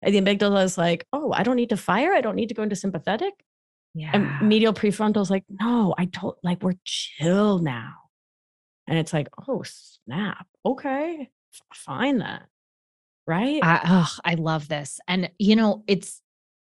And 0.00 0.14
the 0.14 0.20
amygdala 0.20 0.64
is 0.64 0.78
like, 0.78 1.06
oh, 1.12 1.32
I 1.32 1.42
don't 1.42 1.56
need 1.56 1.68
to 1.68 1.76
fire. 1.76 2.12
I 2.12 2.20
don't 2.20 2.36
need 2.36 2.48
to 2.48 2.54
go 2.54 2.62
into 2.62 2.74
sympathetic. 2.74 3.34
Yeah. 3.94 4.10
And 4.14 4.48
medial 4.48 4.72
prefrontal 4.72 5.20
is 5.20 5.30
like, 5.30 5.44
no, 5.48 5.94
I 5.98 6.06
told 6.06 6.36
like 6.42 6.62
we're 6.62 6.78
chill 6.84 7.58
now. 7.58 7.92
And 8.86 8.98
it's 8.98 9.12
like, 9.12 9.28
oh 9.48 9.62
snap. 9.64 10.46
Okay. 10.64 11.30
Fine 11.74 12.18
then. 12.18 12.40
Right. 13.26 13.62
I, 13.62 13.80
oh, 13.84 14.12
I 14.24 14.34
love 14.34 14.68
this. 14.68 14.98
And, 15.06 15.30
you 15.38 15.54
know, 15.56 15.84
it's, 15.86 16.20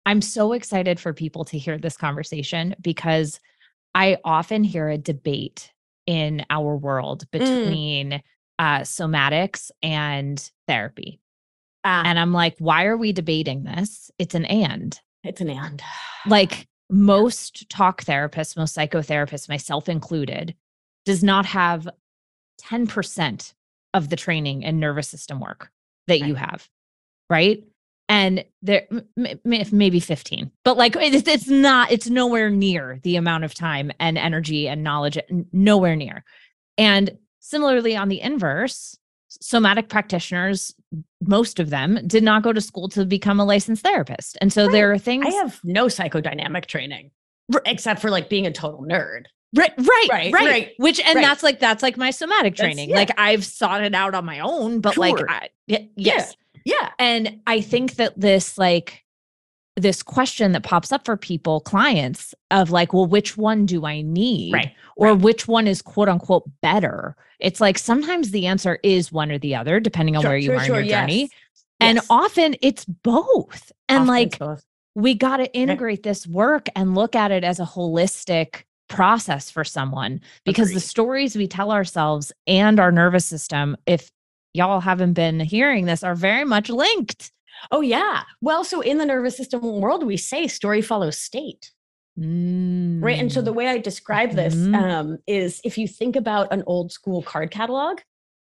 I'm 0.05 0.21
so 0.21 0.53
excited 0.53 0.99
for 0.99 1.13
people 1.13 1.43
to 1.45 1.57
hear 1.57 1.77
this 1.77 1.97
conversation 1.97 2.75
because 2.79 3.39
I 3.93 4.17
often 4.23 4.63
hear 4.63 4.87
a 4.87 4.97
debate 4.97 5.71
in 6.05 6.45
our 6.49 6.77
world 6.77 7.25
Mm. 7.31 7.31
between 7.31 8.21
uh, 8.59 8.79
somatics 8.79 9.69
and 9.83 10.49
therapy. 10.67 11.19
Ah, 11.83 12.03
And 12.05 12.17
I'm 12.17 12.31
like, 12.33 12.55
why 12.59 12.85
are 12.85 12.97
we 12.97 13.11
debating 13.11 13.63
this? 13.63 14.09
It's 14.17 14.35
an 14.35 14.45
and. 14.45 14.99
it's 15.23 15.41
an 15.41 15.49
and. 15.49 15.81
Like 16.25 16.67
most 16.89 17.69
talk 17.69 18.03
therapists, 18.03 18.55
most 18.57 18.75
psychotherapists, 18.75 19.49
myself 19.49 19.89
included, 19.89 20.55
does 21.07 21.23
not 21.23 21.45
have 21.45 21.87
10% 22.61 23.53
of 23.93 24.09
the 24.09 24.17
training 24.17 24.65
and 24.65 24.77
nervous 24.77 25.07
system 25.07 25.39
work 25.39 25.71
that 26.07 26.19
you 26.19 26.35
have. 26.35 26.67
Right. 27.29 27.63
And 28.09 28.43
there, 28.61 28.87
m- 29.17 29.39
maybe 29.71 30.01
15, 30.01 30.51
but 30.65 30.75
like 30.75 30.97
it's, 30.97 31.25
it's 31.27 31.47
not, 31.47 31.91
it's 31.91 32.09
nowhere 32.09 32.49
near 32.49 32.99
the 33.03 33.15
amount 33.15 33.45
of 33.45 33.53
time 33.53 33.89
and 34.01 34.17
energy 34.17 34.67
and 34.67 34.83
knowledge, 34.83 35.17
nowhere 35.53 35.95
near. 35.95 36.25
And 36.77 37.17
similarly, 37.39 37.95
on 37.95 38.09
the 38.09 38.19
inverse, 38.19 38.97
somatic 39.29 39.87
practitioners, 39.87 40.73
most 41.21 41.57
of 41.59 41.69
them 41.69 41.99
did 42.05 42.23
not 42.23 42.43
go 42.43 42.51
to 42.51 42.61
school 42.61 42.89
to 42.89 43.05
become 43.05 43.39
a 43.39 43.45
licensed 43.45 43.83
therapist. 43.83 44.37
And 44.41 44.51
so 44.51 44.67
there 44.67 44.91
are 44.91 44.97
things. 44.97 45.25
I 45.25 45.31
have 45.31 45.61
no 45.63 45.85
psychodynamic 45.85 46.65
training 46.65 47.11
except 47.65 48.01
for 48.01 48.09
like 48.09 48.29
being 48.29 48.45
a 48.45 48.51
total 48.51 48.81
nerd. 48.81 49.23
Right, 49.55 49.71
right, 49.77 50.07
Right, 50.09 50.33
right, 50.33 50.45
right, 50.45 50.71
Which 50.77 50.99
and 50.99 51.15
right. 51.15 51.21
that's 51.21 51.41
like 51.43 51.59
that's 51.59 51.81
like 51.81 51.97
my 51.97 52.11
somatic 52.11 52.55
training. 52.55 52.89
yeah. 52.89 52.95
Like 52.97 53.11
I've 53.17 53.45
sought 53.45 53.83
it 53.83 53.95
out 53.95 54.13
on 54.13 54.25
my 54.25 54.39
own, 54.39 54.81
but 54.81 54.97
like 54.97 55.17
Sure. 55.17 55.29
I, 55.29 55.49
y- 55.67 55.89
yes. 55.95 56.35
Yeah. 56.65 56.91
And 56.99 57.39
I 57.47 57.61
think 57.61 57.95
that 57.95 58.19
this 58.19 58.57
like 58.57 59.03
this 59.77 60.01
question 60.03 60.51
that 60.53 60.63
pops 60.63 60.91
up 60.91 61.05
for 61.05 61.15
people, 61.15 61.61
clients 61.61 62.33
of 62.51 62.71
like, 62.71 62.93
well, 62.93 63.05
which 63.05 63.37
one 63.37 63.65
do 63.65 63.85
I 63.85 64.01
need? 64.01 64.51
Right. 64.53 64.73
Or 64.97 65.09
right. 65.13 65.21
which 65.21 65.47
one 65.47 65.67
is 65.67 65.81
quote 65.81 66.09
unquote 66.09 66.49
better? 66.61 67.15
It's 67.39 67.61
like 67.61 67.77
sometimes 67.77 68.31
the 68.31 68.47
answer 68.47 68.79
is 68.83 69.11
one 69.11 69.31
or 69.31 69.37
the 69.37 69.55
other, 69.55 69.79
depending 69.79 70.15
on 70.17 70.23
Sure, 70.23 70.31
where 70.31 70.37
you 70.37 70.45
sure, 70.47 70.55
are 70.55 70.59
in 70.59 70.65
your 70.67 70.83
journey. 70.83 71.19
yes. 71.21 71.29
And 71.79 71.95
Yes. 71.97 72.07
often 72.09 72.55
it's 72.61 72.83
both. 72.85 73.71
And 73.87 73.99
Often 73.99 74.07
like 74.07 74.39
both. 74.39 74.65
we 74.95 75.13
got 75.13 75.37
to 75.37 75.53
integrate 75.55 76.01
this 76.03 76.25
work 76.27 76.67
and 76.75 76.95
look 76.95 77.15
at 77.15 77.31
it 77.31 77.43
as 77.43 77.59
a 77.59 77.65
holistic 77.65 78.63
process 78.89 79.49
for 79.51 79.63
someone 79.63 80.19
because 80.45 80.73
the 80.73 80.79
stories 80.79 81.35
we 81.35 81.47
tell 81.47 81.71
ourselves 81.71 82.31
and 82.47 82.79
our 82.79 82.91
nervous 82.91 83.25
system 83.25 83.75
if 83.85 84.09
y'all 84.53 84.79
haven't 84.79 85.13
been 85.13 85.39
hearing 85.39 85.85
this 85.85 86.03
are 86.03 86.15
very 86.15 86.45
much 86.45 86.69
linked 86.69 87.31
Oh 87.71 87.81
yeah. 87.81 88.21
Well, 88.39 88.63
so 88.63 88.81
in 88.81 88.99
the 88.99 89.05
nervous 89.05 89.35
system 89.35 89.61
world, 89.81 90.05
we 90.05 90.15
say 90.15 90.45
story 90.47 90.79
follows 90.83 91.17
state. 91.17 91.71
Right. 92.15 93.19
And 93.19 93.31
so 93.31 93.41
the 93.41 93.51
Mm. 93.51 93.55
way 93.55 93.67
I 93.67 93.77
describe 93.79 94.31
this 94.33 94.53
Mhm. 94.53 94.75
um, 94.75 95.17
is 95.25 95.59
if 95.63 95.75
you 95.77 95.87
think 95.87 96.15
about 96.15 96.51
an 96.53 96.63
old 96.67 96.91
school 96.91 97.23
card 97.23 97.49
catalog, 97.51 98.01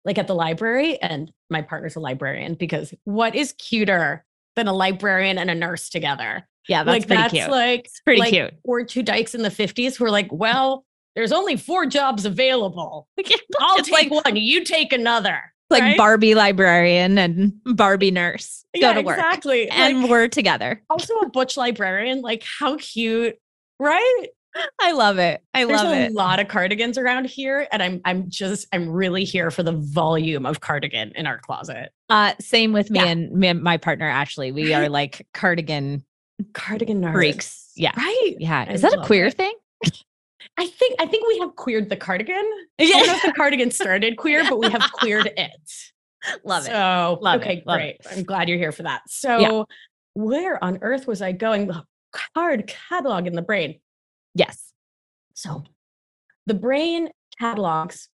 like 0.05 0.17
at 0.17 0.25
the 0.25 0.33
library, 0.35 0.99
and 1.01 1.31
my 1.51 1.61
partner's 1.61 1.95
a 1.95 1.99
librarian 1.99 2.55
because 2.55 2.93
what 3.03 3.35
is 3.35 3.53
cuter 3.53 4.25
than 4.55 4.67
a 4.67 4.73
librarian 4.73 5.37
and 5.37 5.51
a 5.51 5.55
nurse 5.55 5.89
together? 5.89 6.47
Yeah 6.67 6.83
that's 6.83 6.93
like 6.99 7.07
pretty 7.07 7.21
that's 7.21 7.33
cute 7.33 7.49
like 7.49 7.79
it's 7.85 7.99
pretty 8.01 8.19
like, 8.21 8.29
cute 8.29 8.53
Or 8.63 8.83
two 8.83 9.03
dykes 9.03 9.35
in 9.35 9.41
the 9.43 9.49
50s 9.49 9.95
who 9.95 10.05
are 10.05 10.11
like, 10.11 10.29
well, 10.31 10.85
there's 11.15 11.31
only 11.31 11.55
four 11.55 11.85
jobs 11.85 12.25
available. 12.25 13.07
I'll 13.59 13.77
take 13.83 14.11
like 14.11 14.25
one, 14.25 14.35
you 14.35 14.63
take 14.63 14.91
another. 14.93 15.39
like 15.69 15.81
right? 15.81 15.97
barbie 15.97 16.35
librarian 16.35 17.17
and 17.17 17.53
barbie 17.75 18.11
nurse 18.11 18.65
go 18.75 18.79
Yeah, 18.81 18.93
to 18.93 19.01
work 19.01 19.17
Exactly. 19.17 19.69
and 19.69 20.01
Like, 20.01 20.09
we're 20.09 20.27
together 20.27 20.81
also 20.89 21.13
a 21.19 21.29
butch 21.29 21.55
librarian. 21.57 22.21
Like, 22.21 22.43
how 22.59 22.77
cute, 22.77 23.35
right? 23.79 24.27
i 24.81 24.93
love 24.93 25.17
it 25.17 25.41
i 25.53 25.65
There's 25.65 25.81
love 25.83 25.91
it. 25.91 25.95
There's 25.99 26.11
a 26.13 26.15
lot 26.15 26.39
of 26.39 26.47
cardigans 26.47 26.97
around 26.97 27.25
here, 27.25 27.67
and 27.73 27.83
I'm 27.83 27.99
I'm 28.05 28.29
just 28.29 28.67
I'm 28.71 28.89
really 28.89 29.25
here 29.25 29.51
for 29.51 29.63
the 29.63 29.73
volume 29.73 30.45
of 30.45 30.61
cardigan 30.61 31.11
in 31.15 31.27
our 31.27 31.39
closet. 31.39 31.89
uh 32.09 32.33
same 32.39 32.71
with 32.71 32.89
me 32.89 32.99
Yeah. 32.99 33.07
and 33.07 33.31
me 33.33 33.47
and 33.49 33.61
my 33.61 33.75
partner 33.77 34.07
ashley 34.07 34.53
we 34.53 34.73
are 34.73 34.87
like 34.99 35.27
cardigan 35.33 36.05
Cardigan 36.53 37.01
nerds. 37.01 37.13
freaks 37.13 37.71
yeah 37.75 37.91
Right. 37.97 38.35
Yeah. 38.39 38.65
I 38.67 38.73
Is 38.73 38.81
that 38.81 38.93
a 38.93 39.03
queer 39.05 39.27
it. 39.27 39.33
thing? 39.35 39.53
I 40.57 40.67
think 40.67 40.95
I 40.99 41.05
think 41.05 41.27
we 41.27 41.39
have 41.39 41.55
queered 41.55 41.89
the 41.89 41.97
cardigan. 41.97 42.35
I 42.79 42.85
don't 42.85 43.07
know 43.07 43.15
if 43.15 43.21
the 43.23 43.33
cardigan 43.33 43.71
started 43.71 44.17
queer, 44.17 44.43
but 44.49 44.59
we 44.59 44.69
have 44.69 44.91
queered 44.93 45.25
it. 45.37 45.71
Love 46.43 46.63
it. 46.63 46.67
So, 46.71 47.19
Love 47.21 47.35
it, 47.35 47.43
okay, 47.43 47.63
love 47.65 47.77
great. 47.77 47.97
I'm 48.11 48.23
glad 48.23 48.47
you're 48.49 48.57
here 48.57 48.71
for 48.71 48.83
that. 48.83 49.01
So, 49.07 49.65
where 50.13 50.63
on 50.63 50.79
earth 50.81 51.07
was 51.07 51.21
I 51.21 51.31
going? 51.33 51.67
The 51.67 51.83
card 52.33 52.67
catalog 52.67 53.27
in 53.27 53.33
the 53.33 53.41
brain. 53.41 53.79
Yes. 54.33 54.71
So, 55.33 55.63
the 56.45 56.53
brain 56.53 57.09
catalogs 57.39 58.09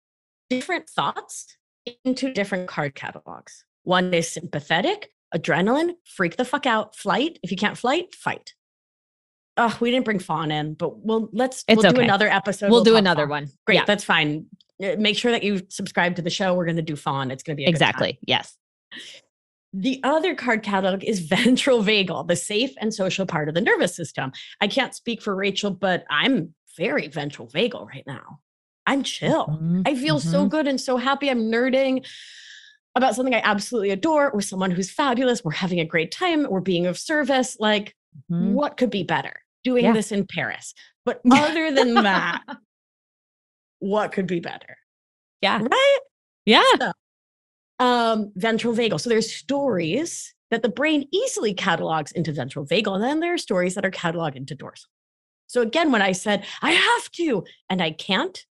different 0.48 0.88
thoughts 0.88 1.56
into 2.04 2.32
different 2.32 2.68
card 2.68 2.94
catalogs. 2.94 3.64
One 3.84 4.12
is 4.14 4.30
sympathetic, 4.30 5.10
adrenaline, 5.34 5.92
freak 6.04 6.36
the 6.36 6.44
fuck 6.44 6.66
out, 6.66 6.96
flight. 6.96 7.38
If 7.42 7.50
you 7.50 7.56
can't 7.56 7.78
flight, 7.78 8.14
fight. 8.14 8.54
Oh, 9.56 9.76
we 9.80 9.90
didn't 9.90 10.04
bring 10.04 10.18
fawn 10.18 10.50
in, 10.50 10.74
but 10.74 10.98
we'll 11.04 11.28
let's 11.32 11.64
It's 11.68 11.82
we'll 11.82 11.92
do 11.92 12.00
another 12.00 12.28
episode. 12.28 12.70
We'll, 12.70 12.84
do 12.84 12.96
another 12.96 13.22
fawn. 13.22 13.30
one. 13.30 13.48
Great, 13.66 13.76
Yeah, 13.76 13.84
that's 13.84 14.04
fine. 14.04 14.46
Uh, 14.82 14.96
Make 14.98 15.18
sure 15.18 15.32
that 15.32 15.42
you 15.42 15.62
subscribe 15.68 16.16
to 16.16 16.22
the 16.22 16.30
show. 16.30 16.54
We're 16.54 16.64
going 16.64 16.76
to 16.76 16.82
do 16.82 16.96
fawn. 16.96 17.30
It's 17.30 17.42
going 17.42 17.56
to 17.56 17.60
be 17.60 17.64
a 17.64 17.66
good 17.66 17.78
time. 17.78 17.88
exactly. 17.88 18.18
Yes. 18.26 18.56
The 19.72 20.00
other 20.02 20.34
card 20.34 20.62
catalog 20.62 21.04
is 21.04 21.20
ventral 21.20 21.82
vagal, 21.82 22.28
the 22.28 22.36
safe 22.36 22.72
and 22.78 22.92
social 22.92 23.26
part 23.26 23.48
of 23.48 23.54
the 23.54 23.60
nervous 23.60 23.94
system. 23.94 24.32
I 24.60 24.68
can't 24.68 24.94
speak 24.94 25.22
for 25.22 25.34
Rachel, 25.34 25.70
but 25.70 26.04
I'm 26.10 26.54
very 26.76 27.08
ventral 27.08 27.46
vagal 27.48 27.86
right 27.86 28.04
now. 28.06 28.40
I'm 28.86 29.02
chill. 29.02 29.46
Mhm, 29.46 29.82
I 29.86 29.94
feel 29.94 30.18
so 30.18 30.46
mhm. 30.46 30.48
good 30.48 30.66
and 30.66 30.80
so 30.80 30.96
happy. 30.96 31.28
I'm 31.28 31.42
nerding 31.50 32.06
about 32.96 33.14
something 33.14 33.34
I 33.34 33.40
absolutely 33.44 33.90
adore 33.90 34.30
with 34.34 34.44
someone 34.44 34.70
who's 34.70 34.90
fabulous. 34.90 35.44
We're 35.44 35.52
having 35.52 35.80
a 35.80 35.84
great 35.84 36.10
time. 36.10 36.46
We're 36.50 36.60
being 36.60 36.86
of 36.86 36.98
service. 36.98 37.56
Like, 37.60 37.94
Mhm. 38.30 38.52
what 38.52 38.76
could 38.76 38.90
be 38.90 39.02
better? 39.04 39.42
Doing 39.62 39.84
Yeah. 39.84 39.92
this 39.92 40.10
in 40.10 40.26
Paris. 40.26 40.74
But 41.04 41.20
other 41.32 41.70
than 41.72 41.94
that, 41.94 42.42
what 43.78 44.12
could 44.12 44.26
be 44.26 44.40
better? 44.40 44.76
Yeah. 45.40 45.60
Right? 45.62 45.98
Yeah. 46.46 46.92
um, 47.78 48.30
ventral 48.36 48.74
vagal. 48.74 49.00
So 49.00 49.08
there's 49.08 49.32
stories 49.34 50.34
that 50.50 50.60
the 50.62 50.68
brain 50.68 51.08
easily 51.12 51.54
catalogs 51.54 52.12
into 52.12 52.30
ventral 52.32 52.66
vagal, 52.66 52.94
and 52.96 53.02
then 53.04 53.20
there 53.20 53.32
are 53.32 53.38
stories 53.38 53.74
that 53.74 53.86
are 53.86 53.90
cataloged 53.90 54.36
into 54.36 54.54
dorsal. 54.54 54.90
So 55.46 55.62
again, 55.62 55.90
when 55.90 56.02
I 56.02 56.12
said 56.12 56.44
I 56.60 56.72
have 56.72 57.10
to 57.12 57.44
and 57.70 57.82
I 57.82 57.92
can't, 57.92 58.44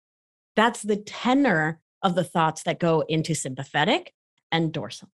that's 0.56 0.82
the 0.82 0.96
tenor 0.98 1.80
of 2.02 2.16
the 2.16 2.24
thoughts 2.24 2.64
that 2.64 2.80
go 2.80 3.02
into 3.02 3.36
sympathetic 3.36 4.14
and 4.52 4.72
dorsal. 4.72 5.10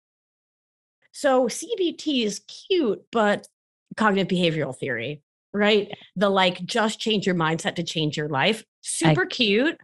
So 1.13 1.47
CBT 1.47 2.25
is 2.25 2.41
cute, 2.49 3.03
but 3.13 3.47
cognitive 3.97 4.29
behavioral 4.29 4.77
theory, 4.77 5.23
right? 5.53 5.91
The 6.17 6.31
like 6.31 6.65
just 6.65 6.99
change 7.01 7.27
your 7.27 7.35
mindset 7.35 7.75
to 7.77 7.83
change 7.83 8.17
your 8.17 8.29
life. 8.29 8.65
Super 8.81 9.27
cute 9.27 9.77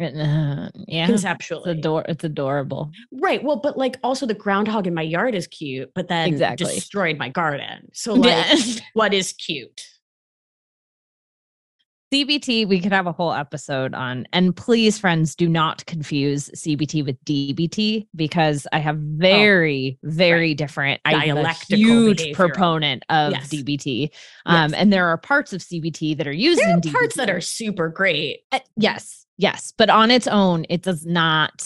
Uh, 0.00 0.70
yeah. 0.86 1.02
It's, 1.02 1.08
conceptually. 1.08 1.72
ador- 1.72 2.04
it's 2.08 2.22
adorable. 2.22 2.92
Right. 3.12 3.42
Well, 3.42 3.56
but 3.56 3.76
like 3.76 3.98
also 4.04 4.26
the 4.26 4.34
groundhog 4.34 4.86
in 4.86 4.94
my 4.94 5.02
yard 5.02 5.34
is 5.34 5.48
cute, 5.48 5.90
but 5.94 6.06
then 6.06 6.28
Exactly. 6.28 6.74
destroyed 6.76 7.18
my 7.18 7.28
garden. 7.28 7.88
So 7.92 8.14
like 8.14 8.46
Yeah. 8.48 8.80
what 8.94 9.12
is 9.12 9.32
cute? 9.32 9.84
CBT, 12.12 12.66
we 12.66 12.80
could 12.80 12.92
have 12.92 13.06
a 13.06 13.12
whole 13.12 13.32
episode 13.34 13.92
on. 13.94 14.26
And 14.32 14.56
please, 14.56 14.98
friends, 14.98 15.34
do 15.34 15.46
not 15.48 15.84
confuse 15.86 16.48
CBT 16.56 17.04
with 17.04 17.22
DBT 17.24 18.06
because 18.16 18.66
I 18.72 18.78
have 18.78 18.96
very, 18.96 19.98
very 20.02 20.54
different. 20.54 21.00
I'm 21.04 21.16
a 21.20 21.24
Dialectical 21.26 21.76
huge 21.76 22.22
behavioral. 22.22 22.34
proponent 22.34 23.04
of 23.10 23.32
Yes. 23.32 23.48
DBT. 23.50 24.10
Um, 24.46 24.70
Yes. 24.70 24.80
and 24.80 24.92
there 24.92 25.06
are 25.08 25.18
parts 25.18 25.52
of 25.52 25.60
CBT 25.60 26.16
that 26.16 26.26
are 26.26 26.32
used 26.32 26.60
There 26.60 26.70
in 26.70 26.78
are 26.78 26.92
parts 26.92 27.16
that 27.16 27.28
are 27.28 27.42
super 27.42 27.88
great. 27.90 28.40
Uh, 28.52 28.60
yes, 28.76 29.26
yes, 29.36 29.74
but 29.76 29.90
on 29.90 30.10
its 30.10 30.26
own, 30.26 30.64
it 30.70 30.82
does 30.82 31.04
not. 31.04 31.62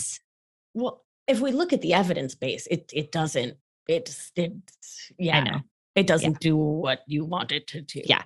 Well, 0.74 1.05
if 1.28 1.38
we 1.40 1.53
look 1.53 1.72
at 1.72 1.82
the 1.82 1.95
evidence 1.95 2.34
base, 2.34 2.66
it 2.68 2.90
it 2.93 3.12
doesn't 3.12 3.57
it's 3.88 4.32
it 4.36 4.53
yeah 5.18 5.38
I 5.38 5.40
know. 5.43 5.61
it 5.97 6.07
doesn't 6.07 6.38
do 6.40 6.57
what 6.57 7.01
you 7.07 7.24
want 7.24 7.51
it 7.53 7.66
to 7.68 7.80
do 7.80 8.01
Yeah, 8.05 8.16
yeah. 8.18 8.22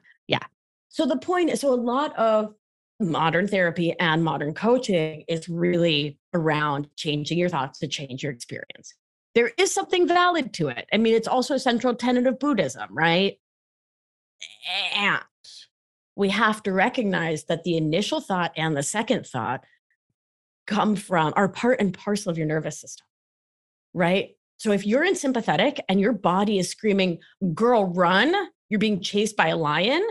So 0.96 1.04
the 1.04 1.18
point 1.18 1.50
is 1.50 1.60
so 1.60 1.74
a 1.74 1.76
lot 1.76 2.18
of 2.18 2.54
modern 3.00 3.46
therapy 3.46 3.94
and 4.00 4.24
modern 4.24 4.54
coaching 4.54 5.24
is 5.28 5.46
really 5.46 6.18
around 6.32 6.88
changing 6.96 7.36
your 7.36 7.50
thoughts 7.50 7.80
to 7.80 7.86
change 7.86 8.22
your 8.22 8.32
experience. 8.32 8.94
There 9.34 9.52
is 9.58 9.74
something 9.74 10.08
valid 10.08 10.54
to 10.54 10.68
it. 10.68 10.88
I 10.94 10.96
mean 10.96 11.14
it's 11.14 11.28
also 11.28 11.52
a 11.52 11.58
central 11.58 11.94
tenet 11.94 12.26
of 12.26 12.38
buddhism 12.38 12.88
right? 12.90 13.38
And 14.94 15.20
we 16.14 16.30
have 16.30 16.62
to 16.62 16.72
recognize 16.72 17.44
that 17.44 17.64
the 17.64 17.76
initial 17.76 18.22
thought 18.22 18.52
and 18.56 18.74
the 18.74 18.82
second 18.82 19.26
thought 19.26 19.64
come 20.66 20.96
from 20.96 21.34
are 21.36 21.50
part 21.50 21.78
and 21.78 21.92
parcel 21.92 22.30
of 22.30 22.38
your 22.38 22.46
nervous 22.46 22.80
system 22.80 23.06
right? 23.92 24.30
So 24.56 24.72
if 24.72 24.86
you're 24.86 25.04
in 25.04 25.14
sympathetic 25.14 25.78
and 25.90 26.00
your 26.00 26.14
body 26.14 26.58
is 26.58 26.70
screaming 26.70 27.18
girl 27.52 27.84
run 27.84 28.34
you're 28.70 28.80
being 28.80 29.02
chased 29.02 29.36
by 29.36 29.48
a 29.48 29.58
lion 29.58 30.02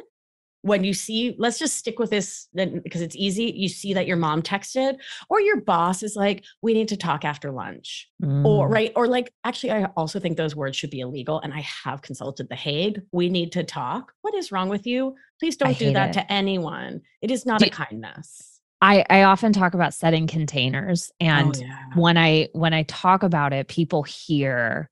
when 0.65 0.83
you 0.83 0.95
see 0.95 1.35
let's 1.37 1.59
just 1.59 1.75
stick 1.77 1.99
with 1.99 2.09
this 2.09 2.47
then 2.53 2.79
because 2.83 3.01
it's 3.01 3.15
easy 3.15 3.53
you 3.55 3.69
see 3.69 3.93
that 3.93 4.07
your 4.07 4.17
mom 4.17 4.41
texted 4.41 4.95
or 5.29 5.39
your 5.39 5.61
boss 5.61 6.01
is 6.01 6.15
like 6.15 6.43
we 6.63 6.73
need 6.73 6.87
to 6.87 6.97
talk 6.97 7.23
after 7.23 7.51
lunch 7.51 8.09
or 8.43 8.67
Mm. 8.67 8.71
right 8.73 8.91
or 8.95 9.07
like 9.07 9.31
actually 9.43 9.71
i 9.71 9.83
also 9.95 10.19
think 10.19 10.37
those 10.37 10.55
words 10.55 10.75
should 10.75 10.89
be 10.89 11.01
illegal 11.01 11.39
and 11.41 11.53
i 11.53 11.63
have 11.83 12.01
consulted 12.01 12.49
the 12.49 12.55
hague 12.55 13.01
we 13.11 13.29
need 13.29 13.51
to 13.51 13.63
talk 13.63 14.11
what 14.23 14.33
is 14.33 14.51
wrong 14.51 14.67
with 14.69 14.87
you 14.87 15.13
please 15.39 15.55
don't 15.55 15.77
do 15.77 15.93
that 15.93 16.09
it. 16.09 16.13
to 16.13 16.31
anyone 16.33 17.01
it 17.21 17.29
is 17.29 17.45
not 17.45 17.59
Do- 17.59 17.67
a 17.67 17.69
kindness 17.69 18.51
I, 18.81 19.05
I 19.09 19.23
often 19.23 19.53
talk 19.53 19.73
about 19.73 19.93
setting 19.93 20.27
containers 20.27 21.11
and 21.19 21.55
oh, 21.55 21.59
yeah. 21.59 21.77
when 21.95 22.17
I 22.17 22.49
when 22.51 22.73
I 22.73 22.83
talk 22.83 23.23
about 23.23 23.53
it, 23.53 23.67
people 23.69 24.03
hear 24.03 24.89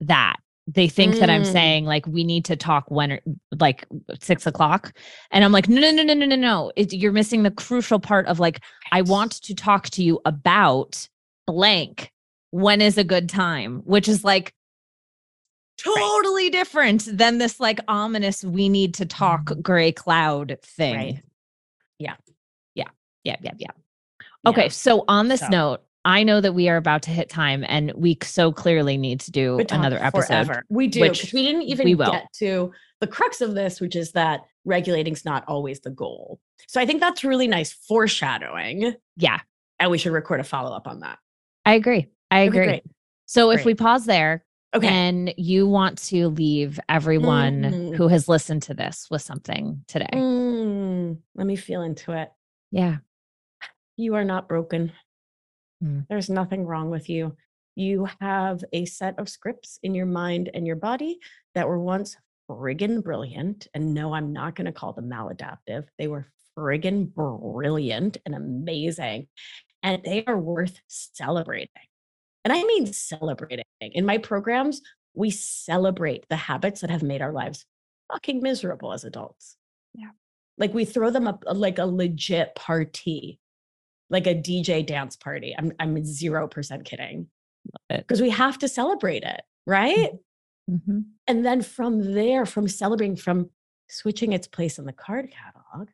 that. 0.00 0.36
They 0.70 0.86
think 0.86 1.16
that 1.16 1.30
I'm 1.30 1.44
Mm. 1.44 1.52
saying 1.52 1.84
like 1.86 2.06
we 2.06 2.24
need 2.24 2.44
to 2.44 2.54
talk 2.56 2.90
when 2.90 3.12
or- 3.12 3.20
like 3.58 3.86
six 4.20 4.46
o'clock. 4.46 4.92
And 5.30 5.42
I'm 5.42 5.50
like, 5.50 5.66
no, 5.66 5.80
no, 5.80 5.90
no, 5.90 6.02
no, 6.02 6.12
no, 6.12 6.26
no, 6.26 6.36
no. 6.36 6.72
It, 6.76 6.92
you're 6.92 7.10
missing 7.10 7.42
the 7.42 7.50
crucial 7.50 7.98
part 7.98 8.26
of 8.26 8.38
like, 8.38 8.60
I 8.92 9.00
want 9.00 9.32
to 9.42 9.54
talk 9.54 9.88
to 9.90 10.02
you 10.02 10.20
about 10.26 11.08
blank. 11.46 12.12
When 12.50 12.82
is 12.82 12.98
a 12.98 13.04
good 13.04 13.30
time? 13.30 13.80
Which 13.86 14.08
is 14.08 14.24
like 14.24 14.52
totally 15.78 16.50
different 16.50 17.04
than 17.16 17.38
this 17.38 17.60
like 17.60 17.80
ominous 17.88 18.44
we 18.44 18.68
need 18.68 18.94
to 18.94 19.06
talk 19.06 19.52
gray 19.62 19.92
cloud 19.92 20.58
thing. 20.62 20.94
Mm-hmm. 20.94 21.04
Right. 21.14 21.22
Yeah. 21.98 22.14
Yeah. 22.74 22.88
Yeah. 23.24 23.36
Yeah. 23.40 23.52
Yeah. 23.58 23.70
Okay. 24.46 24.68
So 24.68 25.04
on 25.08 25.28
this 25.28 25.40
So- 25.40 25.48
note, 25.48 25.80
I 26.08 26.22
know 26.22 26.40
that 26.40 26.54
we 26.54 26.70
are 26.70 26.78
about 26.78 27.02
to 27.02 27.10
hit 27.10 27.28
time 27.28 27.66
and 27.68 27.92
we 27.94 28.16
so 28.22 28.50
clearly 28.50 28.96
need 28.96 29.20
to 29.20 29.30
do 29.30 29.58
another 29.70 29.98
episode. 30.02 30.26
forever. 30.28 30.64
We 30.70 30.86
do, 30.88 31.02
which 31.02 31.34
we 31.34 31.42
didn't 31.42 31.62
even 31.62 31.84
we 31.84 31.94
will. 31.94 32.10
get 32.10 32.32
to 32.38 32.72
the 33.00 33.06
crux 33.06 33.42
of 33.42 33.54
this, 33.54 33.78
which 33.78 33.94
is 33.94 34.12
that 34.12 34.40
regulating's 34.64 35.26
not 35.26 35.44
always 35.46 35.80
the 35.80 35.90
goal. 35.90 36.40
So 36.66 36.80
I 36.80 36.86
think 36.86 37.00
that's 37.00 37.24
really 37.24 37.46
nice 37.46 37.72
foreshadowing, 37.72 38.94
Yeah. 39.18 39.40
and 39.78 39.90
we 39.90 39.98
should 39.98 40.12
record 40.12 40.40
a 40.40 40.44
follow 40.44 40.74
up 40.74 40.88
on 40.88 41.00
that. 41.00 41.18
I 41.66 41.74
agree. 41.74 42.06
I 42.30 42.40
Okay, 42.40 42.46
agree. 42.48 42.64
great. 42.64 42.82
So 43.26 43.50
if 43.50 43.66
we 43.66 43.74
pause 43.74 44.06
there 44.06 44.46
Okay. 44.74 44.88
and 44.88 45.34
you 45.36 45.66
want 45.66 45.98
to 46.08 46.28
leave 46.28 46.80
everyone 46.88 47.62
Mhm. 47.64 47.96
who 47.96 48.08
has 48.08 48.28
listened 48.30 48.62
to 48.62 48.72
this 48.74 49.08
with 49.10 49.20
something 49.20 49.84
today. 49.86 50.08
Mm, 50.14 51.18
let 51.34 51.46
me 51.46 51.56
feel 51.56 51.82
into 51.82 52.12
it. 52.12 52.30
Yeah. 52.70 52.96
You 53.98 54.14
are 54.14 54.24
not 54.24 54.48
broken. 54.48 54.92
Mm. 55.82 56.06
There's 56.08 56.30
nothing 56.30 56.64
wrong 56.64 56.90
with 56.90 57.08
you. 57.08 57.36
You 57.74 58.08
have 58.20 58.64
a 58.72 58.84
set 58.86 59.18
of 59.18 59.28
scripts 59.28 59.78
in 59.82 59.94
your 59.94 60.06
mind 60.06 60.50
and 60.52 60.66
your 60.66 60.76
body 60.76 61.20
that 61.54 61.68
were 61.68 61.78
once 61.78 62.16
friggin' 62.50 63.02
brilliant. 63.02 63.68
And 63.74 63.94
no, 63.94 64.14
I'm 64.14 64.32
not 64.32 64.56
going 64.56 64.66
to 64.66 64.72
call 64.72 64.92
them 64.92 65.08
maladaptive. 65.08 65.84
They 65.98 66.08
were 66.08 66.26
friggin' 66.58 67.12
brilliant 67.14 68.16
and 68.26 68.34
amazing. 68.34 69.28
And 69.82 70.02
they 70.02 70.24
are 70.26 70.38
worth 70.38 70.80
celebrating. 70.88 71.68
And 72.44 72.52
I 72.52 72.62
mean 72.64 72.92
celebrating. 72.92 73.64
In 73.80 74.04
my 74.04 74.18
programs, 74.18 74.80
we 75.14 75.30
celebrate 75.30 76.24
the 76.28 76.36
habits 76.36 76.80
that 76.80 76.90
have 76.90 77.02
made 77.02 77.22
our 77.22 77.32
lives 77.32 77.64
fucking 78.12 78.42
miserable 78.42 78.92
as 78.92 79.04
adults. 79.04 79.56
Yeah. 79.94 80.10
Like 80.56 80.74
we 80.74 80.84
throw 80.84 81.10
them 81.10 81.28
up 81.28 81.44
like 81.46 81.78
a 81.78 81.86
legit 81.86 82.54
party, 82.54 83.38
like 84.10 84.26
a 84.26 84.34
DJ 84.34 84.84
dance 84.84 85.16
party. 85.16 85.54
I'm 85.56 85.72
I'm 85.78 86.04
zero 86.04 86.48
percent 86.48 86.84
kidding. 86.84 87.28
Because 87.88 88.22
we 88.22 88.30
have 88.30 88.58
to 88.58 88.68
celebrate 88.68 89.24
it, 89.24 89.42
right? 89.66 90.12
Mhm. 90.70 91.04
And 91.26 91.44
then 91.44 91.62
from 91.62 92.14
there, 92.14 92.46
from 92.46 92.68
celebrating, 92.68 93.16
from 93.16 93.50
switching 93.88 94.32
its 94.32 94.46
place 94.46 94.78
in 94.78 94.84
the 94.86 94.92
card 94.92 95.30
catalog, 95.30 95.88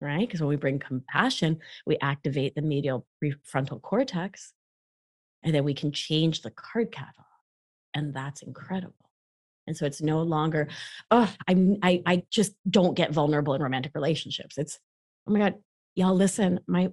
right? 0.00 0.20
Because 0.26 0.40
when 0.40 0.48
we 0.48 0.56
bring 0.56 0.78
compassion, 0.78 1.58
we 1.86 1.96
activate 2.02 2.54
the 2.54 2.62
medial 2.62 3.06
prefrontal 3.22 3.80
cortex, 3.80 4.52
and 5.42 5.54
then 5.54 5.64
we 5.64 5.74
can 5.74 5.92
change 5.92 6.42
the 6.42 6.50
card 6.50 6.90
catalog. 6.92 7.26
And 7.94 8.12
that's 8.14 8.42
incredible. 8.42 8.94
And 9.66 9.76
so 9.76 9.86
it's 9.86 10.00
no 10.02 10.22
longer, 10.22 10.68
oh, 11.10 11.32
I'm 11.46 11.76
I 11.82 12.02
I 12.06 12.22
just 12.30 12.54
don't 12.68 12.94
get 12.94 13.12
vulnerable 13.12 13.54
in 13.54 13.62
romantic 13.62 13.92
relationships. 13.94 14.56
It's, 14.58 14.78
oh 15.26 15.32
my 15.32 15.38
God, 15.38 15.54
y'all 15.94 16.14
listen, 16.14 16.60
my 16.66 16.90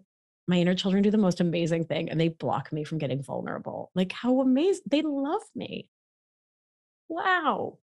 my 0.47 0.57
inner 0.57 0.75
children 0.75 1.03
do 1.03 1.11
the 1.11 1.17
most 1.17 1.41
amazing 1.41 1.85
thing 1.85 2.09
and 2.09 2.19
they 2.19 2.29
block 2.29 2.71
me 2.71 2.83
from 2.83 2.97
getting 2.99 3.23
vulnerable. 3.23 3.91
Like 3.95 4.11
how 4.11 4.41
amazing 4.41 4.83
they 4.87 5.01
love 5.01 5.43
me. 5.55 5.89
Wow. 7.07 7.79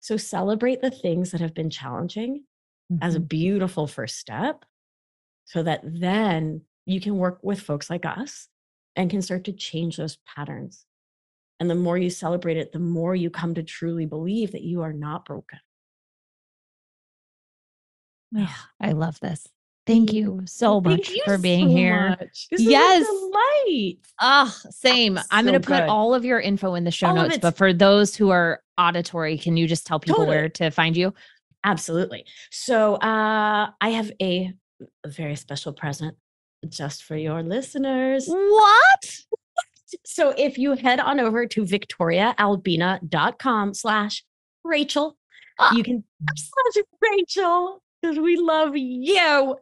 So 0.00 0.16
celebrate 0.16 0.80
the 0.80 0.90
things 0.90 1.30
that 1.30 1.40
have 1.40 1.54
been 1.54 1.70
challenging 1.70 2.44
as 3.00 3.14
a 3.14 3.20
Mhm. 3.20 3.28
beautiful 3.28 3.86
first 3.86 4.18
step 4.18 4.64
so 5.46 5.62
that 5.64 5.82
then 5.84 6.64
you 6.86 7.00
can 7.00 7.18
work 7.18 7.40
with 7.42 7.60
folks 7.60 7.90
like 7.90 8.06
us 8.06 8.48
and 8.96 9.10
can 9.10 9.22
start 9.22 9.44
to 9.44 9.52
change 9.52 9.96
those 9.96 10.18
patterns. 10.26 10.86
And 11.60 11.70
the 11.70 11.74
more 11.76 11.98
you 11.98 12.10
celebrate 12.10 12.58
it, 12.58 12.72
the 12.72 12.80
more 12.80 13.16
you 13.16 13.30
come 13.30 13.54
to 13.54 13.62
truly 13.62 14.06
believe 14.06 14.52
that 14.52 14.62
you 14.64 14.82
are 14.82 14.94
not 14.94 15.26
broken. 15.26 15.60
Ugh, 18.36 18.68
I 18.80 18.92
love 18.92 19.20
this. 19.20 19.46
Thank 19.88 20.12
you 20.12 20.42
so 20.44 20.80
much 20.82 21.10
for 21.24 21.38
being 21.38 21.70
so 21.70 21.74
here. 21.74 22.16
Yes. 22.52 23.00
is 23.02 23.08
a 23.08 23.10
delight. 23.10 23.96
Oh, 24.20 24.54
same. 24.70 25.18
I'm 25.30 25.46
going 25.46 25.58
to 25.60 25.66
put 25.66 25.84
all 25.84 26.14
of 26.14 26.26
your 26.26 26.38
info 26.38 26.74
in 26.74 26.84
the 26.84 26.90
show 26.90 27.06
All 27.08 27.14
notes, 27.14 27.38
but 27.38 27.56
for 27.56 27.72
those 27.72 28.14
who 28.14 28.28
are 28.28 28.60
auditory, 28.76 29.38
can 29.38 29.56
you 29.56 29.66
just 29.66 29.86
tell 29.86 29.98
people 29.98 30.18
Totally. 30.18 30.36
where 30.36 30.48
to 30.50 30.70
find 30.70 30.94
you? 30.94 31.14
Absolutely. 31.64 32.26
So 32.50 32.96
uh, 32.96 33.70
I 33.80 33.88
have 33.88 34.12
a, 34.20 34.52
a 35.04 35.08
very 35.08 35.36
special 35.36 35.72
present 35.72 36.14
just 36.68 37.04
for 37.04 37.16
your 37.16 37.42
listeners. 37.42 38.26
What? 38.28 39.16
So 40.04 40.34
if 40.36 40.58
you 40.58 40.74
head 40.74 41.00
on 41.00 41.18
over 41.18 41.46
to 41.46 41.64
victoriaalbina.com 41.64 43.72
slash 43.72 44.22
Rachel, 44.64 45.16
Ah. 45.58 45.74
you 45.74 45.82
can 45.82 46.04
slash 46.36 46.84
Rachel 47.00 47.82
because 48.02 48.18
we 48.18 48.36
love 48.36 48.76
you. 48.76 49.56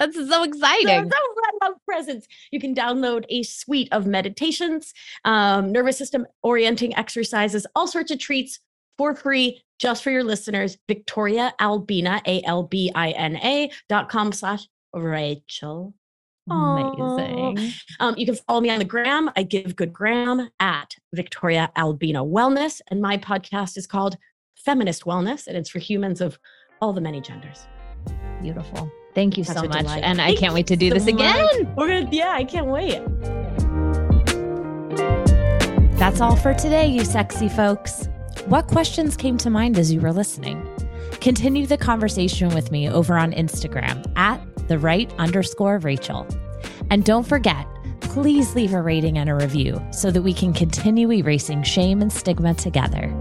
That's 0.00 0.16
so 0.16 0.26
So, 0.26 0.42
exciting. 0.42 1.08
so 1.10 1.16
I 1.16 1.66
love 1.68 1.74
presents. 1.86 2.26
You 2.50 2.58
can 2.58 2.74
download 2.74 3.24
a 3.28 3.42
suite 3.44 3.88
of 3.92 4.06
meditations, 4.06 4.92
um, 5.24 5.70
nervous 5.70 5.96
system 5.98 6.26
orienting 6.42 6.96
exercises, 6.96 7.66
all 7.76 7.86
sorts 7.86 8.10
of 8.10 8.18
treats 8.18 8.58
for 8.98 9.14
free 9.14 9.62
just 9.78 10.02
for 10.02 10.10
your 10.10 10.24
listeners. 10.24 10.76
Victoria 10.88 11.54
Albina, 11.60 12.20
A 12.26 12.42
L 12.44 12.64
B 12.64 12.90
I 12.94 13.10
N 13.10 13.36
A 13.36 13.70
dot 13.88 14.08
com 14.08 14.32
slash 14.32 14.66
Rachel. 14.92 15.94
Amazing. 16.50 17.72
Um, 18.00 18.16
you 18.16 18.26
can 18.26 18.34
follow 18.34 18.60
me 18.60 18.70
on 18.70 18.78
the 18.80 18.84
gram. 18.84 19.30
I 19.36 19.44
give 19.44 19.76
good 19.76 19.92
gram 19.92 20.48
at 20.58 20.96
Victoria 21.14 21.70
Albina 21.76 22.24
Wellness. 22.24 22.80
And 22.88 23.00
my 23.00 23.16
podcast 23.18 23.76
is 23.76 23.86
called 23.86 24.16
Feminist 24.56 25.04
Wellness, 25.04 25.46
and 25.46 25.56
it's 25.56 25.70
for 25.70 25.78
humans 25.78 26.20
of 26.20 26.38
all 26.80 26.92
the 26.92 27.00
many 27.00 27.20
genders. 27.20 27.66
Beautiful. 28.42 28.90
Thank 29.14 29.36
you 29.36 29.44
Such 29.44 29.56
so 29.56 29.62
much. 29.64 29.80
delight. 29.80 30.02
And 30.04 30.20
I 30.20 30.34
can't 30.34 30.54
wait 30.54 30.66
to 30.68 30.76
do 30.76 30.88
so 30.88 30.94
this 30.94 31.06
again. 31.06 31.64
much. 31.64 31.76
We're 31.76 31.88
gonna, 31.88 32.08
yeah, 32.12 32.30
I 32.32 32.44
can't 32.44 32.66
wait. 32.68 33.00
That's 35.98 36.20
all 36.20 36.36
for 36.36 36.54
today, 36.54 36.86
you 36.86 37.04
sexy 37.04 37.48
folks. 37.48 38.08
What 38.46 38.68
questions 38.68 39.16
came 39.16 39.36
to 39.38 39.50
mind 39.50 39.78
as 39.78 39.92
you 39.92 40.00
were 40.00 40.12
listening? 40.12 40.66
Continue 41.20 41.66
the 41.66 41.76
conversation 41.76 42.48
with 42.54 42.70
me 42.70 42.88
over 42.88 43.18
on 43.18 43.32
Instagram 43.32 44.10
at 44.16 44.40
the 44.68 44.78
Wright 44.78 45.12
underscore 45.18 45.78
Rachel. 45.78 46.26
And 46.90 47.04
don't 47.04 47.26
forget, 47.26 47.66
please 48.00 48.54
leave 48.54 48.72
a 48.72 48.80
rating 48.80 49.18
and 49.18 49.28
a 49.28 49.34
review 49.34 49.80
so 49.92 50.10
that 50.10 50.22
we 50.22 50.32
can 50.32 50.54
continue 50.54 51.12
erasing 51.12 51.62
shame 51.62 52.00
and 52.00 52.10
stigma 52.10 52.54
together. 52.54 53.12